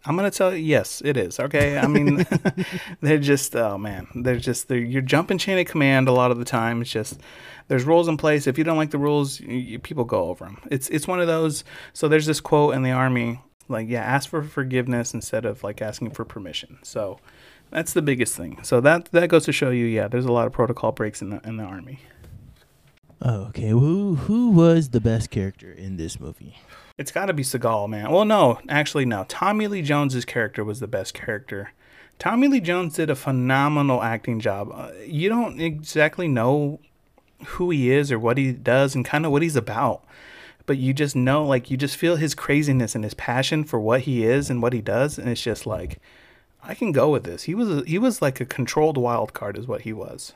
I'm 0.05 0.15
gonna 0.15 0.31
tell 0.31 0.55
you, 0.55 0.63
yes, 0.63 1.01
it 1.03 1.17
is. 1.17 1.37
Okay, 1.37 1.77
I 1.77 1.85
mean, 1.85 2.25
they're 3.01 3.17
just, 3.17 3.53
oh 3.57 3.77
man, 3.77 4.07
they're 4.15 4.37
just, 4.37 4.69
they're, 4.69 4.77
you're 4.77 5.01
jumping 5.01 5.37
chain 5.37 5.59
of 5.59 5.65
command 5.67 6.07
a 6.07 6.13
lot 6.13 6.31
of 6.31 6.37
the 6.39 6.45
time. 6.45 6.81
It's 6.81 6.89
just, 6.89 7.19
there's 7.67 7.83
rules 7.83 8.07
in 8.07 8.15
place. 8.15 8.47
If 8.47 8.57
you 8.57 8.63
don't 8.63 8.77
like 8.77 8.91
the 8.91 8.97
rules, 8.99 9.41
you, 9.41 9.53
you- 9.57 9.79
people 9.79 10.05
go 10.05 10.29
over 10.29 10.45
them. 10.45 10.59
It's, 10.71 10.87
it's 10.89 11.09
one 11.09 11.19
of 11.19 11.27
those. 11.27 11.65
So 11.91 12.07
there's 12.07 12.25
this 12.25 12.39
quote 12.39 12.73
in 12.73 12.83
the 12.83 12.91
army, 12.91 13.41
like, 13.67 13.87
yeah, 13.89 14.01
ask 14.01 14.29
for 14.29 14.43
forgiveness 14.43 15.13
instead 15.13 15.45
of 15.45 15.63
like 15.63 15.81
asking 15.81 16.11
for 16.11 16.25
permission. 16.25 16.77
So 16.83 17.19
that's 17.71 17.93
the 17.93 18.01
biggest 18.01 18.35
thing. 18.35 18.63
So 18.63 18.81
that 18.81 19.05
that 19.11 19.29
goes 19.29 19.45
to 19.45 19.51
show 19.51 19.69
you, 19.69 19.85
yeah, 19.85 20.07
there's 20.07 20.25
a 20.25 20.31
lot 20.31 20.47
of 20.47 20.53
protocol 20.53 20.91
breaks 20.91 21.21
in 21.21 21.29
the 21.29 21.41
in 21.43 21.57
the 21.57 21.63
army. 21.63 21.99
Oh, 23.21 23.45
okay. 23.47 23.69
Who 23.69 24.15
who 24.15 24.51
was 24.51 24.89
the 24.89 25.01
best 25.01 25.31
character 25.31 25.71
in 25.71 25.97
this 25.97 26.19
movie? 26.19 26.55
It's 26.97 27.11
got 27.11 27.27
to 27.27 27.33
be 27.33 27.43
Seagal, 27.43 27.89
man. 27.89 28.11
Well, 28.11 28.25
no, 28.25 28.59
actually, 28.69 29.05
no. 29.05 29.25
Tommy 29.27 29.67
Lee 29.67 29.83
Jones's 29.83 30.25
character 30.25 30.63
was 30.63 30.79
the 30.79 30.87
best 30.87 31.13
character. 31.13 31.71
Tommy 32.17 32.47
Lee 32.47 32.59
Jones 32.59 32.95
did 32.95 33.11
a 33.11 33.15
phenomenal 33.15 34.01
acting 34.01 34.39
job. 34.39 34.71
Uh, 34.73 34.91
you 35.05 35.29
don't 35.29 35.61
exactly 35.61 36.27
know 36.27 36.79
who 37.45 37.69
he 37.69 37.91
is 37.91 38.11
or 38.11 38.17
what 38.17 38.37
he 38.37 38.51
does 38.51 38.95
and 38.95 39.05
kind 39.05 39.25
of 39.25 39.31
what 39.31 39.43
he's 39.43 39.55
about, 39.55 40.03
but 40.67 40.77
you 40.77 40.93
just 40.93 41.15
know, 41.15 41.43
like, 41.43 41.71
you 41.71 41.77
just 41.77 41.97
feel 41.97 42.17
his 42.17 42.35
craziness 42.35 42.93
and 42.93 43.03
his 43.03 43.15
passion 43.15 43.63
for 43.63 43.79
what 43.79 44.01
he 44.01 44.23
is 44.23 44.51
and 44.51 44.61
what 44.61 44.73
he 44.73 44.81
does, 44.81 45.17
and 45.17 45.27
it's 45.27 45.41
just 45.41 45.65
like, 45.65 45.99
I 46.61 46.75
can 46.75 46.91
go 46.91 47.09
with 47.09 47.23
this. 47.23 47.43
He 47.43 47.55
was 47.55 47.69
a, 47.69 47.83
he 47.85 47.97
was 47.97 48.21
like 48.21 48.39
a 48.39 48.45
controlled 48.45 48.97
wild 48.97 49.33
card, 49.33 49.57
is 49.57 49.65
what 49.67 49.81
he 49.81 49.93
was. 49.93 50.33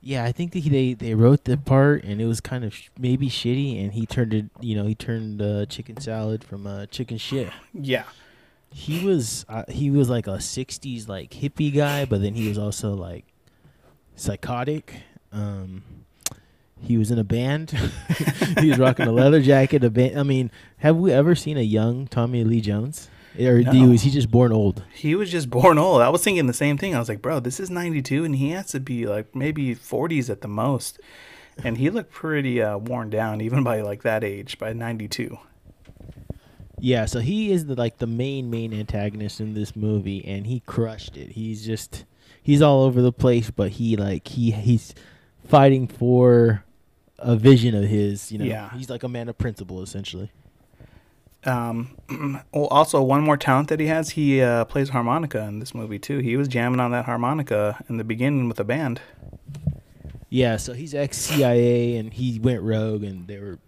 Yeah, 0.00 0.24
I 0.24 0.32
think 0.32 0.52
that 0.52 0.58
he, 0.58 0.68
they 0.68 0.92
they 0.92 1.14
wrote 1.14 1.44
the 1.44 1.56
part 1.56 2.04
and 2.04 2.20
it 2.20 2.26
was 2.26 2.42
kind 2.42 2.62
of 2.62 2.74
sh- 2.74 2.90
maybe 2.98 3.30
shitty, 3.30 3.82
and 3.82 3.94
he 3.94 4.04
turned 4.04 4.34
it. 4.34 4.44
You 4.60 4.76
know, 4.76 4.84
he 4.84 4.94
turned 4.94 5.40
uh, 5.40 5.64
chicken 5.64 5.98
salad 5.98 6.44
from 6.44 6.66
uh, 6.66 6.84
chicken 6.86 7.16
shit. 7.16 7.48
Yeah, 7.72 8.04
He 8.70 9.02
was 9.02 9.46
uh, 9.48 9.64
he 9.68 9.90
was 9.90 10.10
like 10.10 10.26
a 10.26 10.32
'60s 10.36 11.08
like 11.08 11.30
hippie 11.30 11.74
guy, 11.74 12.04
but 12.04 12.20
then 12.20 12.34
he 12.34 12.46
was 12.48 12.58
also 12.58 12.92
like 12.92 13.24
psychotic. 14.14 14.94
Um, 15.32 16.03
he 16.84 16.96
was 16.98 17.10
in 17.10 17.18
a 17.18 17.24
band. 17.24 17.70
he 18.60 18.68
was 18.70 18.78
rocking 18.78 19.06
a 19.06 19.12
leather 19.12 19.40
jacket. 19.42 19.82
A 19.84 19.90
band. 19.90 20.18
I 20.18 20.22
mean, 20.22 20.50
have 20.78 20.96
we 20.96 21.12
ever 21.12 21.34
seen 21.34 21.56
a 21.56 21.62
young 21.62 22.06
Tommy 22.06 22.44
Lee 22.44 22.60
Jones? 22.60 23.08
Or 23.38 23.58
you, 23.58 23.86
No. 23.86 23.92
is 23.92 24.02
he 24.02 24.10
just 24.10 24.30
born 24.30 24.52
old? 24.52 24.84
he 24.94 25.14
was 25.16 25.28
just 25.30 25.50
born 25.50 25.76
old. 25.76 26.00
I 26.02 26.08
was 26.08 26.22
thinking 26.22 26.46
the 26.46 26.52
same 26.52 26.78
thing. 26.78 26.94
I 26.94 27.00
was 27.00 27.08
like, 27.08 27.20
bro, 27.20 27.40
this 27.40 27.58
is 27.58 27.68
92 27.68 28.24
and 28.24 28.36
he 28.36 28.50
has 28.50 28.66
to 28.68 28.78
be 28.80 29.06
like 29.06 29.34
maybe 29.34 29.74
40s 29.74 30.30
at 30.30 30.40
the 30.40 30.46
most. 30.48 31.00
And 31.64 31.76
he 31.78 31.90
looked 31.90 32.12
pretty 32.12 32.62
uh, 32.62 32.78
worn 32.78 33.10
down 33.10 33.40
even 33.40 33.64
by 33.64 33.80
like 33.80 34.02
that 34.02 34.22
age, 34.22 34.58
by 34.58 34.72
92. 34.72 35.36
Yeah, 36.80 37.06
so 37.06 37.20
he 37.20 37.50
is 37.50 37.66
the 37.66 37.74
like 37.76 37.98
the 37.98 38.06
main 38.06 38.50
main 38.50 38.74
antagonist 38.74 39.40
in 39.40 39.54
this 39.54 39.74
movie, 39.74 40.24
and 40.24 40.46
he 40.46 40.60
crushed 40.60 41.16
it. 41.16 41.30
He's 41.30 41.64
just 41.64 42.04
he's 42.42 42.60
all 42.60 42.82
over 42.82 43.00
the 43.00 43.12
place, 43.12 43.50
but 43.50 43.70
he 43.72 43.96
like 43.96 44.28
he 44.28 44.50
he's 44.50 44.94
fighting 45.46 45.86
for 45.88 46.64
a 47.24 47.36
vision 47.36 47.74
of 47.74 47.84
his. 47.84 48.30
You 48.30 48.38
know, 48.38 48.44
Yeah. 48.44 48.70
he's 48.76 48.88
like 48.90 49.02
a 49.02 49.08
man 49.08 49.28
of 49.28 49.36
principle 49.38 49.82
essentially. 49.82 50.30
Um, 51.44 51.96
well, 52.52 52.66
also, 52.66 53.02
one 53.02 53.22
more 53.22 53.36
talent 53.36 53.68
that 53.68 53.78
he 53.80 53.86
has, 53.86 54.10
he 54.10 54.40
uh, 54.40 54.64
plays 54.64 54.88
harmonica 54.90 55.40
in 55.42 55.58
this 55.58 55.74
movie 55.74 55.98
too. 55.98 56.18
He 56.18 56.36
was 56.36 56.48
jamming 56.48 56.80
on 56.80 56.90
that 56.92 57.04
harmonica 57.04 57.84
in 57.88 57.96
the 57.98 58.04
beginning 58.04 58.48
with 58.48 58.56
the 58.56 58.64
band. 58.64 59.00
Yeah, 60.30 60.56
so 60.56 60.72
he's 60.72 60.94
ex 60.94 61.18
CIA, 61.18 61.96
and 61.96 62.12
he 62.12 62.38
went 62.40 62.62
rogue, 62.62 63.04
and 63.04 63.26
they 63.28 63.38
were 63.38 63.58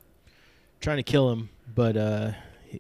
trying 0.81 0.97
to 0.97 1.03
kill 1.03 1.31
him, 1.31 1.51
but 1.73 1.97
uh, 1.97 2.33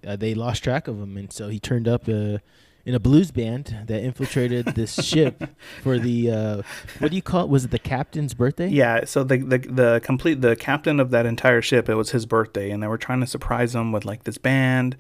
uh, 0.07 0.17
they 0.17 0.35
lost 0.35 0.65
track 0.65 0.89
of 0.89 0.99
him, 0.99 1.17
and 1.17 1.33
so 1.33 1.49
he 1.49 1.61
turned 1.61 1.87
up 1.87 2.09
uh, 2.09 2.39
in 2.87 2.95
a 2.95 3.01
blues 3.01 3.33
band 3.33 3.77
that 3.89 4.01
infiltrated 4.01 4.65
this 4.67 4.95
ship 5.05 5.43
for 5.83 5.99
the 5.99 6.31
uh, 6.31 6.63
what 7.01 7.11
do 7.11 7.17
you 7.17 7.23
call 7.23 7.43
it? 7.43 7.49
Was 7.49 7.65
it 7.65 7.73
the 7.73 7.81
captain's 7.81 8.33
birthday? 8.33 8.69
Yeah, 8.69 9.05
so 9.05 9.25
the, 9.25 9.39
the 9.39 9.59
the 9.59 10.01
complete 10.05 10.41
the 10.41 10.55
captain 10.55 11.01
of 11.01 11.11
that 11.11 11.27
entire 11.27 11.61
ship, 11.61 11.89
it 11.89 11.97
was 11.97 12.13
his 12.13 12.27
birthday, 12.27 12.71
and 12.71 12.81
they 12.81 12.87
were 12.87 12.97
trying 12.97 13.21
to 13.21 13.27
surprise 13.27 13.75
him 13.75 13.91
with 13.91 14.05
like 14.05 14.23
this 14.23 14.39
band, 14.39 14.97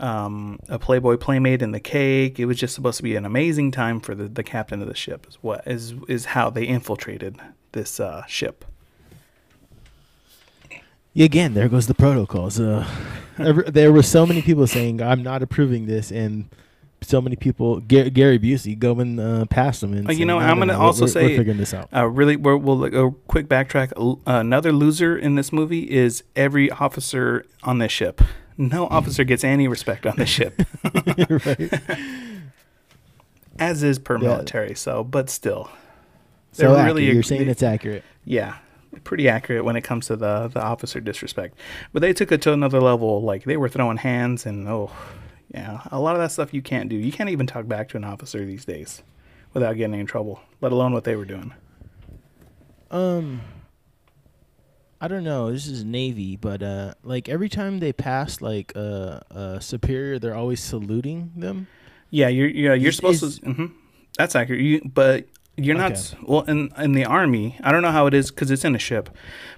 um, 0.00 0.58
a 0.68 0.78
Playboy 0.80 1.18
playmate, 1.18 1.62
and 1.62 1.72
the 1.72 1.80
cake. 1.80 2.40
It 2.40 2.46
was 2.46 2.58
just 2.58 2.74
supposed 2.74 2.96
to 2.96 3.04
be 3.04 3.14
an 3.14 3.24
amazing 3.24 3.70
time 3.70 4.00
for 4.00 4.16
the, 4.16 4.24
the 4.28 4.42
captain 4.42 4.82
of 4.82 4.88
the 4.88 4.96
ship. 4.96 5.24
Is 5.28 5.38
what 5.40 5.62
is 5.68 5.94
is 6.08 6.24
how 6.26 6.50
they 6.50 6.64
infiltrated 6.64 7.38
this 7.70 8.00
uh, 8.00 8.26
ship. 8.26 8.64
Yeah, 11.12 11.26
again, 11.26 11.54
there 11.54 11.68
goes 11.68 11.86
the 11.86 11.94
protocols. 11.94 12.60
Uh, 13.38 13.62
there 13.68 13.90
were 13.90 14.02
so 14.02 14.26
many 14.26 14.42
people 14.42 14.66
saying, 14.66 15.00
"I'm 15.00 15.22
not 15.22 15.42
approving 15.42 15.86
this," 15.86 16.12
and 16.12 16.50
so 17.02 17.20
many 17.20 17.36
people, 17.36 17.80
Gary, 17.80 18.10
Gary 18.10 18.38
Busey, 18.38 18.78
going 18.78 19.18
uh, 19.18 19.46
past 19.48 19.80
them 19.80 19.92
and 19.94 20.08
Uh, 20.08 20.12
you 20.12 20.26
know, 20.26 20.38
I'm 20.38 20.58
gonna 20.58 20.74
no, 20.74 20.80
also 20.80 21.02
we're, 21.04 21.08
say- 21.08 21.22
we're 21.28 21.36
figuring 21.38 21.58
this 21.58 21.72
out." 21.74 21.88
Uh, 21.94 22.06
really, 22.06 22.36
we're, 22.36 22.56
we'll 22.56 22.84
a 22.84 23.10
quick 23.26 23.48
backtrack. 23.48 23.92
Another 24.26 24.72
loser 24.72 25.16
in 25.16 25.34
this 25.34 25.52
movie 25.52 25.90
is 25.90 26.22
every 26.36 26.70
officer 26.70 27.44
on 27.62 27.78
this 27.78 27.90
ship. 27.92 28.20
No 28.58 28.86
officer 28.90 29.24
gets 29.24 29.42
any 29.44 29.66
respect 29.68 30.06
on 30.06 30.16
this 30.16 30.28
ship, 30.28 30.60
right? 30.94 31.80
as 33.58 33.82
is 33.82 33.98
per 33.98 34.16
Yeah. 34.18 34.28
military. 34.28 34.74
So, 34.74 35.04
but 35.04 35.30
still, 35.30 35.70
So 36.52 36.72
accurate. 36.72 36.86
really 36.86 37.06
you're 37.06 37.18
ag- 37.18 37.24
saying 37.24 37.48
it's 37.48 37.62
accurate. 37.62 38.04
yeah, 38.24 38.56
pretty 39.04 39.28
accurate 39.28 39.64
when 39.64 39.76
it 39.76 39.82
comes 39.82 40.06
to 40.08 40.16
the 40.16 40.48
the 40.48 40.60
officer 40.62 41.00
disrespect. 41.00 41.56
But 41.92 42.02
they 42.02 42.12
took 42.12 42.32
it 42.32 42.42
to 42.42 42.52
another 42.52 42.80
level. 42.80 43.22
Like 43.22 43.44
they 43.44 43.56
were 43.56 43.68
throwing 43.68 43.96
hands 43.98 44.46
and 44.46 44.68
oh, 44.68 44.90
yeah, 45.52 45.80
a 45.90 45.98
lot 46.00 46.14
of 46.16 46.20
that 46.22 46.32
stuff 46.32 46.52
you 46.54 46.62
can't 46.62 46.88
do. 46.88 46.96
You 46.96 47.12
can't 47.12 47.30
even 47.30 47.46
talk 47.46 47.66
back 47.66 47.88
to 47.90 47.96
an 47.96 48.04
officer 48.04 48.44
these 48.44 48.64
days 48.64 49.02
without 49.52 49.76
getting 49.76 49.98
in 49.98 50.06
trouble. 50.06 50.40
Let 50.60 50.72
alone 50.72 50.92
what 50.92 51.04
they 51.04 51.16
were 51.16 51.24
doing. 51.24 51.52
Um, 52.90 53.40
I 55.00 55.08
don't 55.08 55.24
know. 55.24 55.50
This 55.50 55.66
is 55.66 55.84
Navy, 55.84 56.36
but 56.36 56.62
uh, 56.62 56.94
like 57.02 57.28
every 57.28 57.48
time 57.48 57.78
they 57.78 57.92
pass 57.92 58.40
like 58.40 58.72
uh, 58.76 59.20
a 59.30 59.58
superior, 59.60 60.18
they're 60.18 60.34
always 60.34 60.60
saluting 60.60 61.32
them. 61.36 61.66
Yeah, 62.10 62.28
you're 62.28 62.48
yeah 62.48 62.74
you're 62.74 62.88
Is- 62.90 62.96
supposed 62.96 63.22
is- 63.22 63.38
to. 63.40 63.52
hmm 63.52 63.66
That's 64.18 64.34
accurate. 64.34 64.60
You 64.60 64.82
but 64.84 65.26
you're 65.56 65.76
not 65.76 65.92
Okay. 65.92 66.00
s- 66.00 66.14
well 66.22 66.42
in 66.42 66.70
in 66.78 66.92
the 66.92 67.04
army. 67.04 67.56
I 67.62 67.70
don't 67.72 67.82
know 67.82 67.92
how 67.92 68.06
it 68.06 68.14
is 68.14 68.30
because 68.30 68.50
it's 68.50 68.64
in 68.64 68.74
a 68.74 68.78
ship, 68.78 69.08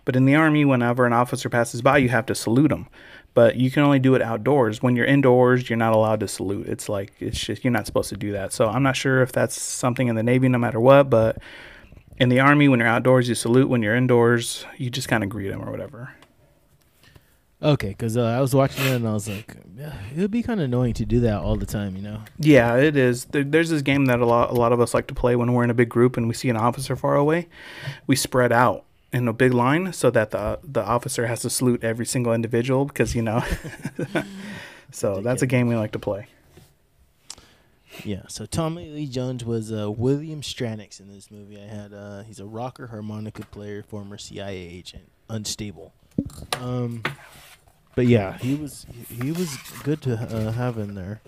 but 0.05 0.15
in 0.17 0.27
the 0.27 0.35
army, 0.35 0.65
whenever 0.65 1.07
an 1.07 1.13
officer 1.13 1.49
passes 1.49 1.81
by, 1.83 1.99
you 1.99 2.11
have 2.11 2.27
to 2.27 2.35
salute 2.35 2.69
them. 2.69 2.89
But 3.35 3.57
you 3.57 3.71
can 3.71 3.83
only 3.83 3.99
do 3.99 4.15
it 4.15 4.21
outdoors. 4.21 4.83
When 4.83 4.95
you're 4.95 5.07
indoors, 5.07 5.71
you're 5.71 5.79
not 5.79 5.95
allowed 5.95 6.21
to 6.21 6.29
salute. 6.29 6.69
It's 6.69 6.89
like 6.89 7.13
it's 7.19 7.39
just 7.39 7.65
you're 7.65 7.73
not 7.73 7.87
supposed 7.87 8.11
to 8.11 8.17
do 8.17 8.33
that. 8.33 8.53
So 8.53 8.69
I'm 8.69 8.83
not 8.83 8.97
sure 8.97 9.23
if 9.23 9.33
that's 9.33 9.61
something 9.61 10.09
in 10.09 10.17
the 10.17 10.23
Navy, 10.23 10.49
no 10.49 10.59
matter 10.59 10.79
what. 10.79 11.09
But 11.09 11.39
in 12.19 12.29
the 12.29 12.41
army, 12.41 12.69
when 12.69 12.81
you're 12.81 12.89
outdoors, 12.89 13.29
you 13.29 13.35
salute. 13.35 13.69
When 13.69 13.83
you're 13.83 13.97
indoors, 13.97 14.67
you 14.77 14.91
just 14.91 15.09
kind 15.09 15.25
of 15.25 15.31
greet 15.31 15.49
them 15.49 15.63
or 15.63 15.71
whatever. 15.71 16.15
Okay, 17.63 17.91
because 17.91 18.17
uh, 18.17 18.25
I 18.25 18.41
was 18.41 18.55
watching 18.55 18.85
it 18.85 18.97
and 18.97 19.07
I 19.07 19.13
was 19.13 19.29
like, 19.29 19.57
yeah, 19.77 19.95
it 20.15 20.21
would 20.21 20.33
be 20.33 20.43
kind 20.43 20.59
of 20.59 20.65
annoying 20.65 20.95
to 20.95 21.07
do 21.07 21.21
that 21.21 21.39
all 21.39 21.55
the 21.55 21.67
time, 21.67 21.95
you 21.95 22.03
know? 22.03 22.21
Yeah, 22.39 22.77
it 22.77 22.97
is. 22.97 23.27
There, 23.27 23.45
there's 23.45 23.71
this 23.71 23.83
game 23.83 24.07
that 24.07 24.19
a 24.19 24.27
lot 24.27 24.51
a 24.51 24.55
lot 24.55 24.73
of 24.73 24.81
us 24.81 24.95
like 24.95 25.07
to 25.07 25.15
play 25.15 25.37
when 25.37 25.53
we're 25.53 25.63
in 25.63 25.71
a 25.71 25.75
big 25.75 25.89
group 25.89 26.17
and 26.17 26.27
we 26.27 26.35
see 26.35 26.51
an 26.51 26.57
officer 26.57 26.97
far 26.97 27.15
away. 27.15 27.49
We 28.09 28.17
spread 28.17 28.51
out 28.51 28.85
in 29.13 29.29
a 29.29 29.33
big 29.33 29.53
line 29.53 29.93
so 29.93 30.11
that 30.11 30.31
the 30.31 30.59
the 30.63 30.83
officer 30.83 31.27
has 31.27 31.43
to 31.43 31.51
salute 31.51 31.85
every 31.85 32.07
single 32.07 32.33
individual 32.33 32.85
because 32.85 33.15
you 33.15 33.23
know. 33.23 33.45
so 34.91 35.21
that's 35.21 35.43
a 35.43 35.47
game 35.47 35.69
we 35.69 35.77
like 35.77 35.93
to 35.93 35.99
play. 35.99 36.27
Yeah. 38.05 38.23
So 38.29 38.47
Tommy 38.47 38.89
Lee 38.89 39.07
Jones 39.07 39.45
was 39.45 39.71
uh, 39.71 39.91
William 39.91 40.41
Stranix 40.41 40.99
in 40.99 41.13
this 41.13 41.31
movie. 41.31 41.61
I 41.61 41.67
had 41.67 41.93
uh, 41.93 42.23
he's 42.23 42.41
a 42.41 42.47
rocker 42.47 42.89
harmonica 42.89 43.45
player, 43.47 43.83
former 43.83 44.19
CIA 44.19 44.57
agent, 44.57 45.11
unstable. 45.29 45.93
Um, 46.61 47.03
but 47.95 48.07
yeah, 48.07 48.39
he 48.39 48.55
was 48.55 48.87
he 49.09 49.33
was 49.33 49.57
good 49.83 50.01
to 50.03 50.15
uh, 50.15 50.53
have 50.53 50.79
in 50.79 50.95
there, 50.95 51.21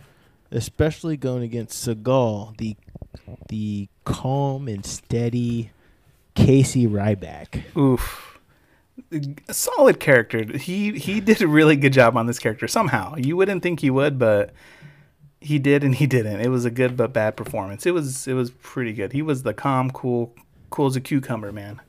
especially 0.50 1.16
going 1.16 1.42
against 1.42 1.86
Seagal, 1.86 2.56
the 2.56 2.76
the 3.48 3.88
calm 4.04 4.68
and 4.68 4.84
steady 4.84 5.70
Casey 6.34 6.86
Ryback. 6.86 7.76
Oof. 7.76 8.38
A 9.48 9.52
solid 9.54 9.98
character. 10.00 10.56
He 10.56 10.98
he 10.98 11.20
did 11.20 11.42
a 11.42 11.48
really 11.48 11.76
good 11.76 11.92
job 11.92 12.16
on 12.16 12.26
this 12.26 12.38
character 12.38 12.68
somehow. 12.68 13.16
You 13.16 13.36
wouldn't 13.36 13.62
think 13.62 13.80
he 13.80 13.90
would, 13.90 14.18
but 14.18 14.52
he 15.40 15.58
did 15.58 15.84
and 15.84 15.94
he 15.94 16.06
didn't. 16.06 16.40
It 16.40 16.48
was 16.48 16.64
a 16.64 16.70
good 16.70 16.96
but 16.96 17.12
bad 17.12 17.36
performance. 17.36 17.86
It 17.86 17.92
was 17.92 18.26
it 18.26 18.34
was 18.34 18.50
pretty 18.50 18.92
good. 18.92 19.12
He 19.12 19.22
was 19.22 19.42
the 19.42 19.52
calm, 19.54 19.90
cool, 19.90 20.34
cool 20.70 20.86
as 20.86 20.96
a 20.96 21.00
cucumber 21.00 21.52
man. 21.52 21.80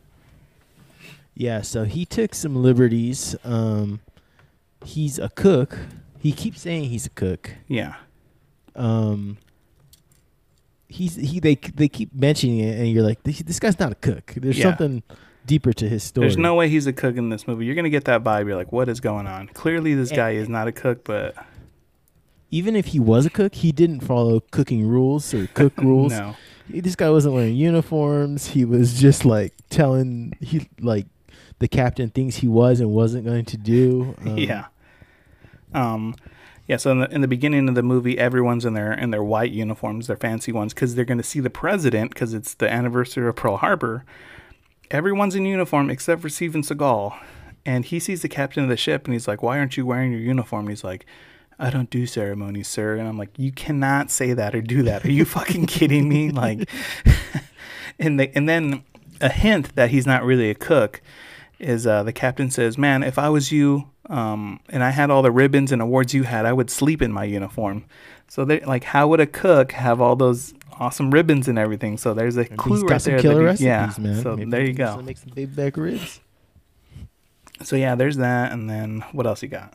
Yeah, 1.35 1.61
so 1.61 1.83
he 1.83 2.05
took 2.05 2.33
some 2.33 2.55
liberties. 2.55 3.35
Um, 3.43 3.99
he's 4.83 5.19
a 5.19 5.29
cook. 5.29 5.77
He 6.19 6.31
keeps 6.31 6.61
saying 6.61 6.85
he's 6.85 7.05
a 7.05 7.09
cook. 7.11 7.51
Yeah. 7.67 7.95
um 8.75 9.37
he's 10.87 11.15
he 11.15 11.39
they 11.39 11.55
they 11.55 11.87
keep 11.87 12.13
mentioning 12.13 12.59
it 12.59 12.77
and 12.79 12.89
you're 12.91 13.03
like 13.03 13.21
this, 13.23 13.39
this 13.39 13.59
guy's 13.59 13.79
not 13.79 13.91
a 13.91 13.95
cook 13.95 14.33
there's 14.37 14.57
Yeah. 14.57 14.65
something 14.69 15.03
deeper 15.45 15.73
to 15.73 15.87
his 15.89 16.03
story 16.03 16.25
There's 16.27 16.37
no 16.37 16.55
way 16.55 16.69
he's 16.69 16.87
a 16.87 16.93
cook 16.93 17.17
in 17.17 17.29
this 17.29 17.47
movie. 17.47 17.65
You're 17.65 17.75
gonna 17.75 17.89
get 17.91 18.05
that 18.05 18.23
vibe. 18.23 18.47
You're 18.47 18.55
like, 18.55 18.71
what 18.71 18.89
is 18.89 18.99
going 18.99 19.27
on? 19.27 19.47
Clearly, 19.49 19.93
this 19.93 20.11
Eh, 20.11 20.15
guy 20.15 20.31
is 20.31 20.49
not 20.49 20.67
a 20.67 20.71
cook, 20.71 21.03
but 21.03 21.35
even 22.51 22.75
if 22.75 22.87
he 22.87 22.99
was 22.99 23.25
a 23.25 23.29
cook 23.29 23.53
he 23.55 23.71
didn't 23.71 23.99
follow 23.99 24.39
cooking 24.51 24.87
rules 24.87 25.33
or 25.33 25.47
cook 25.53 25.77
rules 25.81 26.11
no. 26.13 26.35
This 26.67 26.95
guy 26.95 27.09
wasn't 27.11 27.35
wearing 27.35 27.55
uniforms 27.55 28.47
he 28.47 28.65
was 28.65 28.99
just 28.99 29.23
like 29.25 29.53
telling 29.69 30.33
he 30.41 30.67
like 30.79 31.05
the 31.59 31.67
captain 31.67 32.09
things 32.09 32.37
he 32.37 32.47
was 32.47 32.79
and 32.79 32.89
wasn't 32.91 33.23
going 33.25 33.45
to 33.45 33.57
do 33.57 34.15
um, 34.25 34.37
yeah. 34.37 34.65
Um, 35.73 36.15
yeah. 36.67 36.77
So 36.77 36.91
in 36.91 36.99
the, 36.99 37.11
in 37.11 37.21
the 37.21 37.27
beginning 37.27 37.69
of 37.69 37.75
the 37.75 37.83
movie, 37.83 38.17
everyone's 38.17 38.65
in 38.65 38.73
their 38.73 38.93
in 38.93 39.11
their 39.11 39.23
white 39.23 39.51
uniforms, 39.51 40.07
their 40.07 40.17
fancy 40.17 40.51
ones, 40.51 40.73
because 40.73 40.95
they're 40.95 41.05
going 41.05 41.17
to 41.17 41.23
see 41.23 41.39
the 41.39 41.49
president 41.49 42.11
because 42.13 42.33
it's 42.33 42.53
the 42.53 42.71
anniversary 42.71 43.27
of 43.27 43.35
Pearl 43.35 43.57
Harbor. 43.57 44.05
Everyone's 44.91 45.35
in 45.35 45.45
uniform 45.45 45.89
except 45.89 46.21
for 46.21 46.29
Steven 46.29 46.61
Seagal, 46.61 47.17
and 47.65 47.85
he 47.85 47.99
sees 47.99 48.21
the 48.21 48.29
captain 48.29 48.63
of 48.63 48.69
the 48.69 48.77
ship, 48.77 49.05
and 49.05 49.13
he's 49.13 49.27
like, 49.27 49.43
"Why 49.43 49.59
aren't 49.59 49.77
you 49.77 49.85
wearing 49.85 50.11
your 50.11 50.21
uniform?" 50.21 50.61
And 50.61 50.69
he's 50.69 50.83
like. 50.83 51.05
I 51.57 51.69
don't 51.69 51.89
do 51.89 52.05
ceremonies, 52.05 52.67
sir. 52.67 52.97
And 52.97 53.07
I'm 53.07 53.17
like, 53.17 53.29
you 53.37 53.49
cannot 53.49 54.11
say 54.11 54.33
that 54.33 54.53
or 54.53 54.61
do 54.61 54.83
that. 54.83 55.05
Are 55.05 55.09
you 55.09 55.23
fucking 55.23 55.67
kidding 55.67 56.09
me? 56.09 56.29
Like, 56.29 56.69
and 57.99 58.19
the, 58.19 58.29
and 58.35 58.49
then 58.49 58.83
a 59.21 59.29
hint 59.29 59.73
that 59.75 59.89
he's 59.89 60.05
not 60.05 60.25
really 60.25 60.49
a 60.49 60.55
cook 60.55 61.01
is 61.59 61.87
uh, 61.87 62.03
the 62.03 62.13
captain 62.13 62.49
says, 62.51 62.77
"Man, 62.77 63.03
if 63.03 63.17
I 63.17 63.29
was 63.29 63.51
you, 63.51 63.89
um, 64.09 64.59
and 64.69 64.83
I 64.83 64.89
had 64.91 65.09
all 65.09 65.21
the 65.21 65.31
ribbons 65.31 65.71
and 65.71 65.81
awards 65.81 66.13
you 66.13 66.23
had, 66.23 66.45
I 66.45 66.53
would 66.53 66.69
sleep 66.69 67.01
in 67.01 67.11
my 67.11 67.23
uniform." 67.23 67.85
So 68.27 68.43
they 68.43 68.59
like, 68.61 68.83
how 68.83 69.07
would 69.09 69.19
a 69.19 69.27
cook 69.27 69.71
have 69.73 70.01
all 70.01 70.15
those 70.15 70.53
awesome 70.79 71.11
ribbons 71.11 71.47
and 71.47 71.59
everything? 71.59 71.97
So 71.97 72.13
there's 72.13 72.35
a 72.37 72.41
Maybe 72.41 72.55
clue 72.55 72.81
right 72.85 73.01
there. 73.01 73.19
killer 73.19 73.43
recipes, 73.43 73.65
yeah. 73.65 73.93
man. 73.99 74.21
So 74.23 74.35
Maybe 74.35 74.49
there 74.51 74.65
you 74.65 74.73
go. 74.73 74.99
Make 75.01 75.17
some 75.17 75.31
big 75.33 75.55
back 75.55 75.77
ribs. 75.77 76.19
So 77.63 77.75
yeah, 77.75 77.95
there's 77.95 78.17
that, 78.17 78.51
and 78.51 78.69
then 78.69 79.03
what 79.11 79.25
else 79.27 79.41
you 79.41 79.47
got? 79.49 79.73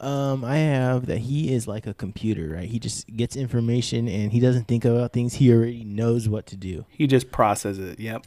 Um, 0.00 0.44
I 0.44 0.56
have 0.56 1.06
that 1.06 1.18
he 1.18 1.54
is 1.54 1.68
like 1.68 1.86
a 1.86 1.94
computer, 1.94 2.48
right? 2.48 2.68
He 2.68 2.80
just 2.80 3.06
gets 3.16 3.36
information 3.36 4.08
and 4.08 4.32
he 4.32 4.40
doesn't 4.40 4.66
think 4.66 4.84
about 4.84 5.12
things. 5.12 5.34
He 5.34 5.52
already 5.52 5.84
knows 5.84 6.28
what 6.28 6.44
to 6.46 6.56
do. 6.56 6.84
He 6.90 7.06
just 7.06 7.30
processes 7.30 7.92
it. 7.92 8.00
Yep. 8.00 8.26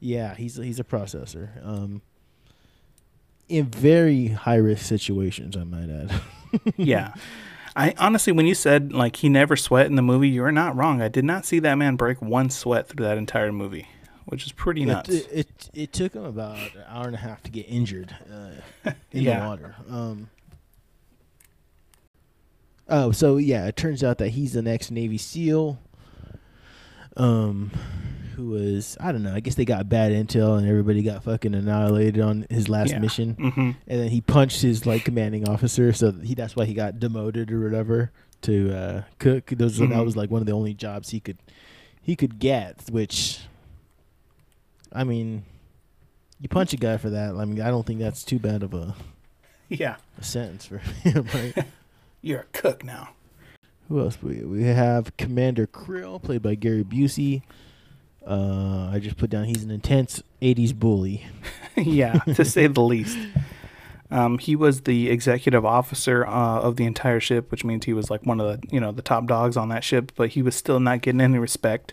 Yeah, 0.00 0.34
he's 0.34 0.56
he's 0.56 0.78
a 0.80 0.84
processor. 0.84 1.64
Um, 1.66 2.02
in 3.48 3.66
very 3.66 4.28
high 4.28 4.56
risk 4.56 4.84
situations, 4.86 5.56
I 5.56 5.64
might 5.64 5.88
add. 5.88 6.12
yeah. 6.76 7.14
I 7.74 7.94
honestly, 7.98 8.32
when 8.32 8.46
you 8.46 8.54
said 8.54 8.92
like 8.92 9.16
he 9.16 9.28
never 9.28 9.54
sweat 9.56 9.86
in 9.86 9.96
the 9.96 10.02
movie, 10.02 10.28
you're 10.28 10.50
not 10.52 10.74
wrong. 10.76 11.02
I 11.02 11.08
did 11.08 11.24
not 11.24 11.44
see 11.44 11.58
that 11.60 11.74
man 11.74 11.96
break 11.96 12.20
one 12.22 12.48
sweat 12.50 12.88
through 12.88 13.04
that 13.04 13.18
entire 13.18 13.52
movie, 13.52 13.86
which 14.24 14.46
is 14.46 14.52
pretty 14.52 14.84
nuts. 14.84 15.10
It, 15.10 15.26
it 15.30 15.30
it 15.32 15.70
it 15.74 15.92
took 15.92 16.14
him 16.14 16.24
about 16.24 16.56
an 16.74 16.84
hour 16.88 17.06
and 17.06 17.14
a 17.14 17.18
half 17.18 17.42
to 17.44 17.50
get 17.50 17.66
injured 17.68 18.14
uh, 18.32 18.92
in 19.12 19.22
Yeah. 19.22 19.40
the 19.40 19.46
water. 19.46 19.74
Um. 19.90 20.30
Oh, 22.88 23.10
so 23.10 23.36
yeah, 23.36 23.66
it 23.66 23.76
turns 23.76 24.04
out 24.04 24.18
that 24.18 24.30
he's 24.30 24.52
the 24.52 24.62
next 24.62 24.90
Navy 24.90 25.18
SEAL. 25.18 25.78
Um, 27.16 27.70
who 28.36 28.48
was 28.50 28.96
I 29.00 29.12
don't 29.12 29.22
know. 29.22 29.34
I 29.34 29.40
guess 29.40 29.54
they 29.54 29.64
got 29.64 29.88
bad 29.88 30.12
intel 30.12 30.58
and 30.58 30.68
everybody 30.68 31.02
got 31.02 31.24
fucking 31.24 31.54
annihilated 31.54 32.20
on 32.20 32.46
his 32.50 32.68
last 32.68 32.90
Yeah. 32.90 32.98
mission. 32.98 33.34
hmm 33.34 33.70
and 33.88 34.00
then 34.00 34.08
he 34.08 34.20
punched 34.20 34.60
his 34.62 34.84
like 34.86 35.04
commanding 35.04 35.48
officer, 35.48 35.92
so 35.92 36.12
he 36.12 36.34
that's 36.34 36.54
why 36.54 36.64
he 36.66 36.74
got 36.74 36.98
demoted 37.00 37.50
or 37.50 37.60
whatever 37.64 38.12
to 38.42 38.72
uh, 38.76 39.02
cook. 39.18 39.46
Those 39.46 39.78
that 39.78 39.88
Mhm. 39.88 40.04
was 40.04 40.16
like 40.16 40.30
one 40.30 40.42
of 40.42 40.46
the 40.46 40.52
only 40.52 40.74
jobs 40.74 41.10
he 41.10 41.20
could 41.20 41.38
he 42.02 42.14
could 42.14 42.38
get. 42.38 42.82
Which, 42.90 43.40
I 44.92 45.04
mean, 45.04 45.44
you 46.40 46.48
punch 46.48 46.72
a 46.72 46.76
guy 46.76 46.96
for 46.98 47.10
that. 47.10 47.34
I 47.34 47.44
mean, 47.44 47.60
I 47.60 47.68
don't 47.68 47.86
think 47.86 48.00
that's 48.00 48.22
too 48.22 48.38
bad 48.38 48.62
of 48.62 48.74
a, 48.74 48.94
Yeah. 49.68 49.96
a 50.18 50.22
sentence 50.24 50.66
for 50.66 50.78
him, 51.02 51.26
right? 51.34 51.54
You're 52.22 52.40
a 52.40 52.44
cook 52.52 52.84
now. 52.84 53.10
Who 53.88 54.00
else? 54.00 54.18
We 54.22 54.40
we 54.44 54.64
have 54.64 55.16
Commander 55.16 55.66
Krill, 55.66 56.20
played 56.22 56.42
by 56.42 56.54
Gary 56.56 56.82
Busey. 56.84 57.42
Uh, 58.26 58.90
I 58.92 58.98
just 58.98 59.16
put 59.16 59.30
down 59.30 59.44
he's 59.44 59.62
an 59.62 59.70
intense 59.70 60.22
'80s 60.42 60.74
bully. 60.74 61.26
yeah, 61.76 62.14
to 62.34 62.44
say 62.44 62.66
the 62.66 62.82
least. 62.82 63.18
Um, 64.10 64.38
he 64.38 64.54
was 64.54 64.82
the 64.82 65.10
executive 65.10 65.64
officer 65.64 66.26
uh, 66.26 66.60
of 66.60 66.76
the 66.76 66.84
entire 66.84 67.20
ship, 67.20 67.50
which 67.50 67.64
means 67.64 67.84
he 67.84 67.92
was 67.92 68.10
like 68.10 68.24
one 68.24 68.40
of 68.40 68.46
the 68.60 68.68
you 68.72 68.80
know 68.80 68.92
the 68.92 69.02
top 69.02 69.26
dogs 69.26 69.56
on 69.56 69.68
that 69.70 69.84
ship. 69.84 70.12
But 70.16 70.30
he 70.30 70.42
was 70.42 70.54
still 70.54 70.80
not 70.80 71.02
getting 71.02 71.20
any 71.20 71.38
respect. 71.38 71.92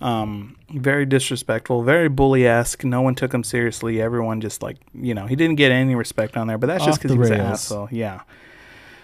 Um, 0.00 0.56
very 0.70 1.06
disrespectful, 1.06 1.82
very 1.82 2.08
bully 2.08 2.46
esque. 2.46 2.84
No 2.84 3.00
one 3.00 3.14
took 3.14 3.32
him 3.32 3.44
seriously. 3.44 4.00
Everyone 4.02 4.40
just 4.40 4.62
like 4.62 4.76
you 4.94 5.14
know 5.14 5.26
he 5.26 5.36
didn't 5.36 5.56
get 5.56 5.70
any 5.70 5.94
respect 5.94 6.36
on 6.36 6.46
there. 6.46 6.58
But 6.58 6.66
that's 6.68 6.84
just 6.84 7.00
because 7.00 7.12
he 7.12 7.18
was 7.18 7.30
an 7.30 7.40
asshole. 7.40 7.88
Yeah, 7.90 8.22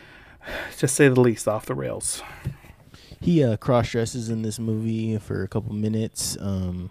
just 0.79 0.95
say 0.95 1.09
the 1.09 1.21
least. 1.21 1.47
Off 1.47 1.67
the 1.67 1.75
rails. 1.75 2.23
He 3.21 3.45
uh, 3.45 3.57
cross 3.59 3.91
dresses 3.91 4.29
in 4.31 4.43
this 4.43 4.59
movie 4.59 5.19
for 5.19 5.43
a 5.43 5.49
couple 5.49 5.75
minutes. 5.75 6.37
Um, 6.41 6.91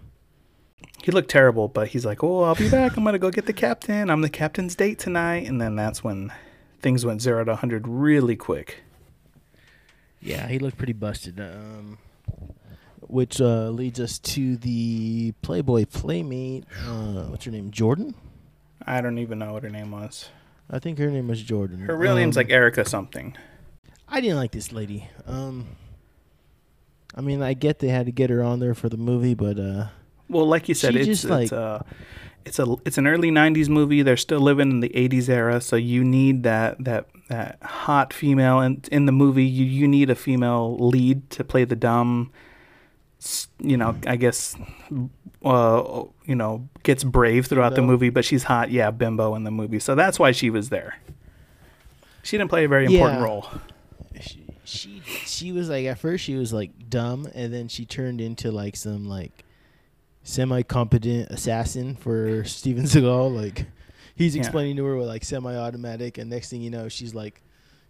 He 1.02 1.10
looked 1.10 1.30
terrible, 1.30 1.66
but 1.68 1.88
he's 1.88 2.06
like, 2.06 2.22
"Oh, 2.22 2.42
I'll 2.42 2.54
be 2.54 2.70
back. 2.70 2.96
I'm 2.96 3.04
gonna 3.04 3.18
go 3.18 3.30
get 3.30 3.46
the 3.46 3.52
captain. 3.52 4.08
I'm 4.10 4.20
the 4.20 4.30
captain's 4.30 4.74
date 4.76 4.98
tonight." 4.98 5.48
And 5.48 5.60
then 5.60 5.74
that's 5.76 6.04
when 6.04 6.32
things 6.80 7.04
went 7.04 7.20
zero 7.20 7.44
to 7.44 7.56
hundred 7.56 7.88
really 7.88 8.36
quick. 8.36 8.82
yeah, 10.20 10.46
he 10.48 10.58
looked 10.58 10.76
pretty 10.78 10.92
busted. 10.92 11.40
Um, 11.40 11.98
which 13.00 13.40
uh, 13.40 13.70
leads 13.70 13.98
us 13.98 14.18
to 14.20 14.56
the 14.56 15.32
Playboy 15.42 15.86
playmate. 15.86 16.64
Uh, 16.86 17.24
what's 17.24 17.44
her 17.44 17.50
name? 17.50 17.72
Jordan. 17.72 18.14
I 18.86 19.00
don't 19.00 19.18
even 19.18 19.40
know 19.40 19.52
what 19.54 19.64
her 19.64 19.68
name 19.70 19.90
was. 19.90 20.28
I 20.70 20.78
think 20.78 20.98
her 20.98 21.10
name 21.10 21.26
was 21.26 21.42
Jordan. 21.42 21.80
Her 21.80 21.96
real 21.96 22.14
name's 22.14 22.36
Um, 22.36 22.42
like 22.44 22.50
Erica 22.52 22.84
something. 22.84 23.36
I 24.08 24.20
didn't 24.20 24.36
like 24.36 24.52
this 24.52 24.70
lady. 24.72 25.08
Um, 25.26 25.66
I 27.14 27.20
mean, 27.20 27.42
I 27.42 27.54
get 27.54 27.78
they 27.80 27.88
had 27.88 28.06
to 28.06 28.12
get 28.12 28.30
her 28.30 28.42
on 28.42 28.60
there 28.60 28.74
for 28.74 28.88
the 28.88 28.96
movie, 28.96 29.34
but 29.34 29.58
uh, 29.58 29.86
Well, 30.28 30.46
like 30.46 30.68
you 30.68 30.74
said, 30.74 30.94
it's 30.96 31.06
just, 31.06 31.24
it's 31.24 31.30
like- 31.30 31.52
uh, 31.52 31.80
it's 32.46 32.58
a 32.58 32.74
it's 32.86 32.96
an 32.96 33.06
early 33.06 33.30
'90s 33.30 33.68
movie. 33.68 34.00
They're 34.02 34.16
still 34.16 34.40
living 34.40 34.70
in 34.70 34.80
the 34.80 34.88
'80s 34.90 35.28
era, 35.28 35.60
so 35.60 35.76
you 35.76 36.02
need 36.02 36.42
that 36.44 36.82
that 36.84 37.06
that 37.28 37.58
hot 37.62 38.12
female 38.14 38.60
in 38.60 38.82
in 38.90 39.04
the 39.06 39.12
movie. 39.12 39.44
You 39.44 39.66
you 39.66 39.86
need 39.86 40.08
a 40.08 40.14
female 40.14 40.76
lead 40.78 41.28
to 41.30 41.44
play 41.44 41.64
the 41.64 41.76
dumb. 41.76 42.32
You 43.58 43.76
know, 43.76 43.94
I 44.06 44.16
guess. 44.16 44.56
Uh, 45.44 46.04
you 46.26 46.34
know, 46.34 46.68
gets 46.82 47.02
brave 47.02 47.46
throughout 47.46 47.74
the 47.74 47.80
movie, 47.82 48.10
but 48.10 48.24
she's 48.26 48.42
hot. 48.44 48.70
Yeah, 48.70 48.90
bimbo 48.90 49.34
in 49.34 49.44
the 49.44 49.50
movie, 49.50 49.78
so 49.78 49.94
that's 49.94 50.18
why 50.18 50.32
she 50.32 50.50
was 50.50 50.68
there. 50.68 50.98
She 52.22 52.36
didn't 52.36 52.50
play 52.50 52.64
a 52.64 52.68
very 52.68 52.84
important 52.86 53.20
Yeah. 53.20 53.24
role. 53.24 53.46
she, 54.20 54.44
she 54.70 55.02
she 55.26 55.52
was 55.52 55.68
like 55.68 55.84
at 55.86 55.98
first 55.98 56.24
she 56.24 56.34
was 56.36 56.52
like 56.52 56.70
dumb, 56.88 57.28
and 57.34 57.52
then 57.52 57.68
she 57.68 57.84
turned 57.84 58.20
into 58.20 58.50
like 58.50 58.76
some 58.76 59.08
like 59.08 59.44
semi 60.22 60.62
competent 60.62 61.30
assassin 61.30 61.96
for 61.96 62.44
Steven 62.44 62.84
Seagal. 62.84 63.34
Like 63.34 63.66
he's 64.14 64.34
Yeah. 64.36 64.40
explaining 64.42 64.76
to 64.76 64.84
her 64.84 64.96
with 64.96 65.08
like 65.08 65.24
semi 65.24 65.54
automatic, 65.56 66.18
and 66.18 66.30
next 66.30 66.50
thing 66.50 66.62
you 66.62 66.70
know, 66.70 66.88
she's 66.88 67.14
like, 67.14 67.42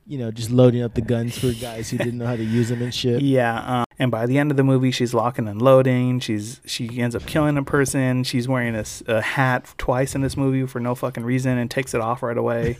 you 0.07 0.18
know, 0.18 0.31
just 0.31 0.51
loading 0.51 0.83
up 0.83 0.95
the 0.95 1.01
guns 1.03 1.39
for 1.39 1.53
guys 1.53 1.91
who 1.91 1.99
didn't 1.99 2.18
know 2.18 2.26
how 2.26 2.37
to 2.37 2.45
use 2.45 2.68
them 2.68 2.83
and 2.83 2.95
shit. 2.95 3.20
Yeah, 3.22 3.81
um, 3.81 3.85
and 3.99 4.11
by 4.11 4.24
the 4.26 4.39
end 4.39 4.51
of 4.51 4.57
the 4.57 4.64
movie, 4.64 4.91
she's 4.91 5.12
locking 5.12 5.47
and 5.47 5.61
loading. 5.61 6.20
She's 6.20 6.61
she 6.64 7.01
ends 7.01 7.14
up 7.14 7.26
killing 7.26 7.57
a 7.59 7.62
person. 7.62 8.24
She's 8.24 8.49
wearing 8.49 8.74
a 9.07 9.20
hat 9.20 9.74
twice 9.76 10.14
in 10.14 10.22
this 10.22 10.37
movie 10.37 10.66
for 10.66 10.81
no 10.81 10.95
fucking 10.95 11.22
reason 11.24 11.59
and 11.59 11.70
takes 11.70 11.93
it 11.95 12.01
off 12.01 12.22
right 12.22 12.39
away. 12.39 12.78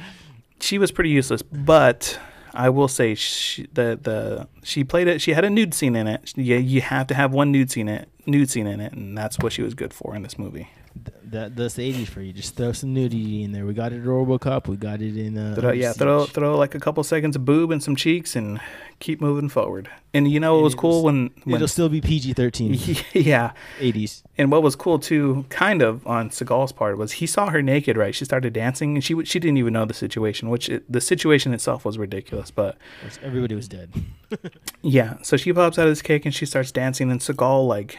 she 0.60 0.78
was 0.78 0.90
pretty 0.90 1.10
useless, 1.10 1.42
but 1.42 2.18
I 2.58 2.70
will 2.70 2.88
say 2.88 3.14
she, 3.14 3.68
the 3.72 3.96
the 4.02 4.48
she 4.64 4.82
played 4.82 5.06
it. 5.06 5.20
She 5.20 5.32
had 5.32 5.44
a 5.44 5.50
nude 5.50 5.74
scene 5.74 5.94
in 5.94 6.08
it. 6.08 6.32
Yeah, 6.36 6.56
you 6.56 6.80
have 6.80 7.06
to 7.06 7.14
have 7.14 7.32
one 7.32 7.52
nude 7.52 7.70
scene 7.70 7.88
in 7.88 7.98
it, 7.98 8.08
nude 8.26 8.50
scene 8.50 8.66
in 8.66 8.80
it, 8.80 8.92
and 8.92 9.16
that's 9.16 9.38
what 9.38 9.52
she 9.52 9.62
was 9.62 9.74
good 9.74 9.94
for 9.94 10.16
in 10.16 10.22
this 10.22 10.36
movie. 10.36 10.68
Th- 11.04 11.18
that 11.32 11.56
that's 11.56 11.74
the 11.74 11.92
'80s 11.92 12.08
for 12.08 12.20
you. 12.20 12.32
Just 12.32 12.56
throw 12.56 12.72
some 12.72 12.94
nudity 12.94 13.42
in 13.42 13.52
there. 13.52 13.66
We 13.66 13.74
got 13.74 13.92
it 13.92 13.96
in 13.96 14.04
RoboCop. 14.04 14.68
We 14.68 14.76
got 14.76 15.00
it 15.00 15.16
in. 15.16 15.36
Uh, 15.36 15.54
Throw, 15.54 15.72
yeah, 15.72 15.92
throw 15.92 16.24
throw 16.26 16.56
like 16.56 16.74
a 16.74 16.80
couple 16.80 17.02
seconds 17.04 17.36
of 17.36 17.44
boob 17.44 17.70
and 17.70 17.82
some 17.82 17.96
cheeks 17.96 18.34
and 18.36 18.60
keep 19.00 19.20
moving 19.20 19.48
forward. 19.48 19.88
And 20.14 20.30
you 20.30 20.40
know 20.40 20.52
what 20.52 20.58
And 20.58 20.64
was 20.64 20.74
cool 20.74 21.02
when, 21.04 21.30
when 21.44 21.56
It'll 21.56 21.68
still 21.68 21.88
be 21.88 22.00
PG-13. 22.00 23.04
yeah. 23.12 23.52
80s. 23.78 24.22
And 24.38 24.50
what 24.50 24.62
was 24.62 24.74
cool 24.74 24.98
too, 24.98 25.44
kind 25.50 25.82
of 25.82 26.04
on 26.06 26.30
Seagal's 26.30 26.72
part, 26.72 26.96
was 26.96 27.12
he 27.12 27.26
saw 27.26 27.50
her 27.50 27.62
naked. 27.62 27.96
Right, 27.96 28.14
she 28.14 28.24
started 28.24 28.52
dancing, 28.52 28.94
and 28.96 29.04
she 29.04 29.24
she 29.24 29.38
didn't 29.38 29.58
even 29.58 29.72
know 29.72 29.84
the 29.84 29.94
situation, 29.94 30.48
which 30.48 30.68
it, 30.68 30.90
the 30.90 31.00
situation 31.00 31.52
itself 31.52 31.84
was 31.84 31.98
ridiculous. 31.98 32.50
But 32.50 32.76
Everybody 33.22 33.54
was 33.54 33.68
dead. 33.68 33.92
yeah, 34.82 35.18
so 35.22 35.36
she 35.36 35.52
pops 35.52 35.78
out 35.78 35.86
of 35.86 35.90
this 35.92 36.02
cake 36.02 36.24
and 36.24 36.34
she 36.34 36.46
starts 36.46 36.72
dancing, 36.72 37.10
and 37.10 37.20
Seagal 37.20 37.66
like 37.68 37.98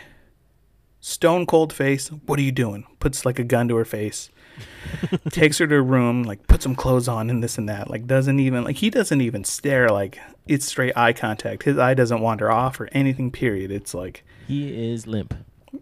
stone 1.00 1.45
cold 1.45 1.72
face. 1.74 2.10
What 2.10 2.39
are 2.39 2.43
you 2.43 2.52
doing? 2.52 2.86
Puts 3.00 3.26
like 3.26 3.39
a 3.39 3.43
gun 3.43 3.68
to 3.70 3.76
her 3.76 3.86
face. 3.86 4.30
takes 5.30 5.58
her 5.60 5.68
to 5.68 5.76
her 5.76 5.84
room, 5.84 6.24
like 6.24 6.45
puts 6.47 6.64
some 6.64 6.76
clothes 6.76 7.08
on 7.08 7.30
and 7.30 7.41
this 7.43 7.58
and 7.58 7.70
that. 7.70 7.89
Like 7.89 8.06
doesn't 8.08 8.39
even 8.39 8.64
like 8.64 8.78
he 8.78 8.89
doesn't 8.89 9.22
even 9.22 9.43
stare. 9.43 9.89
Like 9.89 10.20
it's 10.47 10.66
straight 10.66 10.97
eye 10.97 11.14
contact. 11.14 11.64
His 11.64 11.78
eye 11.78 11.93
doesn't 11.93 12.20
wander 12.22 12.52
off 12.52 12.80
or 12.80 12.89
anything. 12.91 13.32
Period. 13.32 13.72
It's 13.72 13.93
like 13.93 14.24
He 14.47 14.91
is 14.91 15.08
limp. 15.08 15.34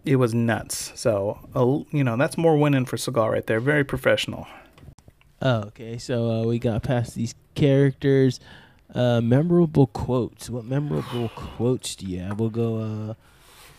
it 0.04 0.16
was 0.16 0.32
nuts. 0.34 0.92
So, 0.94 1.38
uh, 1.56 1.84
you 1.96 2.04
know, 2.04 2.16
that's 2.16 2.38
more 2.38 2.56
winning 2.56 2.84
for 2.84 2.96
Seagal 2.96 3.32
right 3.32 3.46
there. 3.46 3.58
Very 3.60 3.84
professional. 3.84 4.46
Oh, 5.42 5.62
okay. 5.68 5.98
So 5.98 6.30
uh, 6.30 6.44
we 6.44 6.58
got 6.58 6.82
past 6.82 7.14
these 7.14 7.34
characters. 7.54 8.38
Uh, 8.94 9.20
memorable 9.20 9.86
quotes. 9.88 10.48
What 10.48 10.64
memorable 10.64 11.30
quotes 11.34 11.94
do 11.96 12.06
you 12.06 12.20
have? 12.20 12.38
We'll 12.40 12.48
go. 12.50 13.16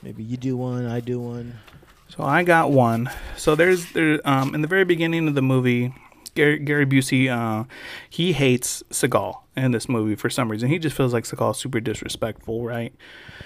Maybe 0.01 0.23
you 0.23 0.37
do 0.37 0.55
one. 0.55 0.85
I 0.85 0.99
do 0.99 1.19
one. 1.19 1.59
So 2.07 2.23
I 2.23 2.43
got 2.43 2.71
one. 2.71 3.09
So 3.37 3.55
there's 3.55 3.91
there 3.91 4.19
um 4.25 4.55
in 4.55 4.61
the 4.61 4.67
very 4.67 4.85
beginning 4.85 5.27
of 5.27 5.35
the 5.35 5.41
movie, 5.41 5.93
Gary, 6.35 6.59
Gary 6.59 6.85
Busey 6.85 7.29
uh 7.29 7.65
he 8.09 8.33
hates 8.33 8.83
Seagal 8.89 9.37
in 9.55 9.71
this 9.71 9.89
movie 9.89 10.15
for 10.15 10.29
some 10.29 10.49
reason. 10.49 10.69
He 10.69 10.79
just 10.79 10.95
feels 10.95 11.13
like 11.13 11.25
Seagal's 11.25 11.59
super 11.59 11.79
disrespectful, 11.79 12.63
right? 12.63 12.93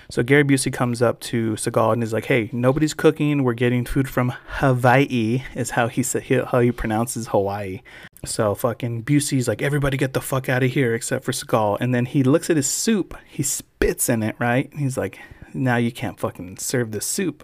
So 0.09 0.21
Gary 0.21 0.43
Busey 0.43 0.71
comes 0.71 1.01
up 1.01 1.19
to 1.21 1.53
Seagal 1.53 1.93
and 1.93 2.03
is 2.03 2.13
like, 2.13 2.25
"Hey, 2.25 2.49
nobody's 2.53 2.93
cooking. 2.93 3.43
We're 3.43 3.53
getting 3.53 3.83
food 3.83 4.07
from 4.07 4.33
Hawaii." 4.47 5.43
Is 5.55 5.71
how 5.71 5.87
he 5.87 6.03
said 6.03 6.23
how 6.23 6.59
he 6.59 6.71
pronounces 6.71 7.27
Hawaii. 7.29 7.81
So 8.25 8.53
fucking 8.55 9.03
Busey's 9.03 9.47
like, 9.47 9.61
"Everybody 9.61 9.97
get 9.97 10.13
the 10.13 10.21
fuck 10.21 10.47
out 10.49 10.63
of 10.63 10.71
here 10.71 10.93
except 10.93 11.25
for 11.25 11.31
Seagal." 11.31 11.77
And 11.81 11.95
then 11.95 12.05
he 12.05 12.23
looks 12.23 12.49
at 12.49 12.57
his 12.57 12.67
soup. 12.67 13.17
He 13.27 13.43
spits 13.43 14.07
in 14.07 14.23
it, 14.23 14.35
right? 14.39 14.71
He's 14.77 14.97
like, 14.97 15.19
"Now 15.53 15.77
you 15.77 15.91
can't 15.91 16.19
fucking 16.19 16.57
serve 16.57 16.91
this 16.91 17.05
soup." 17.05 17.43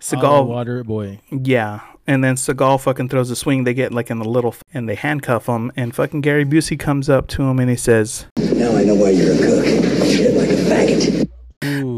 Seagal 0.00 0.20
Seagal 0.20 0.46
water 0.48 0.82
boy. 0.84 1.20
yeah, 1.30 1.80
and 2.06 2.24
then 2.24 2.34
Seagal 2.34 2.80
fucking 2.80 3.08
throws 3.08 3.30
a 3.30 3.36
swing. 3.36 3.64
They 3.64 3.74
get 3.74 3.92
like 3.92 4.10
in 4.10 4.18
the 4.18 4.28
little 4.28 4.54
and 4.74 4.88
they 4.88 4.96
handcuff 4.96 5.46
him. 5.46 5.70
And 5.76 5.94
fucking 5.94 6.22
Gary 6.22 6.44
Busey 6.44 6.78
comes 6.78 7.08
up 7.08 7.28
to 7.28 7.42
him 7.44 7.60
and 7.60 7.70
he 7.70 7.76
says, 7.76 8.26
Now 8.38 8.74
I 8.76 8.82
know 8.84 8.94
why 8.96 9.10
you're 9.10 9.32
a 9.32 9.38
cook. 9.38 9.64
Shit 10.04 10.34
like 10.34 10.50
a 10.50 10.54
faggot. 10.54 11.28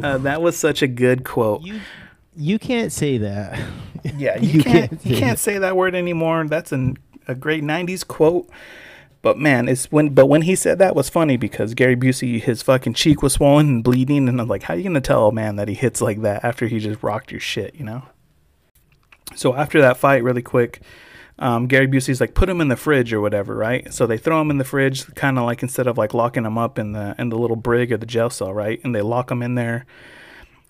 Uh, 0.04 0.18
"That 0.18 0.42
was 0.42 0.56
such 0.56 0.82
a 0.82 0.86
good 0.86 1.24
quote." 1.24 1.62
you 1.62 1.80
you 2.36 2.58
can't 2.58 2.92
say 2.92 3.16
that. 3.18 3.58
yeah, 4.16 4.36
you, 4.40 4.58
you 4.58 4.62
can't, 4.62 4.90
can't 4.90 5.06
you 5.06 5.14
say 5.14 5.20
can't 5.20 5.38
say 5.38 5.58
that 5.58 5.76
word 5.76 5.94
anymore. 5.94 6.46
That's 6.46 6.72
an, 6.72 6.98
a 7.26 7.34
great 7.34 7.62
'90s 7.64 8.06
quote. 8.06 8.50
But 9.24 9.38
man, 9.38 9.70
it's 9.70 9.90
when 9.90 10.10
but 10.10 10.26
when 10.26 10.42
he 10.42 10.54
said 10.54 10.78
that 10.80 10.94
was 10.94 11.08
funny 11.08 11.38
because 11.38 11.72
Gary 11.72 11.96
Busey 11.96 12.42
his 12.42 12.60
fucking 12.60 12.92
cheek 12.92 13.22
was 13.22 13.32
swollen 13.32 13.68
and 13.68 13.82
bleeding, 13.82 14.28
and 14.28 14.38
I'm 14.38 14.48
like, 14.48 14.64
how 14.64 14.74
are 14.74 14.76
you 14.76 14.82
gonna 14.82 15.00
tell 15.00 15.28
a 15.28 15.32
man 15.32 15.56
that 15.56 15.66
he 15.66 15.72
hits 15.72 16.02
like 16.02 16.20
that 16.20 16.44
after 16.44 16.66
he 16.66 16.78
just 16.78 17.02
rocked 17.02 17.30
your 17.32 17.40
shit, 17.40 17.74
you 17.74 17.86
know? 17.86 18.02
So 19.34 19.54
after 19.54 19.80
that 19.80 19.96
fight, 19.96 20.22
really 20.22 20.42
quick, 20.42 20.82
um, 21.38 21.68
Gary 21.68 21.86
Busey's 21.86 22.20
like, 22.20 22.34
put 22.34 22.50
him 22.50 22.60
in 22.60 22.68
the 22.68 22.76
fridge 22.76 23.14
or 23.14 23.22
whatever, 23.22 23.56
right? 23.56 23.94
So 23.94 24.06
they 24.06 24.18
throw 24.18 24.42
him 24.42 24.50
in 24.50 24.58
the 24.58 24.64
fridge, 24.64 25.06
kind 25.14 25.38
of 25.38 25.44
like 25.44 25.62
instead 25.62 25.86
of 25.86 25.96
like 25.96 26.12
locking 26.12 26.44
him 26.44 26.58
up 26.58 26.78
in 26.78 26.92
the 26.92 27.14
in 27.18 27.30
the 27.30 27.38
little 27.38 27.56
brig 27.56 27.92
or 27.92 27.96
the 27.96 28.04
jail 28.04 28.28
cell, 28.28 28.52
right? 28.52 28.78
And 28.84 28.94
they 28.94 29.00
lock 29.00 29.30
him 29.30 29.42
in 29.42 29.54
there. 29.54 29.86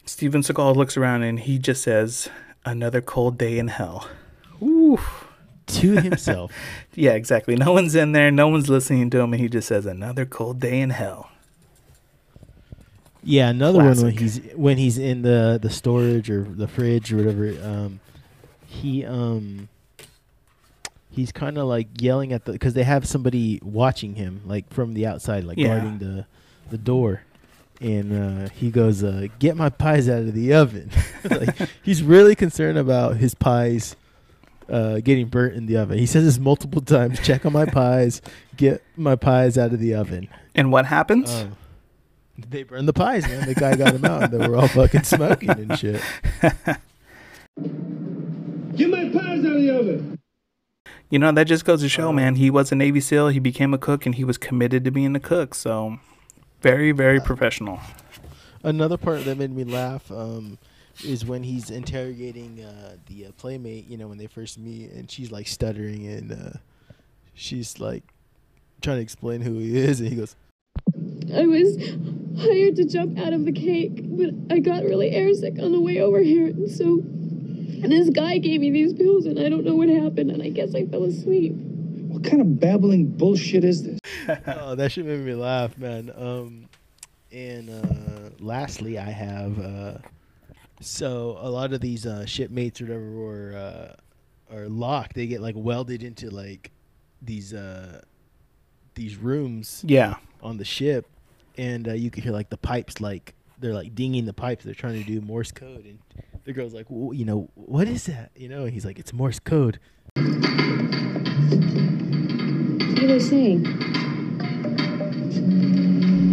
Steven 0.06 0.42
Seagal 0.42 0.76
looks 0.76 0.96
around 0.96 1.24
and 1.24 1.40
he 1.40 1.58
just 1.58 1.82
says, 1.82 2.28
"Another 2.64 3.00
cold 3.00 3.36
day 3.36 3.58
in 3.58 3.66
hell." 3.66 4.08
Ooh. 4.62 5.00
To 5.66 6.00
himself. 6.00 6.52
Yeah, 6.94 7.12
exactly. 7.14 7.56
No 7.56 7.72
one's 7.72 7.94
in 7.96 8.12
there. 8.12 8.30
No 8.30 8.46
one's 8.48 8.68
listening 8.68 9.10
to 9.10 9.18
him, 9.20 9.32
and 9.32 9.40
he 9.42 9.48
just 9.48 9.66
says, 9.66 9.84
"Another 9.84 10.24
cold 10.24 10.60
day 10.60 10.80
in 10.80 10.90
hell." 10.90 11.30
Yeah, 13.22 13.48
another 13.48 13.78
one 13.78 14.00
when 14.00 14.16
he's 14.16 14.38
when 14.54 14.76
he's 14.78 14.98
in 14.98 15.22
the 15.22 15.58
the 15.60 15.70
storage 15.70 16.30
or 16.30 16.42
the 16.44 16.68
fridge 16.68 17.12
or 17.12 17.16
whatever. 17.16 17.48
Um, 17.62 18.00
he 18.66 19.04
um 19.04 19.68
he's 21.10 21.32
kind 21.32 21.56
of 21.58 21.66
like 21.66 21.88
yelling 22.00 22.32
at 22.32 22.44
the 22.44 22.52
because 22.52 22.74
they 22.74 22.82
have 22.84 23.06
somebody 23.08 23.60
watching 23.62 24.14
him 24.14 24.42
like 24.44 24.70
from 24.72 24.94
the 24.94 25.06
outside, 25.06 25.44
like 25.44 25.58
Yeah. 25.58 25.68
guarding 25.68 25.98
the 25.98 26.26
the 26.70 26.78
door. 26.78 27.22
And 27.80 28.12
uh, 28.46 28.48
he 28.50 28.70
goes, 28.70 29.02
uh, 29.02 29.26
"Get 29.40 29.56
my 29.56 29.68
pies 29.68 30.08
out 30.08 30.20
of 30.20 30.34
the 30.34 30.54
oven." 30.54 30.90
like 31.30 31.56
he's 31.82 32.02
really 32.02 32.34
concerned 32.36 32.78
about 32.78 33.16
his 33.16 33.34
pies 33.34 33.96
uh, 34.68 35.00
getting 35.00 35.26
burnt 35.28 35.54
in 35.54 35.66
the 35.66 35.76
oven. 35.76 35.98
He 35.98 36.06
says 36.06 36.24
this 36.24 36.38
multiple 36.38 36.80
times. 36.96 37.20
Check 37.20 37.44
on 37.46 37.52
my 37.52 37.66
pies. 37.66 38.22
Get 38.56 38.82
my 38.96 39.16
pies 39.16 39.58
out 39.58 39.72
of 39.72 39.80
the 39.80 39.94
oven. 39.94 40.28
And 40.54 40.70
what 40.72 40.86
happens? 40.86 41.30
Um, 41.32 41.56
They 42.36 42.62
burned 42.62 42.88
the 42.88 42.92
pies, 42.92 43.26
man. 43.28 43.46
The 43.46 43.54
guy 43.54 43.76
got 43.76 43.92
them 43.92 44.04
out, 44.04 44.24
and 44.24 44.32
they 44.32 44.48
were 44.48 44.56
all 44.56 44.68
fucking 44.68 45.04
smoking 45.04 45.50
and 45.50 45.78
shit. 45.78 46.00
Get 48.76 48.90
my 48.90 49.08
pies 49.08 49.44
out 49.44 49.52
of 49.52 49.62
the 49.62 49.70
oven. 49.78 50.18
You 51.10 51.18
know, 51.20 51.30
that 51.32 51.44
just 51.44 51.64
goes 51.64 51.80
to 51.82 51.88
show, 51.88 52.12
man. 52.12 52.34
He 52.36 52.50
was 52.50 52.72
a 52.72 52.74
Navy 52.74 53.00
SEAL. 53.00 53.28
He 53.28 53.38
became 53.38 53.72
a 53.72 53.78
cook, 53.78 54.04
and 54.06 54.14
he 54.16 54.24
was 54.24 54.36
committed 54.36 54.84
to 54.84 54.90
being 54.90 55.14
a 55.14 55.20
cook. 55.20 55.54
So, 55.54 55.98
very, 56.60 56.90
very 56.90 57.20
professional. 57.20 57.78
Another 58.64 58.96
part 58.96 59.24
that 59.26 59.38
made 59.38 59.54
me 59.54 59.62
laugh 59.62 60.10
um, 60.10 60.58
is 61.02 61.24
when 61.24 61.42
he's 61.42 61.70
interrogating 61.70 62.62
uh, 62.62 62.96
the 63.06 63.26
uh, 63.26 63.32
playmate. 63.36 63.88
You 63.88 63.96
know, 63.96 64.08
when 64.08 64.18
they 64.18 64.26
first 64.26 64.58
meet, 64.58 64.90
and 64.90 65.10
she's 65.10 65.30
like 65.30 65.48
stuttering, 65.48 66.06
and 66.06 66.32
uh, 66.32 66.58
she's 67.34 67.80
like 67.80 68.04
trying 68.82 68.98
to 68.98 69.02
explain 69.02 69.40
who 69.40 69.58
he 69.58 69.78
is, 69.78 70.00
and 70.00 70.08
he 70.08 70.16
goes, 70.16 70.36
I 71.34 71.46
was 71.46 71.76
hired 72.38 72.76
to 72.76 72.84
jump 72.84 73.18
out 73.18 73.32
of 73.32 73.44
the 73.44 73.52
cake, 73.52 74.00
but 74.02 74.30
I 74.54 74.58
got 74.58 74.84
really 74.84 75.10
airsick 75.10 75.62
on 75.62 75.72
the 75.72 75.80
way 75.80 76.00
over 76.00 76.20
here, 76.20 76.46
and 76.46 76.70
so 76.70 77.02
and 77.84 77.92
this 77.92 78.08
guy 78.08 78.38
gave 78.38 78.60
me 78.60 78.70
these 78.70 78.94
pills, 78.94 79.26
and 79.26 79.38
I 79.38 79.50
don't 79.50 79.64
know 79.64 79.74
what 79.74 79.90
happened, 79.90 80.30
and 80.30 80.42
I 80.42 80.48
guess 80.48 80.74
I 80.74 80.86
fell 80.86 81.04
asleep. 81.04 81.52
What 81.52 82.24
kind 82.24 82.40
of 82.40 82.58
babbling 82.58 83.08
bullshit 83.08 83.62
is 83.62 83.82
this? 83.82 83.98
"Oh, 84.46 84.74
that 84.74 84.92
shit 84.92 85.04
made 85.04 85.20
me 85.20 85.34
laugh, 85.34 85.76
man." 85.76 86.10
Um, 86.16 86.68
and 87.30 87.68
uh, 87.68 88.30
lastly, 88.38 88.98
I 88.98 89.10
have 89.10 89.58
uh, 89.58 89.98
so 90.80 91.38
a 91.40 91.48
lot 91.50 91.72
of 91.72 91.80
these 91.80 92.04
uh, 92.06 92.26
shipmates 92.26 92.80
or 92.80 92.84
whatever 92.86 93.10
were 93.10 93.54
uh, 93.56 94.54
are 94.54 94.68
locked. 94.68 95.14
They 95.14 95.26
get 95.26 95.40
like 95.40 95.54
welded 95.56 96.02
into 96.02 96.30
like 96.30 96.70
these 97.22 97.52
uh, 97.54 98.02
these 98.94 99.16
rooms 99.16 99.82
Yeah. 99.86 100.16
on 100.42 100.56
the 100.58 100.64
ship, 100.64 101.06
and 101.56 101.88
uh, 101.88 101.92
you 101.92 102.10
could 102.10 102.22
hear 102.24 102.32
like 102.32 102.50
the 102.50 102.56
pipes 102.56 103.00
like 103.00 103.34
they're 103.58 103.74
like 103.74 103.94
dinging 103.94 104.24
the 104.26 104.32
pipes. 104.34 104.64
They're 104.64 104.74
trying 104.74 104.98
to 105.02 105.04
do 105.04 105.20
Morse 105.20 105.52
code, 105.52 105.84
and 105.86 105.98
the 106.44 106.52
girl's 106.52 106.74
like, 106.74 106.86
"Wh- 106.88 107.16
you 107.16 107.24
know, 107.24 107.48
what 107.54 107.88
is 107.88 108.04
that? 108.06 108.30
You 108.36 108.48
know, 108.48 108.64
and 108.64 108.72
he's 108.72 108.84
like, 108.84 108.98
it's 108.98 109.12
Morse 109.12 109.38
code. 109.38 109.78
What 110.16 110.26
are 113.02 113.06
they 113.06 113.18
saying? 113.20 113.62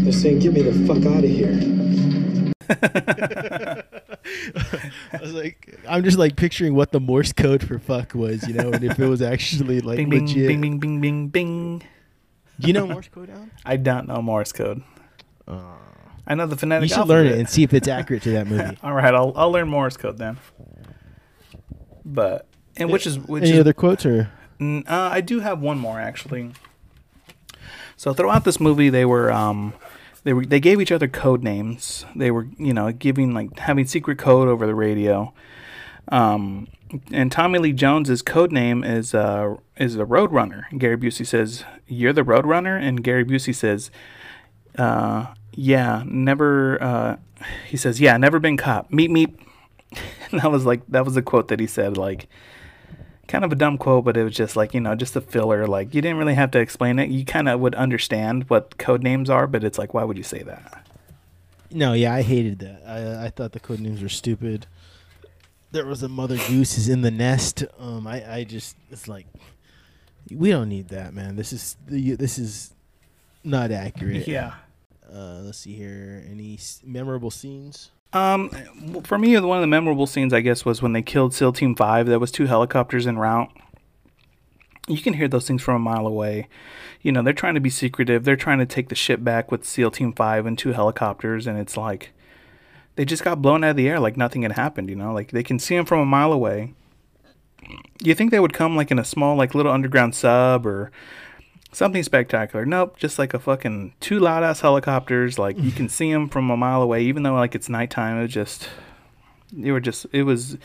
They're 0.04 0.12
saying, 0.14 0.40
get 0.40 0.54
me 0.54 0.62
the 0.64 0.74
fuck 0.88 1.06
out 1.06 1.24
of 1.24 1.30
here. 1.30 1.52
I 5.14 5.20
was 5.22 5.34
like, 5.34 5.80
I'm 5.88 6.04
just 6.04 6.18
like 6.18 6.36
picturing 6.36 6.76
what 6.76 6.92
the 6.92 7.00
Morse 7.00 7.34
code 7.34 7.66
for 7.66 7.80
fuck 7.80 8.14
was, 8.14 8.48
you 8.48 8.54
know, 8.54 8.72
and 8.72 8.84
if 8.84 9.00
it 9.00 9.08
was 9.08 9.22
actually 9.22 9.82
like 9.82 9.98
Bing, 9.98 10.10
bing, 10.10 10.26
legit. 10.28 10.48
bing, 10.48 10.62
bing, 10.62 10.80
bing, 10.80 11.02
bing, 11.02 11.28
bing. 11.30 11.84
Do 12.60 12.68
you 12.68 12.74
know 12.74 12.88
Morse 12.88 13.08
code, 13.10 13.30
Allan? 13.30 13.52
I 13.66 13.78
don't 13.78 14.08
know 14.08 14.22
Morse 14.22 14.52
code. 14.52 14.84
I 16.28 16.36
know 16.36 16.46
the 16.46 16.56
phonetic 16.56 16.90
You 16.90 16.96
should 16.96 17.08
learn 17.08 17.28
it 17.28 17.38
and 17.38 17.50
see 17.50 17.64
if 17.64 17.74
it's 17.74 17.88
accurate 17.88 18.24
to 18.24 18.32
that 18.32 18.48
movie. 18.48 18.78
All 18.84 18.94
right, 18.94 19.14
I'll 19.14 19.34
I'll 19.36 19.52
learn 19.52 19.68
Morse 19.68 19.98
code 19.98 20.18
then. 20.18 20.38
But 22.06 22.48
and 22.78 22.90
which 22.92 23.06
is 23.06 23.20
which 23.20 23.44
Any 23.44 23.54
is 23.54 23.60
other 23.60 23.74
quotes 23.74 24.06
or? 24.06 24.30
Uh, 24.62 24.82
I 24.88 25.22
do 25.22 25.40
have 25.40 25.60
one 25.60 25.80
more 25.80 26.00
actually. 26.00 26.52
So 27.98 28.14
throughout 28.14 28.46
this 28.46 28.60
movie, 28.60 28.90
they 28.90 29.06
were 29.06 29.32
um, 29.32 29.74
they 30.24 30.34
were 30.34 30.46
they 30.46 30.60
gave 30.60 30.82
each 30.82 30.92
other 30.92 31.08
code 31.08 31.44
names. 31.44 32.06
They 32.16 32.32
were 32.32 32.48
you 32.58 32.74
know 32.74 32.92
giving 32.92 33.34
like 33.34 33.58
having 33.60 33.86
secret 33.86 34.18
code 34.18 34.48
over 34.48 34.66
the 34.66 34.76
radio. 34.76 35.34
Um, 36.10 36.68
and 37.12 37.32
Tommy 37.32 37.60
Lee 37.60 37.74
Jones's 37.74 38.22
code 38.22 38.52
name 38.52 38.84
is 38.84 39.14
uh 39.14 39.56
is 39.78 39.96
the 39.96 40.06
Roadrunner. 40.06 40.64
Gary 40.78 40.98
Busey 40.98 41.26
says, 41.26 41.64
"You're 41.88 42.14
the 42.14 42.24
Roadrunner," 42.24 42.80
and 42.82 43.04
Gary 43.04 43.26
Busey 43.26 43.56
says, 43.56 43.92
uh, 44.78 45.28
"Yeah, 45.54 46.04
never." 46.06 46.82
Uh, 46.82 47.18
he 47.68 47.78
says, 47.78 48.00
"Yeah, 48.00 48.18
never 48.18 48.40
been 48.40 48.58
caught. 48.58 48.92
Meet 48.92 49.12
meet." 49.12 49.40
And 50.32 50.40
that 50.40 50.50
was 50.50 50.66
like 50.66 50.82
that 50.88 51.04
was 51.04 51.16
the 51.16 51.22
quote 51.22 51.50
that 51.50 51.60
he 51.60 51.68
said 51.68 51.98
like 51.98 52.30
kind 53.32 53.46
of 53.46 53.52
a 53.52 53.56
dumb 53.56 53.78
quote, 53.78 54.06
but 54.06 54.18
it 54.18 54.24
was 54.24 54.36
just 54.36 54.56
like, 54.56 54.74
you 54.74 54.82
know, 54.82 54.94
just 54.94 55.16
a 55.16 55.22
filler. 55.22 55.66
Like, 55.66 55.96
you 55.96 56.02
didn't 56.02 56.18
really 56.18 56.36
have 56.36 56.52
to 56.52 56.60
explain 56.60 57.00
it. 57.00 57.10
You 57.10 57.26
kind 57.26 57.50
of 57.50 57.60
would 57.62 57.74
understand 57.76 58.50
what 58.50 58.78
code 58.78 59.02
names 59.02 59.30
are, 59.30 59.48
but 59.48 59.64
it's 59.64 59.78
like, 59.78 59.94
why 59.94 60.04
would 60.04 60.18
you 60.18 60.24
say 60.24 60.44
that? 60.44 60.86
No, 61.72 61.94
yeah, 61.94 62.14
I 62.14 62.22
hated 62.22 62.60
that. 62.60 62.84
I 62.86 63.28
I 63.28 63.30
thought 63.30 63.54
the 63.54 63.60
code 63.60 63.80
names 63.80 64.02
were 64.02 64.10
stupid. 64.10 64.68
There 65.72 65.86
was 65.86 66.04
a 66.04 66.10
mother 66.10 66.36
goose 66.36 66.78
is 66.78 66.90
in 66.90 67.02
the 67.02 67.12
nest. 67.12 67.64
Um, 67.80 68.06
I 68.06 68.40
I 68.40 68.44
just 68.44 68.76
it's 68.90 69.08
like 69.08 69.26
we 70.30 70.50
don't 70.50 70.68
need 70.68 70.90
that, 70.90 71.14
man. 71.14 71.38
This 71.38 71.54
is 71.54 71.78
the 71.88 72.16
this 72.16 72.38
is 72.38 72.74
not 73.44 73.72
accurate. 73.72 74.28
Yeah. 74.28 74.56
Uh, 75.10 75.42
let's 75.44 75.60
see 75.60 75.74
here. 75.74 76.26
Any 76.30 76.60
memorable 76.84 77.32
scenes? 77.32 77.92
Um, 78.14 78.50
for 79.04 79.18
me, 79.18 79.40
one 79.40 79.58
of 79.58 79.62
the 79.62 79.68
memorable 79.68 80.08
scenes, 80.08 80.34
I 80.34 80.42
guess, 80.42 80.66
was 80.66 80.82
when 80.82 80.94
they 80.94 81.02
killed 81.02 81.34
SEAL 81.34 81.54
Team 81.54 81.76
5. 81.76 82.08
There 82.08 82.20
was 82.20 82.32
two 82.32 82.46
helicopters 82.46 83.08
en 83.08 83.18
route. 83.18 83.50
You 84.88 84.98
can 84.98 85.14
hear 85.14 85.28
those 85.28 85.48
things 85.48 85.62
from 85.62 85.76
a 85.76 85.80
mile 85.80 86.06
away. 86.06 86.50
You 87.02 87.12
know, 87.12 87.22
they're 87.22 87.34
trying 87.34 87.54
to 87.54 87.62
be 87.62 87.70
secretive. 87.70 88.24
They're 88.26 88.36
trying 88.36 88.60
to 88.60 88.66
take 88.66 88.90
the 88.90 88.96
ship 88.96 89.24
back 89.24 89.52
with 89.52 89.66
SEAL 89.66 89.92
Team 89.92 90.12
5 90.12 90.46
and 90.46 90.58
two 90.58 90.74
helicopters, 90.74 91.48
and 91.48 91.58
it's 91.58 91.78
like 91.78 92.12
they 92.96 93.06
just 93.06 93.24
got 93.24 93.42
blown 93.42 93.64
out 93.64 93.72
of 93.72 93.76
the 93.78 93.88
air 93.88 94.00
like 94.00 94.18
nothing 94.18 94.42
had 94.42 94.54
happened, 94.54 94.90
you 94.90 94.96
know? 94.96 95.14
Like 95.14 95.32
they 95.32 95.44
can 95.44 95.60
see 95.60 95.76
them 95.76 95.86
from 95.86 96.00
a 96.00 96.06
mile 96.06 96.34
away. 96.34 96.74
You 98.04 98.16
think 98.16 98.32
they 98.32 98.40
would 98.40 98.54
come 98.54 98.76
like 98.76 98.92
in 98.92 99.00
a 99.00 99.06
small, 99.06 99.38
like 99.38 99.56
little 99.56 99.72
underground 99.72 100.16
sub 100.16 100.66
or 100.66 100.92
something 101.72 102.04
spectacular. 102.04 102.66
Nope, 102.66 102.98
just 102.98 103.18
like 103.20 103.34
a 103.34 103.40
fucking 103.40 103.94
two 104.00 104.20
loud 104.20 104.44
ass 104.44 104.62
helicopters. 104.62 105.40
Like 105.40 105.58
you 105.58 105.72
can 105.72 105.90
see 105.98 106.12
them 106.12 106.30
from 106.30 106.50
a 106.50 106.58
mile 106.58 106.82
away, 106.82 107.04
even 107.04 107.24
though 107.24 107.34
like 107.34 107.56
it's 107.56 107.70
nighttime. 107.70 108.18
It 108.18 108.24
was 108.24 108.34
just, 108.34 108.70
they 109.52 109.72
were 109.72 109.80
just, 109.80 110.06
it 110.12 110.24
was, 110.24 110.58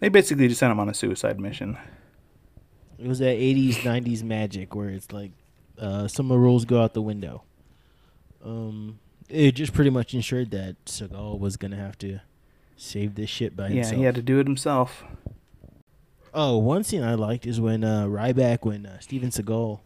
they 0.00 0.08
basically 0.08 0.48
just 0.48 0.60
sent 0.60 0.70
them 0.70 0.80
on 0.80 0.88
a 0.88 0.94
suicide 0.94 1.40
mission. 1.40 1.76
It 2.98 3.08
was 3.08 3.18
that 3.18 3.36
'80s 3.36 3.76
'90s 3.78 4.22
magic 4.22 4.74
where 4.74 4.88
it's 4.90 5.12
like 5.12 5.32
uh, 5.78 6.06
some 6.06 6.26
of 6.26 6.36
the 6.36 6.38
rules 6.38 6.64
go 6.64 6.82
out 6.82 6.94
the 6.94 7.02
window. 7.02 7.42
Um, 8.44 9.00
it 9.28 9.52
just 9.52 9.72
pretty 9.72 9.90
much 9.90 10.14
ensured 10.14 10.50
that 10.52 10.84
Seagal 10.84 11.38
was 11.40 11.56
gonna 11.56 11.76
have 11.76 11.98
to 11.98 12.20
save 12.76 13.14
this 13.16 13.28
shit 13.30 13.56
by 13.56 13.68
Yeah, 13.68 13.74
himself. 13.74 13.92
Yeah, 13.92 13.98
he 13.98 14.04
had 14.04 14.14
to 14.16 14.22
do 14.22 14.38
it 14.38 14.46
himself. 14.46 15.02
Oh, 16.34 16.58
one 16.58 16.82
scene 16.84 17.02
I 17.02 17.14
liked 17.14 17.46
is 17.46 17.60
when 17.60 17.82
uh, 17.84 18.06
Ryback, 18.06 18.64
when 18.64 18.86
uh, 18.86 19.00
Steven 19.00 19.30
Seagal, 19.30 19.80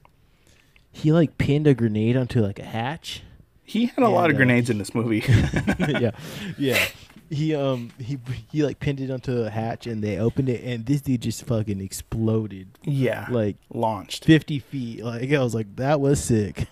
he 0.96 1.12
like 1.12 1.36
pinned 1.36 1.66
a 1.66 1.74
grenade 1.74 2.16
onto 2.16 2.40
like 2.40 2.58
a 2.58 2.64
hatch. 2.64 3.22
He 3.62 3.86
had 3.86 4.02
a 4.02 4.08
lot 4.08 4.30
of 4.30 4.36
uh, 4.36 4.38
grenades 4.38 4.70
in 4.70 4.78
this 4.78 4.94
movie. 4.94 5.22
yeah, 5.78 6.12
yeah. 6.56 6.86
He 7.28 7.54
um 7.54 7.90
he 7.98 8.18
he 8.50 8.62
like 8.62 8.80
pinned 8.80 9.00
it 9.00 9.10
onto 9.10 9.42
a 9.42 9.50
hatch 9.50 9.86
and 9.86 10.02
they 10.02 10.16
opened 10.16 10.48
it 10.48 10.64
and 10.64 10.86
this 10.86 11.02
dude 11.02 11.20
just 11.20 11.44
fucking 11.44 11.80
exploded 11.80 12.68
yeah, 12.82 13.26
like 13.28 13.56
launched. 13.68 14.24
fifty 14.24 14.58
feet. 14.58 15.04
Like 15.04 15.30
I 15.30 15.42
was 15.42 15.54
like 15.54 15.76
that 15.76 16.00
was 16.00 16.22
sick. 16.22 16.68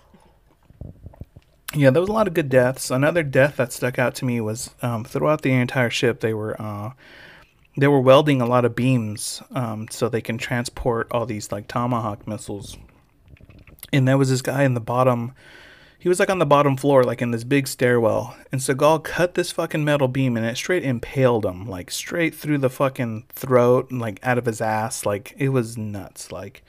Yeah, 1.75 1.91
there 1.91 2.01
was 2.01 2.09
a 2.09 2.13
lot 2.13 2.27
of 2.27 2.33
good 2.33 2.49
deaths. 2.49 2.89
Another 2.89 3.21
death 3.21 3.57
that 3.57 3.73
stuck 3.73 3.99
out 3.99 4.15
to 4.15 4.25
me 4.25 4.41
was 4.41 4.71
um, 4.81 5.03
throughout 5.03 5.43
the 5.43 5.51
entire 5.51 5.89
ship 5.91 6.21
they 6.21 6.33
were 6.33 6.59
uh, 6.59 6.91
they 7.77 7.87
were 7.87 8.01
welding 8.01 8.41
a 8.41 8.47
lot 8.47 8.65
of 8.65 8.75
beams 8.75 9.43
um, 9.51 9.87
so 9.91 10.09
they 10.09 10.21
can 10.21 10.39
transport 10.39 11.07
all 11.11 11.27
these 11.27 11.51
like 11.51 11.67
tomahawk 11.67 12.27
missiles. 12.27 12.77
And 13.91 14.07
there 14.07 14.17
was 14.17 14.29
this 14.29 14.41
guy 14.41 14.63
in 14.63 14.73
the 14.73 14.79
bottom. 14.79 15.33
He 15.97 16.09
was 16.09 16.19
like 16.19 16.29
on 16.29 16.39
the 16.39 16.45
bottom 16.45 16.77
floor, 16.77 17.03
like 17.03 17.21
in 17.21 17.31
this 17.31 17.43
big 17.43 17.67
stairwell. 17.67 18.35
And 18.51 18.61
Seagal 18.61 19.03
cut 19.03 19.33
this 19.33 19.51
fucking 19.51 19.83
metal 19.83 20.07
beam 20.07 20.37
and 20.37 20.45
it 20.45 20.57
straight 20.57 20.83
impaled 20.83 21.45
him, 21.45 21.67
like 21.67 21.89
straight 21.89 22.35
through 22.35 22.59
the 22.59 22.69
fucking 22.69 23.25
throat 23.29 23.89
and 23.89 23.99
like 23.99 24.19
out 24.23 24.37
of 24.37 24.45
his 24.45 24.61
ass. 24.61 25.05
Like 25.05 25.33
it 25.37 25.49
was 25.49 25.77
nuts. 25.77 26.31
Like 26.31 26.63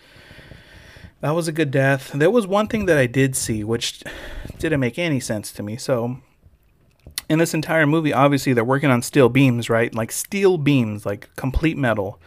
that 1.21 1.35
was 1.35 1.49
a 1.49 1.53
good 1.53 1.71
death. 1.71 2.13
There 2.15 2.31
was 2.31 2.47
one 2.47 2.69
thing 2.69 2.87
that 2.87 2.99
I 2.99 3.07
did 3.07 3.35
see, 3.37 3.65
which 3.65 4.03
didn't 4.59 4.81
make 4.81 4.99
any 4.99 5.21
sense 5.21 5.51
to 5.53 5.63
me. 5.63 5.77
So, 5.77 6.19
in 7.29 7.39
this 7.39 7.55
entire 7.55 7.87
movie, 7.87 8.13
obviously 8.13 8.53
they're 8.53 8.65
working 8.65 8.91
on 8.91 9.03
steel 9.03 9.29
beams, 9.29 9.69
right? 9.69 9.95
Like 9.95 10.13
steel 10.13 10.59
beams, 10.59 11.05
like 11.05 11.35
complete 11.37 11.77
metal. 11.77 12.21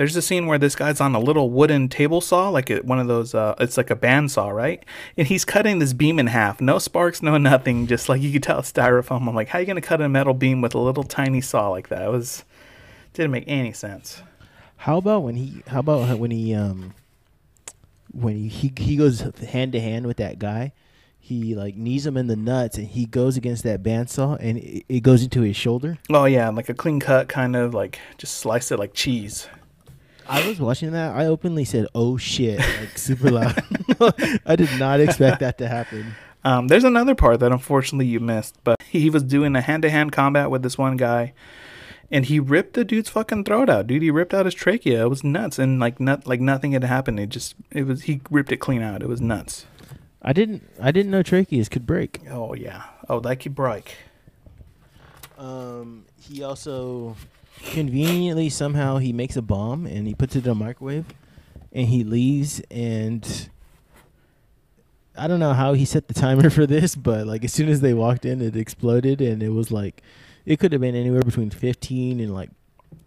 There's 0.00 0.16
a 0.16 0.22
scene 0.22 0.46
where 0.46 0.56
this 0.56 0.74
guy's 0.74 0.98
on 0.98 1.14
a 1.14 1.20
little 1.20 1.50
wooden 1.50 1.90
table 1.90 2.22
saw, 2.22 2.48
like 2.48 2.70
it, 2.70 2.86
one 2.86 2.98
of 2.98 3.06
those. 3.06 3.34
Uh, 3.34 3.54
it's 3.60 3.76
like 3.76 3.90
a 3.90 3.94
bandsaw, 3.94 4.50
right? 4.50 4.82
And 5.18 5.26
he's 5.26 5.44
cutting 5.44 5.78
this 5.78 5.92
beam 5.92 6.18
in 6.18 6.28
half. 6.28 6.58
No 6.58 6.78
sparks, 6.78 7.20
no 7.20 7.36
nothing. 7.36 7.86
Just 7.86 8.08
like 8.08 8.22
you 8.22 8.32
could 8.32 8.42
tell, 8.42 8.62
styrofoam. 8.62 9.28
I'm 9.28 9.34
like, 9.34 9.48
how 9.48 9.58
are 9.58 9.60
you 9.60 9.66
gonna 9.66 9.82
cut 9.82 10.00
a 10.00 10.08
metal 10.08 10.32
beam 10.32 10.62
with 10.62 10.74
a 10.74 10.78
little 10.78 11.04
tiny 11.04 11.42
saw 11.42 11.68
like 11.68 11.90
that? 11.90 12.00
It 12.00 12.10
was 12.10 12.46
didn't 13.12 13.30
make 13.30 13.44
any 13.46 13.74
sense. 13.74 14.22
How 14.78 14.96
about 14.96 15.22
when 15.22 15.36
he? 15.36 15.62
How 15.66 15.80
about 15.80 16.18
when 16.18 16.30
he 16.30 16.54
um 16.54 16.94
when 18.10 18.36
he 18.36 18.48
he, 18.48 18.72
he 18.78 18.96
goes 18.96 19.20
hand 19.20 19.72
to 19.72 19.80
hand 19.80 20.06
with 20.06 20.16
that 20.16 20.38
guy? 20.38 20.72
He 21.18 21.54
like 21.54 21.76
knees 21.76 22.06
him 22.06 22.16
in 22.16 22.26
the 22.26 22.36
nuts 22.36 22.78
and 22.78 22.86
he 22.86 23.04
goes 23.04 23.36
against 23.36 23.64
that 23.64 23.82
bandsaw 23.82 24.38
and 24.40 24.56
it, 24.56 24.86
it 24.88 25.00
goes 25.00 25.22
into 25.22 25.42
his 25.42 25.56
shoulder. 25.56 25.98
Oh 26.08 26.24
yeah, 26.24 26.48
like 26.48 26.70
a 26.70 26.74
clean 26.74 27.00
cut 27.00 27.28
kind 27.28 27.54
of 27.54 27.74
like 27.74 27.98
just 28.16 28.38
slice 28.38 28.72
it 28.72 28.78
like 28.78 28.94
cheese. 28.94 29.46
I 30.28 30.46
was 30.46 30.60
watching 30.60 30.92
that. 30.92 31.14
I 31.14 31.26
openly 31.26 31.64
said, 31.64 31.86
"Oh 31.94 32.16
shit!" 32.16 32.58
like 32.58 32.96
super 32.98 33.30
loud. 33.30 33.62
I 34.46 34.56
did 34.56 34.70
not 34.78 35.00
expect 35.00 35.40
that 35.40 35.58
to 35.58 35.68
happen. 35.68 36.14
Um, 36.44 36.68
there's 36.68 36.84
another 36.84 37.14
part 37.14 37.40
that 37.40 37.52
unfortunately 37.52 38.06
you 38.06 38.20
missed, 38.20 38.56
but 38.64 38.82
he 38.88 39.10
was 39.10 39.22
doing 39.22 39.54
a 39.56 39.60
hand 39.60 39.82
to 39.82 39.90
hand 39.90 40.12
combat 40.12 40.50
with 40.50 40.62
this 40.62 40.78
one 40.78 40.96
guy, 40.96 41.32
and 42.10 42.24
he 42.24 42.40
ripped 42.40 42.74
the 42.74 42.84
dude's 42.84 43.10
fucking 43.10 43.44
throat 43.44 43.68
out, 43.68 43.86
dude. 43.86 44.02
He 44.02 44.10
ripped 44.10 44.34
out 44.34 44.46
his 44.46 44.54
trachea. 44.54 45.04
It 45.04 45.08
was 45.08 45.24
nuts, 45.24 45.58
and 45.58 45.78
like 45.78 46.00
not 46.00 46.26
like 46.26 46.40
nothing 46.40 46.72
had 46.72 46.84
happened. 46.84 47.20
It 47.20 47.28
just 47.28 47.54
it 47.70 47.86
was 47.86 48.02
he 48.02 48.20
ripped 48.30 48.52
it 48.52 48.58
clean 48.58 48.82
out. 48.82 49.02
It 49.02 49.08
was 49.08 49.20
nuts. 49.20 49.66
I 50.22 50.32
didn't 50.32 50.68
I 50.80 50.92
didn't 50.92 51.10
know 51.10 51.22
tracheas 51.22 51.70
could 51.70 51.86
break. 51.86 52.20
Oh 52.30 52.54
yeah. 52.54 52.84
Oh, 53.08 53.18
like 53.18 53.40
could 53.40 53.54
break. 53.54 53.96
Um, 55.38 56.04
he 56.20 56.42
also 56.42 57.16
conveniently 57.64 58.48
somehow 58.48 58.98
he 58.98 59.12
makes 59.12 59.36
a 59.36 59.42
bomb 59.42 59.86
and 59.86 60.06
he 60.06 60.14
puts 60.14 60.36
it 60.36 60.44
in 60.44 60.50
a 60.50 60.54
microwave, 60.54 61.06
and 61.72 61.88
he 61.88 62.04
leaves 62.04 62.60
and. 62.70 63.48
I 65.18 65.26
don't 65.26 65.40
know 65.40 65.52
how 65.52 65.74
he 65.74 65.84
set 65.84 66.08
the 66.08 66.14
timer 66.14 66.48
for 66.48 66.66
this, 66.66 66.94
but 66.94 67.26
like 67.26 67.44
as 67.44 67.52
soon 67.52 67.68
as 67.68 67.80
they 67.80 67.92
walked 67.92 68.24
in, 68.24 68.40
it 68.40 68.56
exploded, 68.56 69.20
and 69.20 69.42
it 69.42 69.50
was 69.50 69.70
like, 69.70 70.02
it 70.46 70.58
could 70.58 70.72
have 70.72 70.80
been 70.80 70.94
anywhere 70.94 71.20
between 71.22 71.50
fifteen 71.50 72.20
and 72.20 72.32
like 72.32 72.48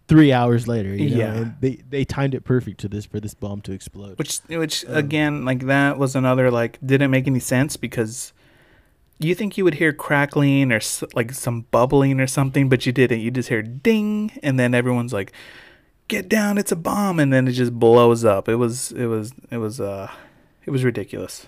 three 0.06 0.32
hours 0.32 0.68
later. 0.68 0.94
You 0.94 1.10
know? 1.10 1.16
Yeah. 1.16 1.32
and 1.34 1.54
they 1.60 1.76
they 1.88 2.04
timed 2.04 2.34
it 2.34 2.44
perfect 2.44 2.78
to 2.80 2.88
this 2.88 3.06
for 3.06 3.18
this 3.20 3.34
bomb 3.34 3.62
to 3.62 3.72
explode. 3.72 4.18
Which 4.18 4.38
which 4.48 4.84
Um, 4.86 4.94
again 4.94 5.44
like 5.44 5.66
that 5.66 5.98
was 5.98 6.14
another 6.14 6.50
like 6.52 6.78
didn't 6.84 7.10
make 7.10 7.26
any 7.26 7.40
sense 7.40 7.76
because 7.76 8.33
you 9.18 9.34
think 9.34 9.56
you 9.56 9.64
would 9.64 9.74
hear 9.74 9.92
crackling 9.92 10.72
or 10.72 10.76
s- 10.76 11.04
like 11.14 11.32
some 11.32 11.62
bubbling 11.70 12.20
or 12.20 12.26
something, 12.26 12.68
but 12.68 12.84
you 12.86 12.92
didn't. 12.92 13.20
You 13.20 13.30
just 13.30 13.48
hear 13.48 13.62
ding, 13.62 14.32
and 14.42 14.58
then 14.58 14.74
everyone's 14.74 15.12
like, 15.12 15.32
"Get 16.08 16.28
down! 16.28 16.58
It's 16.58 16.72
a 16.72 16.76
bomb!" 16.76 17.18
And 17.20 17.32
then 17.32 17.46
it 17.48 17.52
just 17.52 17.72
blows 17.78 18.24
up. 18.24 18.48
It 18.48 18.56
was 18.56 18.92
it 18.92 19.06
was 19.06 19.32
it 19.50 19.58
was 19.58 19.80
uh 19.80 20.10
it 20.66 20.70
was 20.70 20.84
ridiculous. 20.84 21.46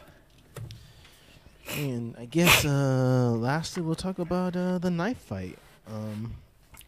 And 1.76 2.14
I 2.18 2.26
guess 2.26 2.64
uh 2.64 3.32
lastly 3.36 3.82
we'll 3.82 3.94
talk 3.96 4.18
about 4.18 4.54
uh 4.56 4.78
the 4.78 4.90
knife 4.90 5.18
fight. 5.18 5.58
Um 5.88 6.34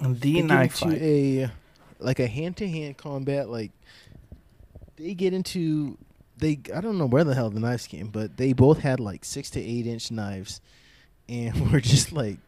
The 0.01 0.43
knife 0.43 0.79
fight. 0.79 0.99
a 1.03 1.51
like 1.99 2.21
a 2.21 2.29
hand 2.29 2.57
to 2.59 2.69
hand 2.69 2.97
combat 2.97 3.49
like 3.51 3.73
they 4.97 5.15
get 5.15 5.33
into 5.35 5.99
they 6.39 6.61
I 6.75 6.81
don't 6.81 6.99
know 6.99 7.07
where 7.07 7.25
the 7.25 7.35
hell 7.35 7.51
the 7.51 7.61
knives 7.61 7.87
came, 7.87 8.09
but 8.09 8.37
they 8.37 8.53
both 8.53 8.81
had 8.81 9.01
like 9.01 9.25
six 9.25 9.51
to 9.51 9.61
eight 9.61 9.87
inch 9.87 10.11
knives 10.11 10.61
and 11.29 11.73
we're 11.73 11.81
just 11.81 12.13
like 12.13 12.39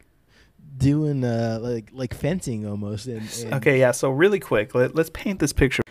doing 0.76 1.24
uh 1.24 1.58
like 1.60 1.90
like 1.92 2.14
fencing 2.14 2.66
almost 2.66 3.06
and, 3.06 3.28
and 3.44 3.54
Okay, 3.54 3.78
yeah. 3.78 3.90
So 3.90 4.10
really 4.10 4.40
quick, 4.40 4.74
let, 4.74 4.94
let's 4.94 5.10
paint 5.10 5.40
this 5.40 5.52
picture. 5.52 5.82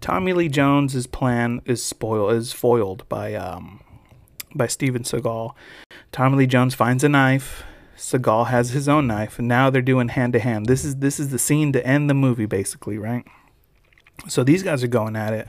Tommy 0.00 0.32
Lee 0.32 0.48
Jones's 0.48 1.06
plan 1.06 1.62
is 1.64 1.82
spoiled 1.82 2.32
is 2.32 2.52
foiled 2.52 3.08
by 3.08 3.34
um 3.34 3.80
by 4.54 4.66
Steven 4.66 5.02
Seagal. 5.02 5.54
Tommy 6.12 6.36
Lee 6.36 6.46
Jones 6.46 6.74
finds 6.74 7.04
a 7.04 7.08
knife. 7.08 7.64
Seagal 7.96 8.48
has 8.48 8.70
his 8.70 8.88
own 8.88 9.06
knife, 9.06 9.38
and 9.38 9.48
now 9.48 9.70
they're 9.70 9.80
doing 9.80 10.08
hand 10.08 10.34
to 10.34 10.38
hand. 10.38 10.66
This 10.66 10.84
is 10.84 10.96
this 10.96 11.18
is 11.18 11.30
the 11.30 11.38
scene 11.38 11.72
to 11.72 11.86
end 11.86 12.10
the 12.10 12.14
movie, 12.14 12.46
basically, 12.46 12.98
right? 12.98 13.26
So 14.28 14.44
these 14.44 14.62
guys 14.62 14.82
are 14.82 14.88
going 14.88 15.16
at 15.16 15.32
it. 15.32 15.48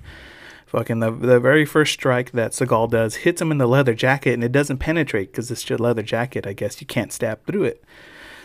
Fucking 0.68 1.00
the 1.00 1.12
the 1.12 1.40
very 1.40 1.66
first 1.66 1.94
strike 1.94 2.32
that 2.32 2.52
Seagal 2.52 2.92
does 2.92 3.16
hits 3.16 3.42
him 3.42 3.52
in 3.52 3.58
the 3.58 3.68
leather 3.68 3.94
jacket, 3.94 4.34
and 4.34 4.44
it 4.44 4.52
doesn't 4.52 4.80
penetrate 4.80 5.32
because 5.32 5.50
it's 5.50 5.64
just 5.64 5.80
leather 5.80 6.04
jacket. 6.04 6.46
I 6.46 6.54
guess 6.54 6.82
you 6.82 6.88
can't 6.88 7.14
stab 7.14 7.46
through 7.46 7.64
it. 7.64 7.84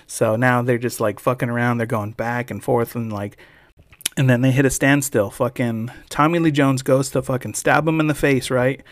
So 0.06 0.36
now 0.36 0.62
they're 0.62 0.78
just 0.78 1.00
like 1.00 1.18
fucking 1.18 1.48
around. 1.50 1.78
They're 1.78 1.86
going 1.86 2.12
back 2.12 2.50
and 2.50 2.62
forth 2.62 2.94
and 2.94 3.12
like, 3.12 3.38
and 4.16 4.30
then 4.30 4.40
they 4.40 4.52
hit 4.52 4.64
a 4.64 4.70
standstill. 4.70 5.30
Fucking 5.30 5.90
Tommy 6.10 6.38
Lee 6.38 6.52
Jones 6.52 6.82
goes 6.82 7.10
to 7.10 7.22
fucking 7.22 7.54
stab 7.54 7.88
him 7.88 7.98
in 7.98 8.06
the 8.06 8.14
face, 8.14 8.50
right? 8.50 8.82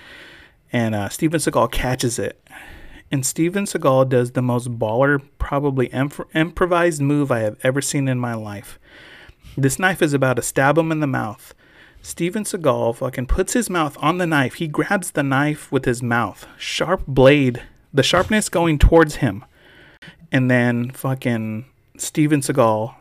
And 0.73 0.95
uh, 0.95 1.09
Steven 1.09 1.39
Seagal 1.39 1.71
catches 1.73 2.19
it. 2.19 2.45
And 3.13 3.27
Steven 3.27 3.65
Seagal 3.65 4.09
does 4.09 4.33
the 4.33 4.43
most 4.43 4.79
baller, 4.79 5.21
probably 5.39 5.87
imp- 5.87 6.29
improvised 6.35 7.03
move 7.03 7.31
I 7.31 7.41
have 7.41 7.59
ever 7.63 7.81
seen 7.81 8.09
in 8.09 8.19
my 8.19 8.35
life. 8.35 8.79
This 9.57 9.79
knife 9.79 10.01
is 10.01 10.15
about 10.15 10.35
to 10.35 10.43
stab 10.43 10.79
him 10.79 10.91
in 10.91 11.01
the 11.01 11.07
mouth. 11.07 11.55
Steven 12.03 12.45
Seagal 12.45 12.97
fucking 12.97 13.27
puts 13.27 13.53
his 13.53 13.69
mouth 13.69 13.97
on 14.01 14.19
the 14.19 14.27
knife. 14.27 14.55
He 14.55 14.69
grabs 14.69 15.11
the 15.11 15.23
knife 15.23 15.71
with 15.71 15.85
his 15.85 16.03
mouth, 16.03 16.47
sharp 16.59 17.07
blade, 17.07 17.63
the 17.93 18.03
sharpness 18.03 18.49
going 18.49 18.79
towards 18.79 19.17
him 19.17 19.45
and 20.33 20.51
then 20.51 20.91
fucking 20.91 21.65
Steven 21.97 22.41
Seagal 22.41 22.95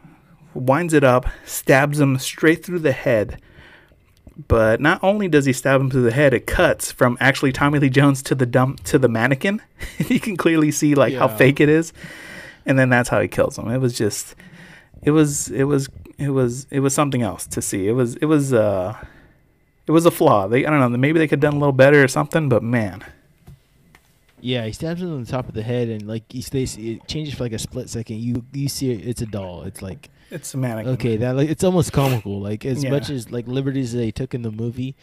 winds 0.54 0.93
it 0.93 1.04
up, 1.04 1.28
stabs 1.45 2.00
him 2.00 2.18
straight 2.18 2.66
through 2.66 2.80
the 2.80 2.91
head. 2.91 3.41
But 4.47 4.80
not 4.80 5.04
only 5.04 5.28
does 5.28 5.45
he 5.45 5.54
stab 5.54 5.82
him 5.82 5.91
through 5.91 6.04
the 6.04 6.12
head, 6.12 6.34
it 6.34 6.47
cuts 6.47 6.91
from 6.91 7.18
actually 7.20 7.52
Tommy 7.52 7.78
Lee 7.78 7.89
Jones 7.89 8.24
to 8.24 8.36
the 8.36 8.45
dump 8.45 8.84
to 8.86 8.97
the 8.97 9.10
mannequin. 9.10 9.62
you 10.08 10.20
can 10.20 10.38
clearly 10.38 10.72
see 10.72 10.95
like 10.95 11.14
how 11.14 11.28
fake 11.28 11.60
it 11.60 11.68
is, 11.68 11.91
and 12.66 12.80
then 12.80 12.89
that's 12.89 13.10
how 13.10 13.20
he 13.20 13.28
kills 13.28 13.58
him. 13.58 13.70
It 13.70 13.80
was 13.80 13.97
just, 13.97 14.36
it 15.04 15.12
was, 15.12 15.50
it 15.50 15.66
was, 15.66 15.89
it 16.20 16.30
was, 16.30 16.67
it 16.70 16.80
was 16.82 16.93
something 16.93 17.22
else 17.22 17.47
to 17.47 17.61
see. 17.61 17.88
It 17.88 17.93
was, 17.93 18.15
it 18.17 18.26
was, 18.26 18.53
uh, 18.53 18.95
it 19.88 19.91
was 19.91 20.05
a 20.05 20.11
flaw. 20.11 20.47
They, 20.47 20.65
I 20.65 20.70
don't 20.70 20.80
know, 20.80 20.97
maybe 20.97 21.17
they 21.20 21.28
could 21.28 21.41
have 21.43 21.51
done 21.51 21.57
a 21.57 21.59
little 21.59 21.74
better 21.74 22.03
or 22.03 22.07
something. 22.07 22.49
But 22.49 22.61
man, 22.63 23.03
Yeah, 24.41 24.65
he 24.65 24.72
stabs 24.72 25.01
him 25.01 25.11
on 25.11 25.24
the 25.24 25.30
top 25.32 25.47
of 25.49 25.53
the 25.55 25.63
head, 25.63 25.89
and 25.89 26.07
like 26.07 26.24
he 26.32 26.41
stays. 26.41 26.78
It 26.78 27.07
changes 27.07 27.34
for 27.34 27.43
like 27.43 27.53
a 27.53 27.59
split 27.59 27.89
second. 27.89 28.17
You 28.20 28.45
you 28.53 28.70
see 28.70 28.91
it, 28.91 29.05
it's 29.07 29.22
a 29.22 29.26
doll. 29.26 29.63
It's 29.63 29.82
like 29.82 30.09
it's 30.32 30.53
a 30.53 30.57
mannequin. 30.57 30.93
okay, 30.93 31.17
that 31.17 31.36
like 31.36 31.49
it's 31.49 31.63
almost 31.63 31.91
comical. 31.91 32.39
Like 32.39 32.65
as 32.65 32.84
Yeah. 32.84 32.91
much 32.91 33.09
as 33.09 33.32
like 33.32 33.47
liberties 33.47 33.91
they 33.93 34.11
took 34.11 34.34
in 34.34 34.43
the 34.43 34.51
movie, 34.51 34.95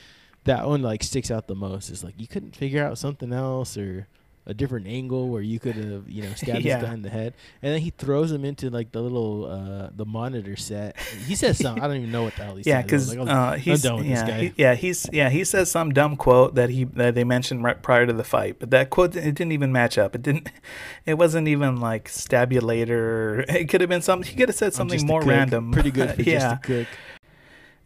that 0.44 0.66
one 0.66 0.80
like 0.82 1.02
sticks 1.02 1.30
out 1.30 1.48
the 1.48 1.54
most. 1.54 1.90
It's 1.90 2.02
like 2.04 2.14
you 2.18 2.26
couldn't 2.26 2.56
figure 2.56 2.82
out 2.84 2.96
something 2.98 3.32
else 3.32 3.76
or 3.76 4.06
a 4.48 4.54
different 4.54 4.86
angle 4.86 5.28
where 5.28 5.42
you 5.42 5.58
could 5.58 5.74
have 5.74 6.08
you 6.08 6.22
know 6.22 6.32
stabbed 6.34 6.64
Yeah. 6.64 6.78
this 6.78 6.88
guy 6.88 6.94
in 6.94 7.02
the 7.02 7.10
head, 7.10 7.34
and 7.62 7.74
then 7.74 7.80
he 7.80 7.90
throws 7.90 8.30
him 8.30 8.44
into 8.44 8.70
like 8.70 8.92
the 8.92 9.00
little 9.00 9.46
uh 9.46 9.90
the 9.94 10.04
monitor 10.04 10.56
set. 10.56 10.96
He 11.26 11.34
says 11.34 11.58
something. 11.62 11.82
I 11.82 11.88
don't 11.88 11.96
even 11.96 12.12
know 12.12 12.22
what 12.22 12.36
the 12.36 12.44
hell 12.44 12.56
he 12.56 12.62
Yeah, 12.64 12.82
because 12.82 13.14
like, 13.16 13.28
uh, 13.28 13.54
he's 13.54 13.84
yeah, 13.84 14.38
he- 14.38 14.52
yeah 14.56 14.74
he's 14.74 15.08
yeah 15.12 15.28
he 15.30 15.42
says 15.44 15.70
some 15.70 15.92
dumb 15.92 16.16
quote 16.16 16.54
that 16.54 16.70
he 16.70 16.84
that 16.84 17.14
they 17.14 17.24
mentioned 17.24 17.64
right 17.64 17.82
prior 17.82 18.06
to 18.06 18.12
the 18.12 18.24
fight, 18.24 18.58
but 18.58 18.70
that 18.70 18.90
quote 18.90 19.16
it 19.16 19.34
didn't 19.34 19.52
even 19.52 19.72
match 19.72 19.98
up. 19.98 20.14
It 20.14 20.22
didn't. 20.22 20.50
It 21.06 21.18
wasn't 21.18 21.46
even 21.46 21.76
like 21.80 22.08
stab 22.08 22.52
you 22.52 22.60
later. 22.60 23.44
It 23.48 23.68
could 23.68 23.80
have 23.80 23.90
been 23.90 24.02
something. 24.02 24.28
He 24.30 24.36
could 24.36 24.48
have 24.48 24.56
said 24.56 24.74
something 24.74 25.06
more 25.06 25.22
random. 25.22 25.72
Pretty 25.72 25.90
good 25.90 26.14
for 26.14 26.22
yeah. 26.22 26.38
just 26.38 26.54
a 26.54 26.58
cook. 26.66 26.88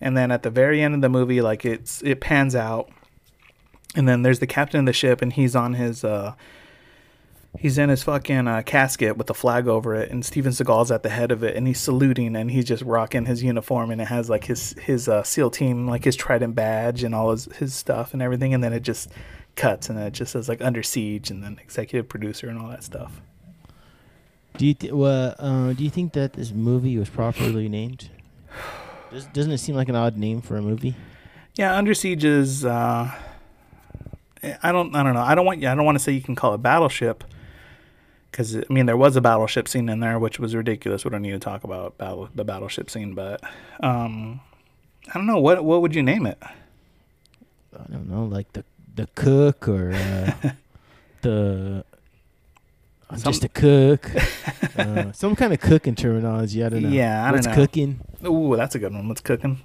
And 0.00 0.16
then 0.16 0.30
at 0.30 0.42
the 0.42 0.50
very 0.50 0.82
end 0.82 0.94
of 0.94 1.00
the 1.00 1.08
movie, 1.08 1.40
like 1.42 1.64
it's 1.64 2.02
it 2.02 2.20
pans 2.20 2.54
out, 2.54 2.90
and 3.95 4.09
then 4.09 4.22
there's 4.22 4.38
the 4.38 4.47
captain 4.47 4.80
of 4.80 4.86
the 4.86 4.93
ship, 4.93 5.22
and 5.22 5.32
he's 5.32 5.57
on 5.57 5.74
his 5.74 6.05
uh, 6.05 6.34
he's 7.59 7.78
in 7.78 7.88
his 7.88 8.03
fucking 8.03 8.47
uh, 8.47 8.62
casket 8.62 9.16
with 9.16 9.26
the 9.26 9.34
flag 9.34 9.66
over 9.66 9.95
it, 9.95 10.11
and 10.11 10.24
Steven 10.24 10.53
Seagal's 10.53 10.91
at 10.91 11.03
the 11.03 11.09
head 11.09 11.32
of 11.32 11.43
it, 11.43 11.57
and 11.57 11.66
he's 11.66 11.80
saluting, 11.80 12.36
and 12.36 12.51
he's 12.51 12.64
just 12.64 12.82
rocking 12.82 13.26
his 13.26 13.43
uniform, 13.43 13.91
and 13.91 14.01
it 14.01 14.07
has 14.07 14.30
like 14.30 14.45
his 14.45 14.74
his 14.74 15.09
uh, 15.09 15.22
SEAL 15.22 15.51
team, 15.51 15.88
like 15.88 16.05
his 16.05 16.16
Trident 16.16 16.55
badge 16.55 17.03
and 17.03 17.14
all 17.14 17.30
his 17.30 17.47
his 17.57 17.74
stuff 17.74 18.12
and 18.12 18.22
everything, 18.22 18.55
and 18.55 18.62
then 18.62 18.72
it 18.72 18.82
just 18.82 19.11
cuts, 19.57 19.88
and 19.88 19.99
then 19.99 20.07
it 20.07 20.12
just 20.12 20.32
says 20.32 20.49
like 20.49 20.61
under 20.61 20.82
siege, 20.82 21.30
and 21.30 21.43
then 21.43 21.59
executive 21.62 22.09
producer 22.09 22.49
and 22.49 22.59
all 22.59 22.68
that 22.68 22.84
stuff. 22.84 23.20
Do 24.57 24.66
you 24.66 24.74
th- 24.74 24.93
well, 24.93 25.34
uh, 25.38 25.72
do 25.72 25.82
you 25.82 25.91
think 25.91 26.12
that 26.12 26.34
this 26.34 26.53
movie 26.53 26.99
was 26.99 27.09
properly 27.09 27.68
named? 27.68 28.11
Does, 29.11 29.26
doesn't 29.26 29.51
it 29.51 29.59
seem 29.59 29.74
like 29.74 29.88
an 29.88 29.97
odd 29.97 30.16
name 30.16 30.41
for 30.41 30.57
a 30.57 30.62
movie? 30.62 30.95
Yeah, 31.57 31.76
Under 31.76 31.95
Siege 31.95 32.24
is. 32.24 32.64
Uh, 32.64 33.11
I 34.62 34.72
don't. 34.72 34.95
I 34.97 35.03
don't 35.03 35.14
know. 35.14 35.20
I 35.22 35.34
don't 35.34 35.45
want. 35.47 35.64
I 35.64 35.74
don't 35.74 35.84
want 35.84 35.99
to 35.99 36.03
say 36.05 36.12
you 36.12 36.22
can 36.22 36.34
call 36.34 36.55
it 36.55 36.59
Battleship, 36.62 37.24
because 38.30 38.57
I 38.57 38.62
mean 38.70 38.86
there 38.86 38.97
was 38.97 39.16
a 39.16 39.20
battleship 39.20 39.68
scene 39.68 39.88
in 39.88 40.01
there, 40.01 40.18
which 40.18 40.38
was 40.38 40.55
ridiculous. 40.55 41.05
We 41.05 41.11
don't 41.11 41.22
need 41.22 41.32
to 41.32 41.38
talk 41.38 41.62
about 41.64 41.99
battle 41.99 42.28
the 42.34 42.45
battleship 42.45 42.88
scene, 42.91 43.14
but 43.14 43.43
um, 43.80 44.41
I 45.09 45.14
don't 45.14 45.26
know 45.26 45.38
what 45.38 45.62
what 45.64 45.82
would 45.82 45.95
you 45.95 46.03
name 46.03 46.24
it? 46.26 46.38
I 46.43 47.84
don't 47.91 48.09
know, 48.09 48.24
like 48.24 48.53
the 48.55 48.64
the 48.95 49.09
cook 49.14 49.68
or 49.68 49.93
uh, 49.93 50.32
the 51.22 51.84
I'm 53.11 53.18
Some- 53.18 53.32
just 53.32 53.45
a 53.45 53.49
cook. 53.49 54.11
uh, 54.78 55.12
some 55.12 55.34
kind 55.36 55.53
of 55.53 55.61
cooking 55.61 55.95
terminology. 55.97 56.64
I 56.64 56.68
don't 56.68 56.82
know. 56.84 56.88
Yeah, 57.01 57.22
I 57.22 57.26
don't 57.26 57.38
What's 57.38 57.47
know. 57.49 57.55
cooking? 57.55 58.01
Ooh, 58.24 58.57
that's 58.57 58.74
a 58.74 58.78
good 58.78 58.93
one. 58.95 59.07
What's 59.09 59.20
cooking? 59.20 59.61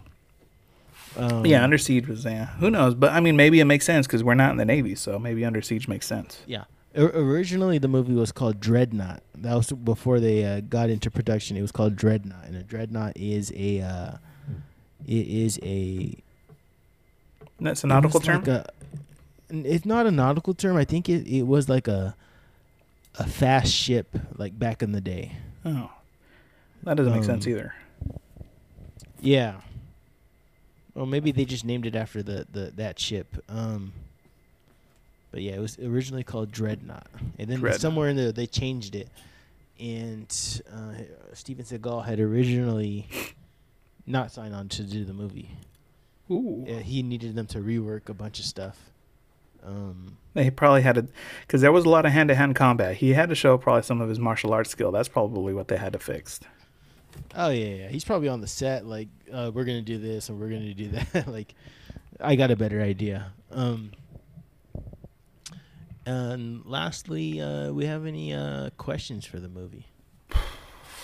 Um, 1.17 1.45
yeah, 1.45 1.63
Under 1.63 1.77
Siege 1.77 2.07
was 2.07 2.25
yeah. 2.25 2.47
Who 2.59 2.69
knows? 2.69 2.93
But 2.95 3.13
I 3.13 3.19
mean, 3.19 3.35
maybe 3.37 3.59
it 3.59 3.65
makes 3.65 3.85
sense 3.85 4.05
because 4.07 4.23
we're 4.23 4.33
not 4.35 4.51
in 4.51 4.57
the 4.57 4.65
Navy, 4.65 4.95
so 4.95 5.17
maybe 5.17 5.45
Under 5.45 5.61
Siege 5.61 5.87
makes 5.87 6.05
sense. 6.05 6.41
Yeah. 6.45 6.65
O- 6.97 7.05
originally, 7.07 7.77
the 7.77 7.87
movie 7.87 8.13
was 8.13 8.31
called 8.31 8.59
Dreadnought. 8.59 9.21
That 9.35 9.55
was 9.55 9.71
before 9.71 10.19
they 10.19 10.43
uh, 10.45 10.59
got 10.61 10.89
into 10.89 11.09
production. 11.11 11.55
It 11.57 11.61
was 11.61 11.71
called 11.71 11.95
Dreadnought, 11.95 12.45
and 12.45 12.55
a 12.55 12.63
Dreadnought 12.63 13.13
is 13.17 13.51
a 13.55 13.81
uh, 13.81 14.11
it 15.07 15.27
is 15.27 15.59
a 15.63 16.15
That's 17.59 17.83
a 17.83 17.87
nautical 17.87 18.19
term. 18.19 18.37
like 18.39 18.47
a- 18.47 18.69
n- 19.49 19.63
it's 19.65 19.85
not 19.85 20.05
a 20.07 20.11
nautical 20.11 20.53
term. 20.53 20.75
I 20.77 20.85
think 20.85 21.07
it, 21.09 21.27
it 21.27 21.43
was 21.43 21.69
like 21.69 21.87
a 21.87 22.15
a 23.17 23.25
fast 23.27 23.71
ship, 23.73 24.07
like 24.37 24.57
back 24.59 24.81
in 24.83 24.91
the 24.91 25.01
day. 25.01 25.33
oh, 25.65 25.89
that 26.83 26.95
doesn't 26.97 27.13
make 27.13 27.23
sense 27.23 27.45
Um, 27.45 27.51
either. 27.53 27.73
Yeah. 29.21 29.55
Or 30.95 31.05
maybe 31.05 31.31
they 31.31 31.45
just 31.45 31.65
named 31.65 31.85
it 31.85 31.95
after 31.95 32.23
the, 32.23 32.47
the 32.51 32.71
that 32.77 32.97
ship. 32.99 33.35
Um, 33.49 33.91
But 35.31 35.41
yeah, 35.41 35.53
it 35.53 35.59
was 35.59 35.77
originally 35.79 36.23
called 36.23 36.51
Dreadnought, 36.51 37.07
and 37.37 37.49
then 37.49 37.59
Dreadnought. 37.59 37.81
somewhere 37.81 38.09
in 38.09 38.15
there 38.15 38.31
they 38.31 38.47
changed 38.47 38.95
it. 38.95 39.09
And 39.77 40.29
uh, 40.73 40.93
Steven 41.33 41.65
Seagal 41.65 42.05
had 42.05 42.21
originally 42.21 43.07
not 44.07 44.31
signed 44.31 44.55
on 44.55 44.69
to 44.69 44.83
do 44.83 45.03
the 45.03 45.13
movie. 45.13 45.49
Ooh. 46.31 46.63
Yeah, 46.65 46.79
he 46.79 47.03
needed 47.03 47.35
them 47.35 47.45
to 47.47 47.59
rework 47.59 48.07
a 48.07 48.13
bunch 48.13 48.39
of 48.39 48.45
stuff. 48.45 48.77
Um, 49.65 50.17
He 50.33 50.49
probably 50.49 50.81
had 50.81 50.95
to, 50.95 51.07
because 51.41 51.59
there 51.59 51.71
was 51.73 51.83
a 51.85 51.89
lot 51.89 52.05
of 52.05 52.13
hand 52.13 52.29
to 52.29 52.35
hand 52.35 52.55
combat. 52.55 52.95
He 52.97 53.13
had 53.13 53.27
to 53.29 53.35
show 53.35 53.57
probably 53.57 53.81
some 53.83 53.99
of 53.99 54.07
his 54.07 54.19
martial 54.19 54.53
arts 54.53 54.69
skill. 54.69 54.91
That's 54.91 55.09
probably 55.09 55.53
what 55.53 55.67
they 55.67 55.77
had 55.77 55.91
to 55.93 55.99
fix. 55.99 56.39
Oh 57.35 57.49
yeah, 57.49 57.65
yeah, 57.65 57.87
he's 57.89 58.03
probably 58.03 58.27
on 58.27 58.41
the 58.41 58.47
set 58.47 58.85
like 58.85 59.07
uh, 59.31 59.51
we're 59.53 59.65
gonna 59.65 59.81
do 59.81 59.97
this 59.97 60.29
and 60.29 60.39
we're 60.39 60.49
gonna 60.49 60.73
do 60.73 60.89
that. 60.89 61.27
like, 61.27 61.53
I 62.19 62.35
got 62.35 62.51
a 62.51 62.55
better 62.55 62.81
idea. 62.81 63.31
Um, 63.51 63.91
and 66.05 66.63
lastly, 66.65 67.41
uh, 67.41 67.71
we 67.71 67.85
have 67.85 68.05
any 68.05 68.33
uh, 68.33 68.69
questions 68.77 69.25
for 69.25 69.39
the 69.39 69.49
movie? 69.49 69.87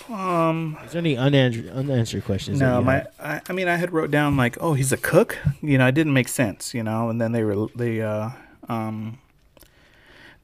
Um, 0.08 0.78
Is 0.84 0.92
there 0.92 1.00
any 1.00 1.16
unanswered 1.16 1.68
unanswered 1.68 2.24
questions? 2.24 2.60
no, 2.60 2.82
my. 2.82 3.06
I, 3.20 3.40
I 3.48 3.52
mean, 3.52 3.68
I 3.68 3.76
had 3.76 3.92
wrote 3.92 4.10
down 4.10 4.36
like, 4.36 4.58
oh, 4.60 4.74
he's 4.74 4.92
a 4.92 4.96
cook. 4.96 5.38
You 5.60 5.78
know, 5.78 5.86
it 5.86 5.94
didn't 5.94 6.12
make 6.12 6.28
sense. 6.28 6.74
You 6.74 6.82
know, 6.82 7.08
and 7.08 7.20
then 7.20 7.32
they 7.32 7.44
were 7.44 7.68
they 7.74 8.02
uh 8.02 8.30
um. 8.68 9.18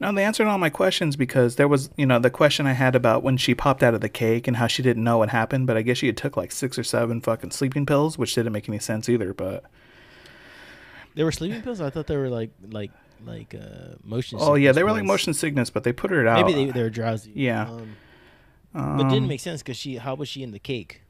No, 0.01 0.13
they 0.13 0.23
answered 0.23 0.47
all 0.47 0.57
my 0.57 0.69
questions 0.69 1.17
because 1.17 1.57
there 1.57 1.67
was, 1.67 1.89
you 1.97 2.05
know, 2.05 2.19
the 2.19 2.29
question 2.29 2.65
I 2.65 2.71
had 2.71 2.95
about 2.95 3.21
when 3.21 3.35
she 3.35 3.53
popped 3.53 3.83
out 3.83 3.93
of 3.93 3.99
the 3.99 4.07
cake 4.07 4.47
and 4.47 4.55
how 4.55 4.67
she 4.67 4.81
didn't 4.81 5.03
know 5.03 5.17
what 5.17 5.29
happened, 5.29 5.67
but 5.67 5.75
I 5.75 5.81
guess 5.81 5.97
she 5.97 6.05
had 6.07 6.15
took 6.15 6.37
like 6.37 6.53
six 6.53 6.79
or 6.79 6.83
seven 6.83 7.19
fucking 7.19 7.51
sleeping 7.51 7.85
pills, 7.85 8.17
which 8.17 8.33
didn't 8.33 8.53
make 8.53 8.69
any 8.69 8.79
sense 8.79 9.09
either. 9.09 9.33
But 9.33 9.65
There 11.15 11.25
were 11.25 11.33
sleeping 11.33 11.61
pills. 11.61 11.81
I 11.81 11.89
thought 11.89 12.07
they 12.07 12.15
were 12.15 12.29
like 12.29 12.51
like 12.71 12.91
like 13.25 13.53
uh, 13.53 13.95
motion. 14.03 14.37
oh 14.41 14.55
yeah, 14.55 14.71
they 14.71 14.83
were 14.83 14.91
like 14.93 15.03
motion 15.03 15.33
sickness, 15.33 15.69
but 15.69 15.83
they 15.83 15.91
put 15.91 16.11
her 16.11 16.25
out. 16.25 16.45
Maybe 16.45 16.65
they 16.67 16.71
they 16.71 16.81
were 16.81 16.89
drowsy. 16.89 17.33
Yeah. 17.35 17.67
Um, 17.69 17.95
but 18.73 19.01
it 19.07 19.09
didn't 19.09 19.23
Um, 19.23 19.27
make 19.27 19.41
sense 19.41 19.61
because 19.61 19.75
she. 19.77 19.97
How 19.97 20.15
was 20.15 20.29
she 20.29 20.43
in 20.43 20.51
the 20.51 20.59
cake? 20.59 21.01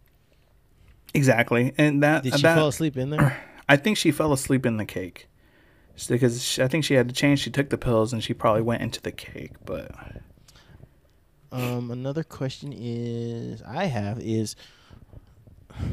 exactly, 1.13 1.73
and 1.77 2.01
that 2.03 2.23
Did 2.23 2.35
she 2.35 2.41
that, 2.41 2.55
fall 2.57 2.67
asleep 2.69 2.97
in 2.97 3.09
there? 3.11 3.37
I 3.69 3.75
think 3.77 3.97
she 3.97 4.11
fell 4.11 4.33
asleep 4.33 4.65
in 4.65 4.77
the 4.77 4.85
cake. 4.85 5.27
Because 6.07 6.43
she, 6.43 6.61
I 6.63 6.67
think 6.67 6.83
she 6.85 6.93
had 6.93 7.07
to 7.09 7.13
change. 7.15 7.39
She 7.39 7.49
took 7.51 7.69
the 7.69 7.77
pills 7.77 8.13
and 8.13 8.23
she 8.23 8.33
probably 8.33 8.61
went 8.61 8.81
into 8.81 9.01
the 9.01 9.11
cake. 9.11 9.51
But 9.65 9.91
Um, 11.51 11.89
another 11.91 12.23
question 12.23 12.73
is 12.75 13.61
I 13.63 13.85
have 13.85 14.19
is 14.19 14.55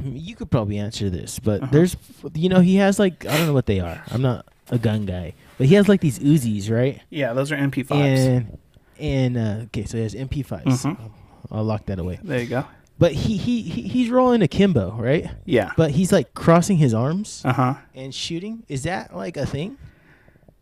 you 0.04 0.34
could 0.34 0.50
probably 0.50 0.78
answer 0.78 1.08
this, 1.10 1.38
but 1.38 1.62
Uh-huh. 1.62 1.72
there's 1.72 1.96
you 2.34 2.48
know 2.48 2.60
he 2.60 2.76
has 2.76 2.98
like 2.98 3.24
I 3.26 3.36
don't 3.36 3.46
know 3.46 3.52
what 3.54 3.66
they 3.66 3.80
are. 3.80 4.02
I'm 4.10 4.22
not 4.22 4.46
a 4.70 4.78
gun 4.78 5.06
guy, 5.06 5.34
but 5.58 5.66
he 5.68 5.74
has 5.76 5.88
like 5.88 6.00
these 6.00 6.18
Uzis, 6.18 6.70
right? 6.70 7.00
yeah, 7.10 7.32
those 7.32 7.52
are 7.52 7.56
MP5s. 7.56 7.92
And 8.26 8.58
and 8.98 9.36
uh, 9.36 9.64
okay, 9.66 9.84
so 9.84 9.96
he 9.96 10.02
has 10.02 10.14
MP5s. 10.14 10.62
Mhm. 10.64 11.10
I'll 11.50 11.64
lock 11.64 11.86
that 11.86 11.98
away. 11.98 12.18
there 12.22 12.40
you 12.40 12.48
go. 12.48 12.64
But 12.98 13.12
he, 13.12 13.36
he 13.36 13.60
he 13.62 13.82
he's 13.82 14.10
rolling 14.10 14.42
akimbo, 14.42 14.92
right? 14.98 15.30
Yeah. 15.44 15.72
But 15.76 15.90
he's 15.92 16.12
like 16.12 16.32
crossing 16.34 16.78
his 16.78 16.92
arms 16.94 17.42
Uh 17.44 17.52
huh. 17.52 17.74
and 17.94 18.14
shooting. 18.14 18.62
Is 18.68 18.82
that 18.84 19.14
like 19.14 19.36
a 19.36 19.44
thing? 19.46 19.76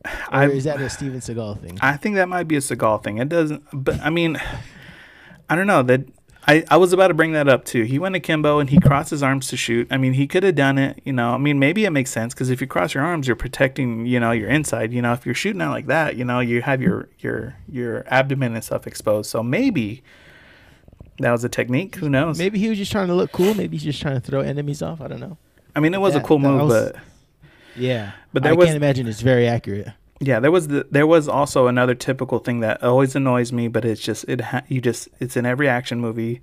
Or 0.04 0.10
I 0.30 0.48
is 0.48 0.64
that 0.64 0.80
a 0.80 0.90
Steven 0.90 1.20
Seagal 1.20 1.60
thing? 1.60 1.78
I 1.80 1.96
think 1.96 2.16
that 2.16 2.28
might 2.28 2.44
be 2.48 2.56
a 2.56 2.60
Seagal 2.60 3.02
thing. 3.04 3.18
It 3.18 3.28
doesn't. 3.28 3.62
But 3.72 4.00
I 4.00 4.10
mean, 4.10 4.38
I 5.50 5.56
don't 5.56 5.66
know 5.66 5.82
that. 5.82 6.02
I, 6.46 6.62
I 6.70 6.76
was 6.76 6.92
about 6.92 7.08
to 7.08 7.14
bring 7.14 7.32
that 7.32 7.48
up 7.48 7.64
too. 7.64 7.84
He 7.84 7.98
went 7.98 8.14
akimbo 8.16 8.58
and 8.58 8.68
he 8.68 8.78
crossed 8.78 9.08
his 9.08 9.22
arms 9.22 9.48
to 9.48 9.56
shoot. 9.56 9.88
I 9.90 9.96
mean, 9.96 10.12
he 10.12 10.26
could 10.26 10.42
have 10.42 10.54
done 10.54 10.76
it. 10.76 11.00
You 11.02 11.14
know, 11.14 11.30
I 11.30 11.38
mean, 11.38 11.58
maybe 11.58 11.86
it 11.86 11.90
makes 11.90 12.10
sense 12.10 12.34
because 12.34 12.50
if 12.50 12.60
you 12.60 12.66
cross 12.66 12.92
your 12.92 13.02
arms, 13.02 13.26
you're 13.26 13.34
protecting. 13.34 14.04
You 14.04 14.20
know, 14.20 14.30
your 14.30 14.50
inside. 14.50 14.92
You 14.92 15.00
know, 15.00 15.14
if 15.14 15.24
you're 15.24 15.34
shooting 15.34 15.62
out 15.62 15.70
like 15.70 15.86
that, 15.86 16.16
you 16.16 16.24
know, 16.26 16.40
you 16.40 16.60
have 16.60 16.82
your 16.82 17.08
your 17.20 17.56
your 17.66 18.04
abdomen 18.08 18.54
and 18.54 18.62
stuff 18.62 18.86
exposed. 18.86 19.30
So 19.30 19.42
maybe 19.42 20.02
that 21.18 21.30
was 21.30 21.44
a 21.44 21.48
technique. 21.48 21.96
Who 21.96 22.10
knows? 22.10 22.36
Maybe 22.36 22.58
he 22.58 22.68
was 22.68 22.76
just 22.76 22.92
trying 22.92 23.06
to 23.08 23.14
look 23.14 23.32
cool. 23.32 23.54
Maybe 23.54 23.76
he's 23.78 23.84
just 23.84 24.02
trying 24.02 24.20
to 24.20 24.20
throw 24.20 24.40
enemies 24.42 24.82
off. 24.82 25.00
I 25.00 25.08
don't 25.08 25.20
know. 25.20 25.38
I 25.74 25.80
mean, 25.80 25.94
it 25.94 26.00
was 26.00 26.12
That- 26.12 26.24
a 26.24 26.26
cool 26.26 26.38
move, 26.40 26.60
was- 26.68 26.92
but 26.92 27.02
Yeah, 27.76 28.12
But 28.32 28.46
I 28.46 28.52
was- 28.52 28.66
can't 28.66 28.76
imagine 28.76 29.06
it's 29.08 29.20
very 29.20 29.46
accurate. 29.48 29.88
Yeah, 30.20 30.40
there 30.40 30.50
was 30.52 30.68
the, 30.68 30.86
there 30.90 31.06
was 31.06 31.28
also 31.28 31.66
another 31.66 31.94
typical 31.94 32.38
thing 32.38 32.60
that 32.60 32.82
always 32.82 33.14
annoys 33.16 33.52
me, 33.52 33.68
but 33.68 33.84
it's 33.84 34.00
just 34.00 34.24
it 34.28 34.40
ha- 34.40 34.62
you 34.68 34.80
just 34.80 35.08
it's 35.20 35.36
in 35.36 35.44
every 35.44 35.68
action 35.68 36.00
movie, 36.00 36.40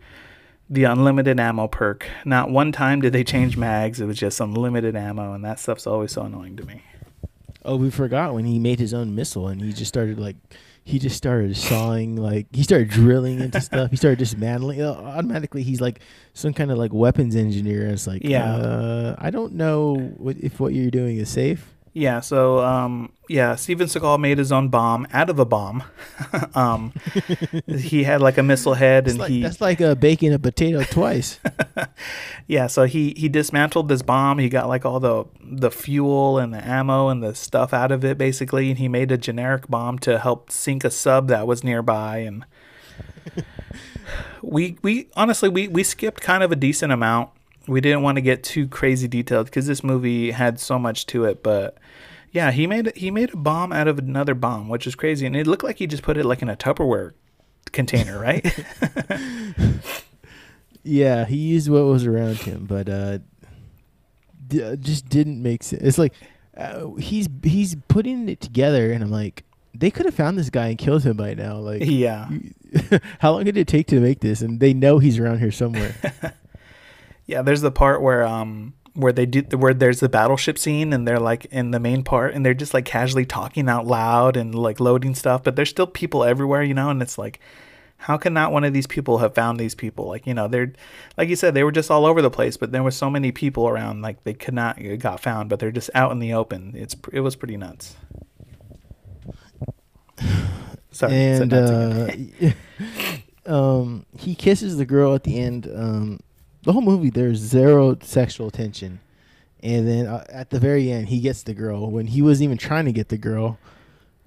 the 0.69 0.83
unlimited 0.83 1.39
ammo 1.39 1.67
perk. 1.67 2.05
Not 2.25 2.49
one 2.51 2.71
time 2.73 3.01
did 3.01 3.13
they 3.13 3.23
change 3.23 3.55
mags; 3.57 3.99
it 4.01 4.05
was 4.05 4.17
just 4.17 4.39
unlimited 4.41 4.95
ammo, 4.95 5.33
and 5.33 5.43
that 5.45 5.57
stuff's 5.57 5.87
always 5.87 6.11
so 6.11 6.23
annoying 6.23 6.57
to 6.57 6.65
me. 6.65 6.83
Oh, 7.63 7.77
we 7.77 7.89
forgot 7.89 8.33
when 8.33 8.45
he 8.45 8.59
made 8.59 8.79
his 8.79 8.93
own 8.93 9.15
missile 9.15 9.47
and 9.47 9.61
he 9.61 9.71
just 9.71 9.87
started 9.89 10.19
like 10.19 10.35
he 10.83 10.97
just 10.99 11.15
started 11.15 11.55
sawing 11.55 12.15
like 12.15 12.47
he 12.51 12.63
started 12.63 12.89
drilling 12.89 13.39
into 13.39 13.61
stuff. 13.69 13.91
He 13.91 13.97
started 13.97 14.19
dismantling. 14.19 14.81
Uh, 14.81 14.91
automatically, 14.93 15.63
he's 15.63 15.79
like 15.81 16.01
some 16.33 16.53
kind 16.53 16.71
of 16.71 16.77
like 16.77 16.91
weapons 16.93 17.35
engineer. 17.35 17.83
And 17.83 17.91
it's 17.91 18.07
like, 18.07 18.23
Yeah. 18.23 18.51
uh, 18.55 19.15
I 19.19 19.29
don't 19.29 19.53
know 19.53 19.95
what, 20.17 20.37
if 20.37 20.59
what 20.59 20.73
you're 20.73 20.91
doing 20.91 21.17
is 21.17 21.29
safe. 21.29 21.73
Yeah, 21.93 22.21
so 22.21 22.59
um, 22.59 23.11
yeah, 23.27 23.55
Steven 23.55 23.87
Seagal 23.87 24.19
made 24.19 24.37
his 24.37 24.51
own 24.51 24.69
bomb 24.69 25.07
out 25.11 25.29
of 25.29 25.39
a 25.39 25.45
bomb. 25.45 25.83
um, 26.55 26.93
he 27.67 28.03
had 28.03 28.21
like 28.21 28.37
a 28.37 28.43
missile 28.43 28.75
head, 28.75 29.07
and 29.07 29.17
like, 29.17 29.29
he 29.29 29.41
that's 29.41 29.59
like 29.59 29.81
uh, 29.81 29.95
baking 29.95 30.33
a 30.33 30.39
potato 30.39 30.83
twice. 30.83 31.39
Yeah, 32.47 32.67
so 32.67 32.83
he 32.83 33.13
he 33.15 33.29
dismantled 33.29 33.87
this 33.87 34.01
bomb. 34.01 34.37
He 34.37 34.49
got 34.49 34.67
like 34.67 34.85
all 34.85 34.99
the 34.99 35.25
the 35.41 35.71
fuel 35.71 36.37
and 36.37 36.53
the 36.53 36.65
ammo 36.67 37.07
and 37.07 37.23
the 37.23 37.33
stuff 37.33 37.73
out 37.73 37.93
of 37.93 38.03
it 38.03 38.17
basically, 38.17 38.69
and 38.69 38.77
he 38.77 38.89
made 38.89 39.09
a 39.09 39.17
generic 39.17 39.69
bomb 39.69 39.99
to 39.99 40.19
help 40.19 40.51
sink 40.51 40.83
a 40.83 40.91
sub 40.91 41.29
that 41.29 41.47
was 41.47 41.63
nearby. 41.63 42.17
And 42.17 42.45
we 44.41 44.77
we 44.81 45.07
honestly 45.15 45.47
we 45.47 45.69
we 45.69 45.83
skipped 45.83 46.19
kind 46.19 46.43
of 46.43 46.51
a 46.51 46.57
decent 46.57 46.91
amount. 46.91 47.29
We 47.67 47.79
didn't 47.79 48.01
want 48.01 48.17
to 48.17 48.21
get 48.21 48.43
too 48.43 48.67
crazy 48.67 49.07
detailed 49.07 49.45
because 49.45 49.67
this 49.67 49.83
movie 49.83 50.31
had 50.31 50.59
so 50.59 50.77
much 50.77 51.05
to 51.07 51.23
it, 51.25 51.41
but. 51.43 51.77
Yeah, 52.31 52.51
he 52.51 52.65
made 52.65 52.95
he 52.95 53.11
made 53.11 53.33
a 53.33 53.37
bomb 53.37 53.71
out 53.73 53.87
of 53.87 53.99
another 53.99 54.33
bomb, 54.33 54.69
which 54.69 54.87
is 54.87 54.95
crazy, 54.95 55.25
and 55.25 55.35
it 55.35 55.47
looked 55.47 55.63
like 55.63 55.77
he 55.77 55.87
just 55.87 56.03
put 56.03 56.17
it 56.17 56.25
like 56.25 56.41
in 56.41 56.49
a 56.49 56.55
Tupperware 56.55 57.11
container, 57.71 58.19
right? 58.21 58.45
yeah, 60.83 61.25
he 61.25 61.35
used 61.35 61.69
what 61.69 61.83
was 61.83 62.05
around 62.05 62.37
him, 62.37 62.65
but 62.65 62.87
uh, 62.87 63.19
d- 64.47 64.63
uh, 64.63 64.75
just 64.77 65.09
didn't 65.09 65.41
make 65.41 65.63
sense. 65.63 65.81
It's 65.83 65.97
like 65.97 66.13
uh, 66.57 66.91
he's 66.95 67.27
he's 67.43 67.75
putting 67.89 68.29
it 68.29 68.39
together, 68.39 68.91
and 68.91 69.03
I'm 69.03 69.11
like, 69.11 69.43
they 69.73 69.91
could 69.91 70.05
have 70.05 70.15
found 70.15 70.37
this 70.37 70.49
guy 70.49 70.67
and 70.67 70.77
killed 70.77 71.03
him 71.03 71.17
by 71.17 71.33
now. 71.33 71.57
Like, 71.57 71.83
yeah. 71.85 72.29
how 73.19 73.33
long 73.33 73.43
did 73.43 73.57
it 73.57 73.67
take 73.67 73.87
to 73.87 73.99
make 73.99 74.21
this? 74.21 74.41
And 74.41 74.59
they 74.61 74.73
know 74.73 74.99
he's 74.99 75.19
around 75.19 75.39
here 75.39 75.51
somewhere. 75.51 75.95
Yeah, 77.27 77.43
there's 77.43 77.61
the 77.61 77.71
part 77.71 78.01
where 78.01 78.25
um 78.25 78.73
where 78.93 79.13
they 79.13 79.25
do 79.25 79.41
the 79.41 79.57
where 79.57 79.73
there's 79.73 80.01
the 80.01 80.09
battleship 80.09 80.57
scene 80.57 80.91
and 80.91 81.07
they're 81.07 81.19
like 81.19 81.45
in 81.45 81.71
the 81.71 81.79
main 81.79 82.03
part 82.03 82.33
and 82.33 82.45
they're 82.45 82.53
just 82.53 82.73
like 82.73 82.85
casually 82.85 83.25
talking 83.25 83.69
out 83.69 83.87
loud 83.87 84.35
and 84.35 84.53
like 84.53 84.79
loading 84.79 85.15
stuff, 85.15 85.43
but 85.43 85.55
there's 85.55 85.69
still 85.69 85.87
people 85.87 86.23
everywhere, 86.23 86.63
you 86.63 86.73
know, 86.73 86.89
and 86.89 87.01
it's 87.01 87.17
like 87.17 87.39
how 88.01 88.17
can 88.17 88.33
not 88.33 88.51
one 88.51 88.63
of 88.63 88.73
these 88.73 88.87
people 88.87 89.19
have 89.19 89.35
found 89.35 89.59
these 89.59 89.75
people? 89.75 90.07
Like, 90.07 90.25
you 90.25 90.33
know, 90.33 90.47
they're 90.47 90.73
like 91.17 91.29
you 91.29 91.35
said, 91.35 91.53
they 91.53 91.63
were 91.63 91.71
just 91.71 91.91
all 91.91 92.05
over 92.05 92.21
the 92.21 92.31
place, 92.31 92.57
but 92.57 92.71
there 92.71 92.81
were 92.81 92.91
so 92.91 93.11
many 93.11 93.31
people 93.31 93.67
around, 93.67 94.01
like 94.01 94.23
they 94.23 94.33
could 94.33 94.55
not 94.55 94.79
it 94.79 94.97
got 94.97 95.19
found, 95.19 95.49
but 95.49 95.59
they're 95.59 95.71
just 95.71 95.91
out 95.93 96.11
in 96.11 96.19
the 96.19 96.33
open. 96.33 96.73
It's 96.75 96.95
it 97.13 97.19
was 97.21 97.35
pretty 97.35 97.57
nuts. 97.57 97.95
Sorry, 100.91 101.13
and 101.13 101.53
uh, 101.53 102.09
um, 103.45 104.05
he 104.17 104.33
kisses 104.33 104.77
the 104.77 104.85
girl 104.85 105.13
at 105.13 105.23
the 105.23 105.39
end. 105.39 105.71
Um, 105.73 106.19
the 106.63 106.73
whole 106.73 106.81
movie, 106.81 107.09
there's 107.09 107.39
zero 107.39 107.97
sexual 108.01 108.51
tension, 108.51 108.99
and 109.63 109.87
then 109.87 110.07
uh, 110.07 110.25
at 110.29 110.49
the 110.49 110.59
very 110.59 110.91
end, 110.91 111.09
he 111.09 111.19
gets 111.19 111.43
the 111.43 111.53
girl 111.53 111.89
when 111.89 112.07
he 112.07 112.21
wasn't 112.21 112.45
even 112.45 112.57
trying 112.57 112.85
to 112.85 112.91
get 112.91 113.09
the 113.09 113.17
girl, 113.17 113.57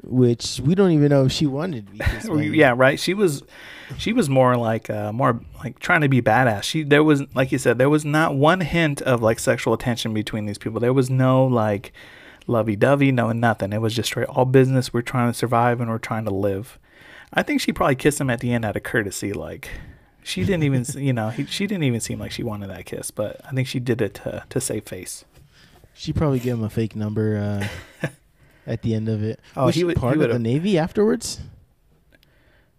which 0.02 0.60
we 0.60 0.74
don't 0.74 0.90
even 0.90 1.08
know 1.10 1.26
if 1.26 1.32
she 1.32 1.46
wanted 1.46 1.86
to 1.86 1.92
be. 1.92 1.98
kissed 1.98 2.28
by 2.28 2.42
him. 2.42 2.54
yeah, 2.54 2.74
right. 2.76 2.98
She 2.98 3.14
was, 3.14 3.42
she 3.96 4.12
was 4.12 4.28
more 4.28 4.56
like, 4.56 4.90
uh, 4.90 5.12
more 5.12 5.40
like 5.62 5.78
trying 5.78 6.02
to 6.02 6.08
be 6.08 6.20
badass. 6.20 6.64
She, 6.64 6.82
there 6.82 7.04
was, 7.04 7.22
like 7.34 7.52
you 7.52 7.58
said, 7.58 7.78
there 7.78 7.90
was 7.90 8.04
not 8.04 8.36
one 8.36 8.60
hint 8.60 9.00
of 9.02 9.22
like 9.22 9.38
sexual 9.38 9.76
tension 9.76 10.12
between 10.12 10.46
these 10.46 10.58
people. 10.58 10.80
There 10.80 10.92
was 10.92 11.10
no 11.10 11.46
like 11.46 11.92
lovey-dovey, 12.46 13.12
no 13.12 13.32
nothing. 13.32 13.72
It 13.72 13.80
was 13.80 13.94
just 13.94 14.08
straight 14.08 14.28
all 14.28 14.44
business. 14.44 14.92
We're 14.92 15.02
trying 15.02 15.32
to 15.32 15.38
survive 15.38 15.80
and 15.80 15.90
we're 15.90 15.98
trying 15.98 16.24
to 16.26 16.34
live. 16.34 16.78
I 17.32 17.42
think 17.42 17.60
she 17.60 17.72
probably 17.72 17.96
kissed 17.96 18.20
him 18.20 18.30
at 18.30 18.40
the 18.40 18.52
end 18.52 18.64
out 18.64 18.76
of 18.76 18.82
courtesy. 18.82 19.32
Like 19.32 19.70
she 20.24 20.44
didn't 20.44 20.64
even, 20.64 20.84
you 20.96 21.12
know, 21.12 21.28
he, 21.28 21.44
she 21.44 21.66
didn't 21.66 21.84
even 21.84 22.00
seem 22.00 22.18
like 22.18 22.32
she 22.32 22.42
wanted 22.42 22.70
that 22.70 22.86
kiss. 22.86 23.10
But 23.10 23.40
I 23.44 23.52
think 23.52 23.68
she 23.68 23.78
did 23.78 24.00
it 24.00 24.14
to 24.14 24.44
to 24.48 24.60
save 24.60 24.84
face. 24.84 25.24
She 25.94 26.12
probably 26.12 26.40
gave 26.40 26.54
him 26.54 26.64
a 26.64 26.70
fake 26.70 26.96
number 26.96 27.68
uh, 28.02 28.08
at 28.66 28.82
the 28.82 28.94
end 28.94 29.08
of 29.08 29.22
it. 29.22 29.38
Oh, 29.56 29.66
was 29.66 29.74
he 29.74 29.82
she 29.82 29.84
would- 29.84 29.98
he 29.98 30.00
part 30.00 30.18
of 30.18 30.30
the 30.30 30.38
Navy 30.38 30.76
afterwards? 30.78 31.40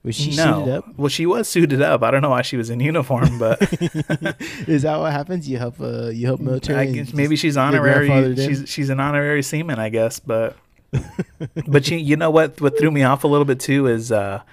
Was 0.04 0.16
she 0.16 0.36
no, 0.36 0.60
suited 0.60 0.76
up? 0.76 0.98
well, 0.98 1.08
she 1.08 1.26
was 1.26 1.48
suited 1.50 1.82
up. 1.82 2.04
I 2.04 2.12
don't 2.12 2.22
know 2.22 2.30
why 2.30 2.44
she 2.44 2.58
was 2.58 2.70
in 2.70 2.80
uniform, 2.80 3.40
but. 3.40 3.60
Is 4.68 4.84
that 4.84 5.00
what 5.00 5.12
happens? 5.12 5.50
You 5.50 5.58
help 5.58 5.82
uh, 5.82 6.10
you 6.10 6.28
help 6.28 6.42
military. 6.42 6.80
I 6.80 6.92
guess 6.92 7.12
maybe 7.12 7.36
she's 7.36 7.58
honorary. 7.58 8.36
She's 8.36 8.70
she's 8.70 8.92
an 8.92 9.00
honorary 9.00 9.42
seaman, 9.42 9.80
I 9.80 9.90
guess. 9.90 10.20
But 10.20 10.58
but 11.68 11.90
you, 11.90 11.98
you 11.98 12.18
know 12.18 12.30
what? 12.30 12.62
What 12.62 12.78
threw 12.78 12.92
me 12.92 13.02
off 13.02 13.24
a 13.24 13.28
little 13.28 13.46
bit 13.46 13.60
too 13.60 13.88
is 13.88 14.12
uh, 14.12 14.44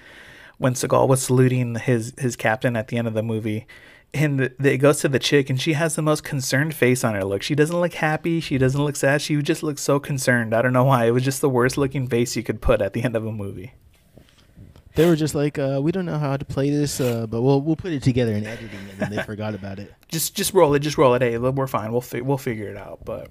when 0.63 0.75
Seagal 0.75 1.09
was 1.09 1.21
saluting 1.21 1.75
his 1.75 2.13
his 2.17 2.37
captain 2.37 2.77
at 2.77 2.87
the 2.87 2.97
end 2.97 3.05
of 3.05 3.13
the 3.13 3.21
movie, 3.21 3.67
and 4.13 4.39
the, 4.39 4.53
the, 4.57 4.71
it 4.71 4.77
goes 4.77 5.01
to 5.01 5.09
the 5.09 5.19
chick, 5.19 5.49
and 5.49 5.59
she 5.59 5.73
has 5.73 5.95
the 5.95 6.01
most 6.01 6.23
concerned 6.23 6.73
face 6.73 7.03
on 7.03 7.15
her. 7.15 7.25
Look, 7.25 7.43
she 7.43 7.53
doesn't 7.53 7.77
look 7.77 7.95
happy. 7.95 8.39
She 8.39 8.57
doesn't 8.57 8.81
look 8.81 8.95
sad. 8.95 9.21
She 9.21 9.41
just 9.41 9.61
looks 9.61 9.81
so 9.81 9.99
concerned. 9.99 10.53
I 10.53 10.61
don't 10.61 10.71
know 10.71 10.85
why. 10.85 11.05
It 11.05 11.11
was 11.11 11.23
just 11.23 11.41
the 11.41 11.49
worst 11.49 11.77
looking 11.77 12.07
face 12.07 12.37
you 12.37 12.43
could 12.43 12.61
put 12.61 12.81
at 12.81 12.93
the 12.93 13.03
end 13.03 13.17
of 13.17 13.25
a 13.25 13.31
movie. 13.31 13.73
They 14.95 15.05
were 15.05 15.17
just 15.17 15.35
like, 15.35 15.59
uh, 15.59 15.81
we 15.83 15.91
don't 15.91 16.05
know 16.05 16.17
how 16.17 16.37
to 16.37 16.45
play 16.45 16.69
this, 16.69 17.01
uh, 17.01 17.27
but 17.27 17.41
we'll 17.41 17.59
we'll 17.59 17.75
put 17.75 17.91
it 17.91 18.01
together 18.01 18.31
in 18.31 18.45
editing, 18.45 18.79
and 18.89 18.99
then 18.99 19.09
they 19.13 19.23
forgot 19.31 19.53
about 19.55 19.79
it. 19.79 19.93
Just 20.07 20.33
just 20.33 20.53
roll 20.53 20.73
it. 20.75 20.79
Just 20.79 20.97
roll 20.97 21.13
it. 21.15 21.21
Hey, 21.21 21.37
look, 21.37 21.55
we're 21.55 21.67
fine. 21.67 21.91
We'll 21.91 21.99
fi- 21.99 22.21
we'll 22.21 22.37
figure 22.37 22.69
it 22.69 22.77
out. 22.77 23.03
But 23.03 23.27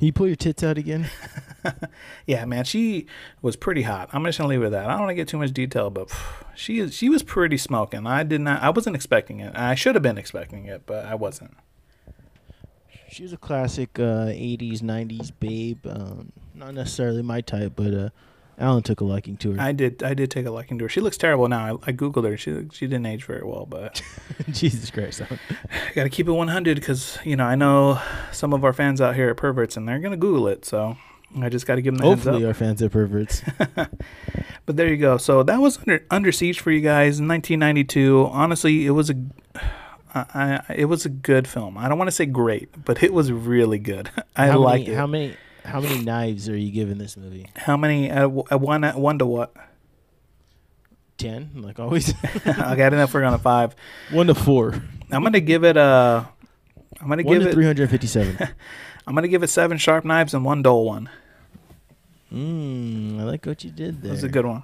Can 0.00 0.06
you 0.06 0.14
pull 0.14 0.28
your 0.28 0.36
tits 0.36 0.62
out 0.62 0.78
again? 0.78 1.10
yeah, 2.26 2.46
man, 2.46 2.64
she 2.64 3.04
was 3.42 3.54
pretty 3.54 3.82
hot. 3.82 4.08
I'm 4.14 4.24
just 4.24 4.38
gonna 4.38 4.48
leave 4.48 4.62
it 4.62 4.64
at 4.68 4.72
that. 4.72 4.86
I 4.86 4.92
don't 4.92 5.00
want 5.00 5.10
to 5.10 5.14
get 5.14 5.28
too 5.28 5.36
much 5.36 5.52
detail, 5.52 5.90
but 5.90 6.08
phew, 6.08 6.46
she 6.54 6.78
is 6.78 6.96
she 6.96 7.10
was 7.10 7.22
pretty 7.22 7.58
smoking. 7.58 8.06
I 8.06 8.22
did 8.22 8.40
not. 8.40 8.62
I 8.62 8.70
wasn't 8.70 8.96
expecting 8.96 9.40
it. 9.40 9.54
I 9.54 9.74
should 9.74 9.94
have 9.94 10.02
been 10.02 10.16
expecting 10.16 10.64
it, 10.64 10.84
but 10.86 11.04
I 11.04 11.16
wasn't. 11.16 11.54
She 13.10 13.24
was 13.24 13.34
a 13.34 13.36
classic 13.36 13.98
uh, 13.98 14.28
'80s, 14.28 14.80
'90s 14.80 15.32
babe. 15.38 15.86
Um, 15.86 16.32
not 16.54 16.72
necessarily 16.72 17.20
my 17.20 17.42
type, 17.42 17.74
but 17.76 17.92
uh, 17.92 18.08
Allan 18.60 18.82
took 18.82 19.00
a 19.00 19.04
liking 19.04 19.36
to 19.38 19.52
her. 19.52 19.60
I 19.60 19.72
did. 19.72 20.02
I 20.02 20.14
did 20.14 20.30
take 20.30 20.46
a 20.46 20.50
liking 20.50 20.78
to 20.78 20.84
her. 20.84 20.88
She 20.88 21.00
looks 21.00 21.16
terrible 21.16 21.48
now. 21.48 21.76
I, 21.76 21.90
I 21.90 21.92
googled 21.92 22.24
her. 22.24 22.36
She 22.36 22.68
she 22.72 22.86
didn't 22.86 23.06
age 23.06 23.24
very 23.24 23.42
well, 23.44 23.66
but 23.66 24.02
Jesus 24.50 24.90
Christ! 24.90 25.22
I 25.22 25.38
got 25.94 26.04
to 26.04 26.10
keep 26.10 26.28
it 26.28 26.32
100 26.32 26.76
because 26.76 27.18
you 27.24 27.36
know 27.36 27.44
I 27.44 27.54
know 27.54 28.00
some 28.32 28.52
of 28.52 28.64
our 28.64 28.72
fans 28.72 29.00
out 29.00 29.14
here 29.14 29.30
are 29.30 29.34
perverts 29.34 29.76
and 29.76 29.88
they're 29.88 29.98
gonna 29.98 30.16
Google 30.16 30.48
it. 30.48 30.64
So 30.64 30.96
I 31.40 31.48
just 31.48 31.66
got 31.66 31.76
to 31.76 31.82
give 31.82 31.94
them 31.94 32.02
the 32.02 32.06
Hopefully, 32.06 32.44
our 32.44 32.54
fans 32.54 32.82
are 32.82 32.90
perverts. 32.90 33.42
But 34.66 34.76
there 34.76 34.86
you 34.86 34.98
go. 34.98 35.16
So 35.16 35.42
that 35.42 35.60
was 35.60 35.78
under 35.78 36.06
under 36.12 36.30
siege 36.30 36.60
for 36.60 36.70
you 36.70 36.80
guys 36.80 37.18
in 37.18 37.26
1992. 37.26 38.28
Honestly, 38.30 38.86
it 38.86 38.90
was 38.90 39.10
a 39.10 39.14
I, 40.14 40.60
I, 40.68 40.74
it 40.74 40.84
was 40.84 41.04
a 41.04 41.08
good 41.08 41.48
film. 41.48 41.76
I 41.76 41.88
don't 41.88 41.98
want 41.98 42.08
to 42.08 42.14
say 42.14 42.26
great, 42.26 42.84
but 42.84 43.02
it 43.02 43.12
was 43.12 43.32
really 43.32 43.80
good. 43.80 44.10
I 44.36 44.46
how 44.46 44.58
liked 44.58 44.88
it. 44.88 44.94
How 44.94 45.08
many? 45.08 45.36
How 45.64 45.80
many 45.80 46.02
knives 46.02 46.48
are 46.48 46.56
you 46.56 46.70
giving 46.72 46.98
this 46.98 47.16
movie? 47.16 47.46
How 47.56 47.76
many? 47.76 48.10
Uh, 48.10 48.22
w- 48.22 48.44
uh, 48.50 48.58
one 48.58 48.82
uh, 48.84 48.92
one 48.94 49.18
to 49.18 49.26
what? 49.26 49.54
Ten, 51.18 51.50
like 51.56 51.78
always. 51.78 52.14
I 52.46 52.76
got 52.76 52.92
enough 52.94 53.10
for 53.10 53.22
on 53.24 53.34
a 53.34 53.38
five. 53.38 53.74
One 54.10 54.26
to 54.28 54.34
four. 54.34 54.82
I'm 55.10 55.22
gonna 55.22 55.40
give 55.40 55.64
it 55.64 55.76
a. 55.76 56.26
I'm 57.00 57.08
gonna 57.08 57.22
One 57.22 57.34
give 57.34 57.42
to 57.44 57.48
it. 57.50 57.52
three 57.52 57.64
hundred 57.66 57.90
fifty-seven. 57.90 58.38
I'm 59.06 59.14
gonna 59.14 59.28
give 59.28 59.42
it 59.42 59.48
seven 59.48 59.76
sharp 59.78 60.04
knives 60.04 60.32
and 60.34 60.44
one 60.44 60.62
dull 60.62 60.84
one. 60.84 61.08
Mmm, 62.32 63.20
I 63.20 63.24
like 63.24 63.44
what 63.44 63.64
you 63.64 63.70
did 63.70 63.96
That 63.96 64.02
there. 64.02 64.12
was 64.12 64.22
a 64.24 64.28
good 64.28 64.46
one. 64.46 64.62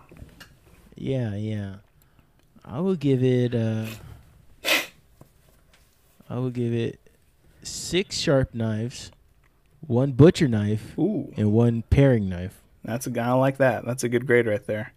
Yeah, 0.94 1.34
yeah. 1.34 1.74
I 2.64 2.80
will 2.80 2.96
give 2.96 3.22
it. 3.22 3.54
Uh, 3.54 3.86
I 6.28 6.38
will 6.38 6.50
give 6.50 6.72
it 6.72 6.98
six 7.62 8.16
sharp 8.18 8.54
knives, 8.54 9.10
one 9.86 10.12
butcher 10.12 10.48
knife, 10.48 10.96
Ooh, 10.98 11.32
and 11.36 11.52
one 11.52 11.82
paring 11.90 12.28
knife. 12.28 12.60
that's 12.84 13.06
a 13.06 13.10
guy 13.10 13.32
like 13.32 13.58
that. 13.58 13.84
That's 13.84 14.04
a 14.04 14.08
good 14.08 14.26
grade 14.26 14.46
right 14.46 14.64
there. 14.66 14.92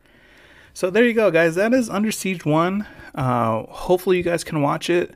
So 0.73 0.89
there 0.89 1.03
you 1.03 1.13
go, 1.13 1.31
guys. 1.31 1.55
That 1.55 1.73
is 1.73 1.89
Under 1.89 2.11
Siege 2.11 2.45
one. 2.45 2.85
Uh, 3.15 3.63
hopefully 3.63 4.17
you 4.17 4.23
guys 4.23 4.43
can 4.43 4.61
watch 4.61 4.89
it. 4.89 5.15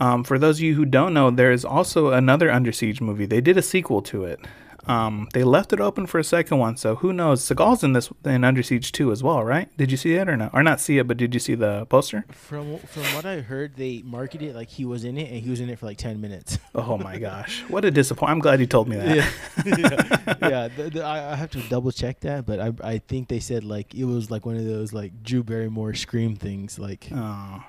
Um, 0.00 0.24
for 0.24 0.38
those 0.38 0.58
of 0.58 0.62
you 0.62 0.74
who 0.74 0.84
don't 0.84 1.12
know, 1.14 1.30
there 1.30 1.52
is 1.52 1.64
also 1.64 2.10
another 2.12 2.50
Under 2.50 2.72
Siege 2.72 3.00
movie. 3.00 3.26
They 3.26 3.40
did 3.40 3.56
a 3.58 3.62
sequel 3.62 4.02
to 4.02 4.24
it. 4.24 4.40
Um, 4.86 5.28
they 5.32 5.44
left 5.44 5.72
it 5.72 5.80
open 5.80 6.06
for 6.06 6.18
a 6.18 6.24
second 6.24 6.58
one, 6.58 6.76
so 6.76 6.96
who 6.96 7.12
knows? 7.12 7.42
Seagal's 7.42 7.82
in 7.82 7.92
this 7.92 8.10
in 8.24 8.44
Under 8.44 8.62
Siege 8.62 8.92
2 8.92 9.12
as 9.12 9.22
well, 9.22 9.42
right? 9.42 9.74
Did 9.76 9.90
you 9.90 9.96
see 9.96 10.14
it 10.14 10.28
or 10.28 10.36
not? 10.36 10.50
Or 10.52 10.62
not 10.62 10.80
see 10.80 10.98
it, 10.98 11.06
but 11.06 11.16
did 11.16 11.32
you 11.34 11.40
see 11.40 11.54
the 11.54 11.86
poster? 11.86 12.24
From 12.30 12.78
from 12.78 13.02
what 13.14 13.24
I 13.24 13.40
heard, 13.40 13.76
they 13.76 14.02
marketed 14.04 14.50
it 14.50 14.54
like 14.54 14.68
he 14.68 14.84
was 14.84 15.04
in 15.04 15.16
it, 15.16 15.30
and 15.30 15.40
he 15.40 15.50
was 15.50 15.60
in 15.60 15.68
it 15.70 15.78
for 15.78 15.86
like 15.86 15.98
ten 15.98 16.20
minutes. 16.20 16.58
Oh 16.76 16.98
my 16.98 17.18
gosh, 17.18 17.62
what 17.68 17.84
a 17.84 17.90
disappointment! 17.90 18.36
I'm 18.36 18.40
glad 18.40 18.60
you 18.60 18.66
told 18.66 18.88
me 18.88 18.96
that. 18.96 19.16
yeah, 19.64 20.48
yeah. 20.48 20.68
The, 20.68 20.90
the, 20.90 21.04
I, 21.04 21.32
I 21.32 21.36
have 21.36 21.50
to 21.52 21.60
double 21.68 21.92
check 21.92 22.20
that, 22.20 22.44
but 22.44 22.58
I 22.60 22.72
I 22.82 22.98
think 22.98 23.28
they 23.28 23.40
said 23.40 23.64
like 23.64 23.94
it 23.94 24.04
was 24.04 24.30
like 24.30 24.44
one 24.44 24.56
of 24.56 24.64
those 24.64 24.92
like 24.92 25.22
Drew 25.22 25.42
Barrymore 25.42 25.94
scream 25.94 26.36
things. 26.36 26.78
Like, 26.78 27.08
Oh. 27.14 27.62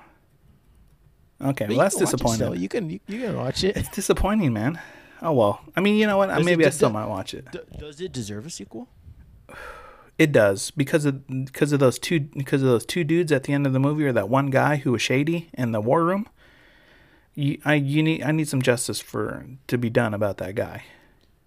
Okay, 1.40 1.66
But 1.66 1.76
well 1.76 1.84
that's 1.84 1.94
can 1.94 2.04
watch 2.04 2.12
it 2.14 2.16
disappointing. 2.16 2.60
You 2.62 2.68
can 2.68 2.90
you, 2.90 3.00
you 3.06 3.20
can 3.20 3.36
watch 3.36 3.62
it. 3.62 3.76
It's 3.76 3.88
disappointing, 3.90 4.52
man. 4.52 4.80
Oh 5.22 5.32
well. 5.32 5.60
I 5.76 5.80
mean, 5.80 5.96
you 5.96 6.06
know 6.06 6.16
what? 6.18 6.26
Does 6.28 6.38
it- 6.38 6.44
Maybe 6.44 6.64
I 6.64 6.68
does- 6.68 6.76
still 6.76 6.90
might 6.90 7.06
watch 7.06 7.34
it. 7.34 7.46
Does 7.78 8.00
it 8.00 8.12
deserve 8.12 8.46
a 8.46 8.50
sequel? 8.50 8.88
It 10.18 10.32
does 10.32 10.70
because 10.70 11.04
of 11.04 11.26
because 11.44 11.72
of 11.72 11.80
those 11.80 11.98
two 11.98 12.20
because 12.20 12.62
of 12.62 12.68
those 12.68 12.86
two 12.86 13.04
dudes 13.04 13.30
at 13.32 13.44
the 13.44 13.52
end 13.52 13.66
of 13.66 13.72
the 13.74 13.78
movie 13.78 14.04
or 14.06 14.12
that 14.12 14.28
one 14.30 14.46
guy 14.46 14.76
who 14.76 14.92
was 14.92 15.02
shady 15.02 15.50
in 15.52 15.72
the 15.72 15.80
war 15.80 16.04
room. 16.04 16.26
You, 17.34 17.58
I 17.66 17.74
you 17.74 18.02
need 18.02 18.22
I 18.22 18.32
need 18.32 18.48
some 18.48 18.62
justice 18.62 18.98
for 19.00 19.44
to 19.66 19.76
be 19.76 19.90
done 19.90 20.14
about 20.14 20.38
that 20.38 20.54
guy. 20.54 20.84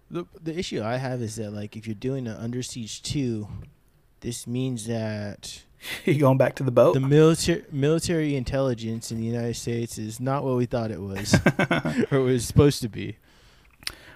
The 0.08 0.24
the 0.40 0.56
issue 0.56 0.82
I 0.82 0.98
have 0.98 1.20
is 1.20 1.34
that 1.36 1.50
like 1.52 1.76
if 1.76 1.86
you're 1.88 1.94
doing 1.96 2.28
an 2.28 2.36
Under 2.36 2.62
Siege 2.62 3.02
two, 3.02 3.48
this 4.20 4.46
means 4.46 4.86
that 4.86 5.62
You 6.04 6.18
going 6.20 6.38
back 6.38 6.54
to 6.56 6.62
the 6.62 6.70
boat? 6.70 6.94
the 6.94 7.00
military 7.00 7.64
military 7.72 8.36
intelligence 8.36 9.10
in 9.10 9.18
the 9.18 9.26
United 9.26 9.54
States 9.56 9.98
is 9.98 10.20
not 10.20 10.44
what 10.44 10.56
we 10.56 10.66
thought 10.66 10.92
it 10.92 11.00
was, 11.00 11.34
or 12.12 12.18
it 12.18 12.22
was 12.22 12.46
supposed 12.46 12.82
to 12.82 12.88
be. 12.88 13.16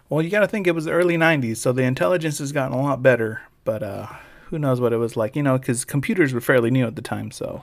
Well, 0.09 0.22
you 0.22 0.30
got 0.30 0.40
to 0.40 0.48
think 0.48 0.66
it 0.66 0.74
was 0.74 0.84
the 0.84 0.92
early 0.92 1.16
'90s, 1.16 1.57
so 1.59 1.72
the 1.72 1.82
intelligence 1.82 2.38
has 2.38 2.52
gotten 2.52 2.76
a 2.76 2.82
lot 2.82 3.02
better. 3.02 3.42
But 3.64 3.82
uh, 3.82 4.07
who 4.46 4.59
knows 4.59 4.80
what 4.80 4.92
it 4.92 4.98
was 4.98 5.16
like? 5.16 5.36
You 5.36 5.42
know, 5.42 5.59
because 5.59 5.84
computers 5.84 6.32
were 6.32 6.40
fairly 6.40 6.70
new 6.70 6.86
at 6.86 6.96
the 6.96 7.02
time, 7.02 7.30
so 7.30 7.62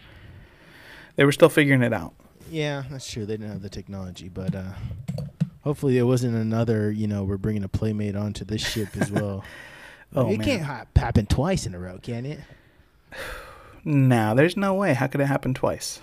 they 1.15 1.25
were 1.25 1.31
still 1.31 1.49
figuring 1.49 1.81
it 1.83 1.93
out. 1.93 2.13
Yeah, 2.49 2.83
that's 2.89 3.09
true. 3.09 3.25
They 3.25 3.33
didn't 3.37 3.51
have 3.51 3.61
the 3.61 3.69
technology, 3.69 4.27
but 4.29 4.55
uh, 4.55 4.73
hopefully 5.63 5.97
it 5.97 6.03
wasn't 6.03 6.35
another. 6.35 6.91
You 6.91 7.07
know, 7.07 7.23
we're 7.23 7.37
bringing 7.37 7.63
a 7.63 7.69
playmate 7.69 8.15
onto 8.15 8.43
this 8.43 8.61
ship 8.67 8.89
as 8.99 9.11
well. 9.11 9.43
Oh, 10.13 10.29
it 10.29 10.39
man. 10.39 10.45
can't 10.45 10.63
ha- 10.63 10.85
happen 10.95 11.25
twice 11.25 11.65
in 11.65 11.73
a 11.75 11.79
row, 11.79 11.97
can 12.01 12.25
it? 12.25 12.39
Nah, 13.83 14.35
there's 14.35 14.55
no 14.55 14.75
way. 14.75 14.93
How 14.93 15.07
could 15.07 15.21
it 15.21 15.25
happen 15.25 15.55
twice? 15.55 16.01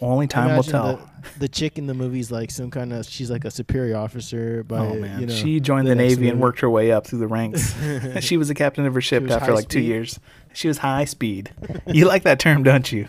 Only 0.00 0.26
time 0.26 0.56
will 0.56 0.62
tell. 0.62 0.96
The, 0.96 1.40
the 1.40 1.48
chick 1.48 1.78
in 1.78 1.86
the 1.86 1.94
movie's 1.94 2.30
like 2.30 2.50
some 2.50 2.70
kind 2.70 2.92
of 2.92 3.06
she's 3.06 3.30
like 3.30 3.44
a 3.44 3.50
superior 3.50 3.96
officer. 3.96 4.62
By, 4.64 4.78
oh 4.78 4.94
man, 4.94 5.20
you 5.20 5.26
know, 5.26 5.34
she 5.34 5.60
joined 5.60 5.86
the, 5.86 5.94
next 5.94 6.16
navy 6.16 6.28
and 6.28 6.40
worked 6.40 6.60
her 6.60 6.70
way 6.70 6.92
up 6.92 7.06
through 7.06 7.20
the 7.20 7.26
ranks. 7.26 7.74
she 8.20 8.36
was 8.36 8.50
a 8.50 8.54
captain 8.54 8.86
of 8.86 8.94
her 8.94 9.00
ship 9.00 9.28
after 9.30 9.52
like 9.52 9.68
two 9.68 9.80
years. 9.80 10.18
She 10.52 10.68
was 10.68 10.78
high 10.78 11.04
speed. 11.04 11.52
you 11.86 12.06
like 12.06 12.22
that 12.24 12.38
term, 12.38 12.62
don't 12.62 12.90
you? 12.90 13.08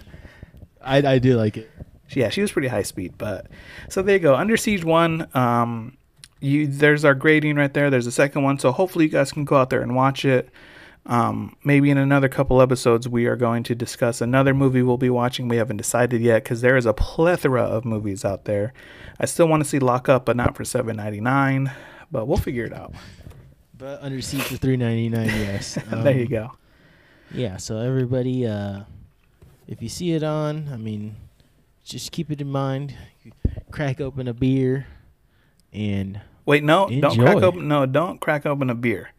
I 0.82 0.97
I 0.97 1.19
do 1.19 1.36
like 1.36 1.57
it. 1.57 1.69
Yeah, 2.09 2.30
she 2.30 2.41
was 2.41 2.51
pretty 2.51 2.67
high 2.67 2.84
speed. 2.84 3.15
But 3.17 3.47
so 3.89 4.01
there 4.01 4.15
you 4.15 4.21
go. 4.21 4.36
Under 4.36 4.57
Siege 4.57 4.84
one. 4.84 5.28
Um, 5.34 5.97
you 6.39 6.67
there's 6.67 7.05
our 7.05 7.15
grading 7.15 7.55
right 7.55 7.74
there. 7.74 7.89
There's 7.89 8.07
a 8.07 8.11
second 8.11 8.43
one. 8.43 8.59
So 8.59 8.71
hopefully 8.71 9.05
you 9.05 9.11
guys 9.11 9.32
can 9.32 9.45
go 9.45 9.55
out 9.55 9.69
there 9.69 9.82
and 9.82 9.95
watch 9.95 10.26
it. 10.26 10.49
Um, 11.06 11.56
maybe 11.66 11.89
in 11.89 11.97
another 11.97 12.30
couple 12.30 12.62
episodes 12.62 13.10
we 13.10 13.26
are 13.26 13.36
going 13.36 13.64
to 13.64 13.76
discuss 13.76 14.22
another 14.22 14.54
movie 14.54 14.82
we'll 14.82 14.97
be 14.97 15.10
watching. 15.10 15.47
We 15.49 15.58
haven't 15.58 15.78
decided 15.78 16.22
yet 16.22 16.43
because 16.43 16.62
there 16.62 16.78
is 16.78 16.86
a 16.86 16.93
plethora 16.93 17.64
of 17.64 17.84
movies 17.84 18.24
out 18.24 18.45
there. 18.45 18.72
I 19.20 19.26
still 19.26 19.47
want 19.47 19.62
to 19.64 19.70
see 19.70 19.80
Lock 19.80 20.08
Up, 20.08 20.26
but 20.26 20.38
not 20.38 20.56
for 20.56 20.64
seven 20.64 20.95
ninety 20.97 21.20
nine. 21.20 21.72
But 22.12 22.28
we'll 22.28 22.38
figure 22.38 22.64
it 22.64 22.74
out. 22.74 22.93
But 23.78 24.01
under 24.01 24.22
siege 24.22 24.43
for 24.43 24.56
three 24.58 24.78
ninety 24.78 25.10
nine. 25.10 25.28
Yes. 25.28 25.78
there 25.91 26.16
you 26.18 26.24
Um, 26.24 26.28
go. 26.30 26.51
Yeah. 27.34 27.58
So 27.58 27.80
everybody, 27.80 28.45
uh, 28.47 28.84
if 29.68 29.82
you 29.82 29.89
see 29.89 30.14
it 30.14 30.24
on, 30.24 30.70
I 30.72 30.78
mean, 30.78 31.16
just 31.84 32.12
keep 32.14 32.32
it 32.32 32.39
in 32.39 32.49
mind. 32.49 32.95
Crack 33.72 33.99
open 33.99 34.28
a 34.28 34.34
beer, 34.34 34.86
and 35.74 36.22
Wait, 36.45 36.64
no, 36.64 36.88
don't 36.89 37.18
crack 37.18 37.38
open. 37.38 37.68
No, 37.68 37.86
don't 37.86 38.20
crack 38.22 38.45
open 38.45 38.70
a 38.70 38.76
beer. 38.76 39.10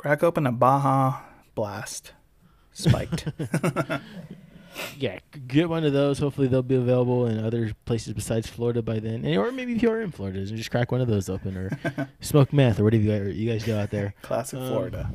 Crack 0.00 0.22
open 0.22 0.46
a 0.46 0.52
Baja 0.52 1.20
Blast, 1.54 2.12
spiked. 2.72 3.28
yeah, 4.98 5.18
get 5.46 5.68
one 5.68 5.84
of 5.84 5.92
those. 5.92 6.18
Hopefully 6.18 6.48
they'll 6.48 6.62
be 6.62 6.76
available 6.76 7.26
in 7.26 7.44
other 7.44 7.72
places 7.84 8.14
besides 8.14 8.46
Florida 8.46 8.80
by 8.80 8.98
then. 8.98 9.26
And, 9.26 9.36
or 9.36 9.52
maybe 9.52 9.74
if 9.76 9.82
you're 9.82 10.00
in 10.00 10.10
Florida, 10.10 10.42
just 10.46 10.70
crack 10.70 10.90
one 10.90 11.02
of 11.02 11.08
those 11.08 11.28
open 11.28 11.54
or 11.54 12.08
smoke 12.20 12.50
meth 12.50 12.80
or 12.80 12.84
whatever 12.84 13.28
you 13.28 13.50
guys, 13.50 13.62
do 13.64 13.76
out 13.76 13.90
there. 13.90 14.14
Classic 14.22 14.58
Um, 14.58 14.68
Florida. 14.68 15.10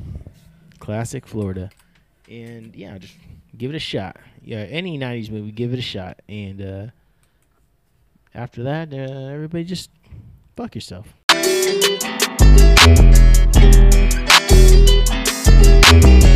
Classic 0.78 1.26
Florida. 1.26 1.68
And 2.30 2.72
yeah, 2.76 2.96
just 2.98 3.14
give 3.58 3.72
it 3.72 3.76
a 3.76 3.80
shot. 3.80 4.18
Yeah, 4.44 4.58
any 4.58 5.00
90s 5.00 5.30
movie, 5.32 5.50
give 5.50 5.72
it 5.72 5.80
a 5.80 5.82
shot. 5.82 6.20
And 6.28 6.62
uh, 6.62 6.86
after 8.36 8.62
that, 8.62 8.92
uh, 8.92 9.32
everybody 9.32 9.64
just 9.64 9.90
fuck 10.54 10.76
yourself. 10.76 11.12
Thank 15.88 16.35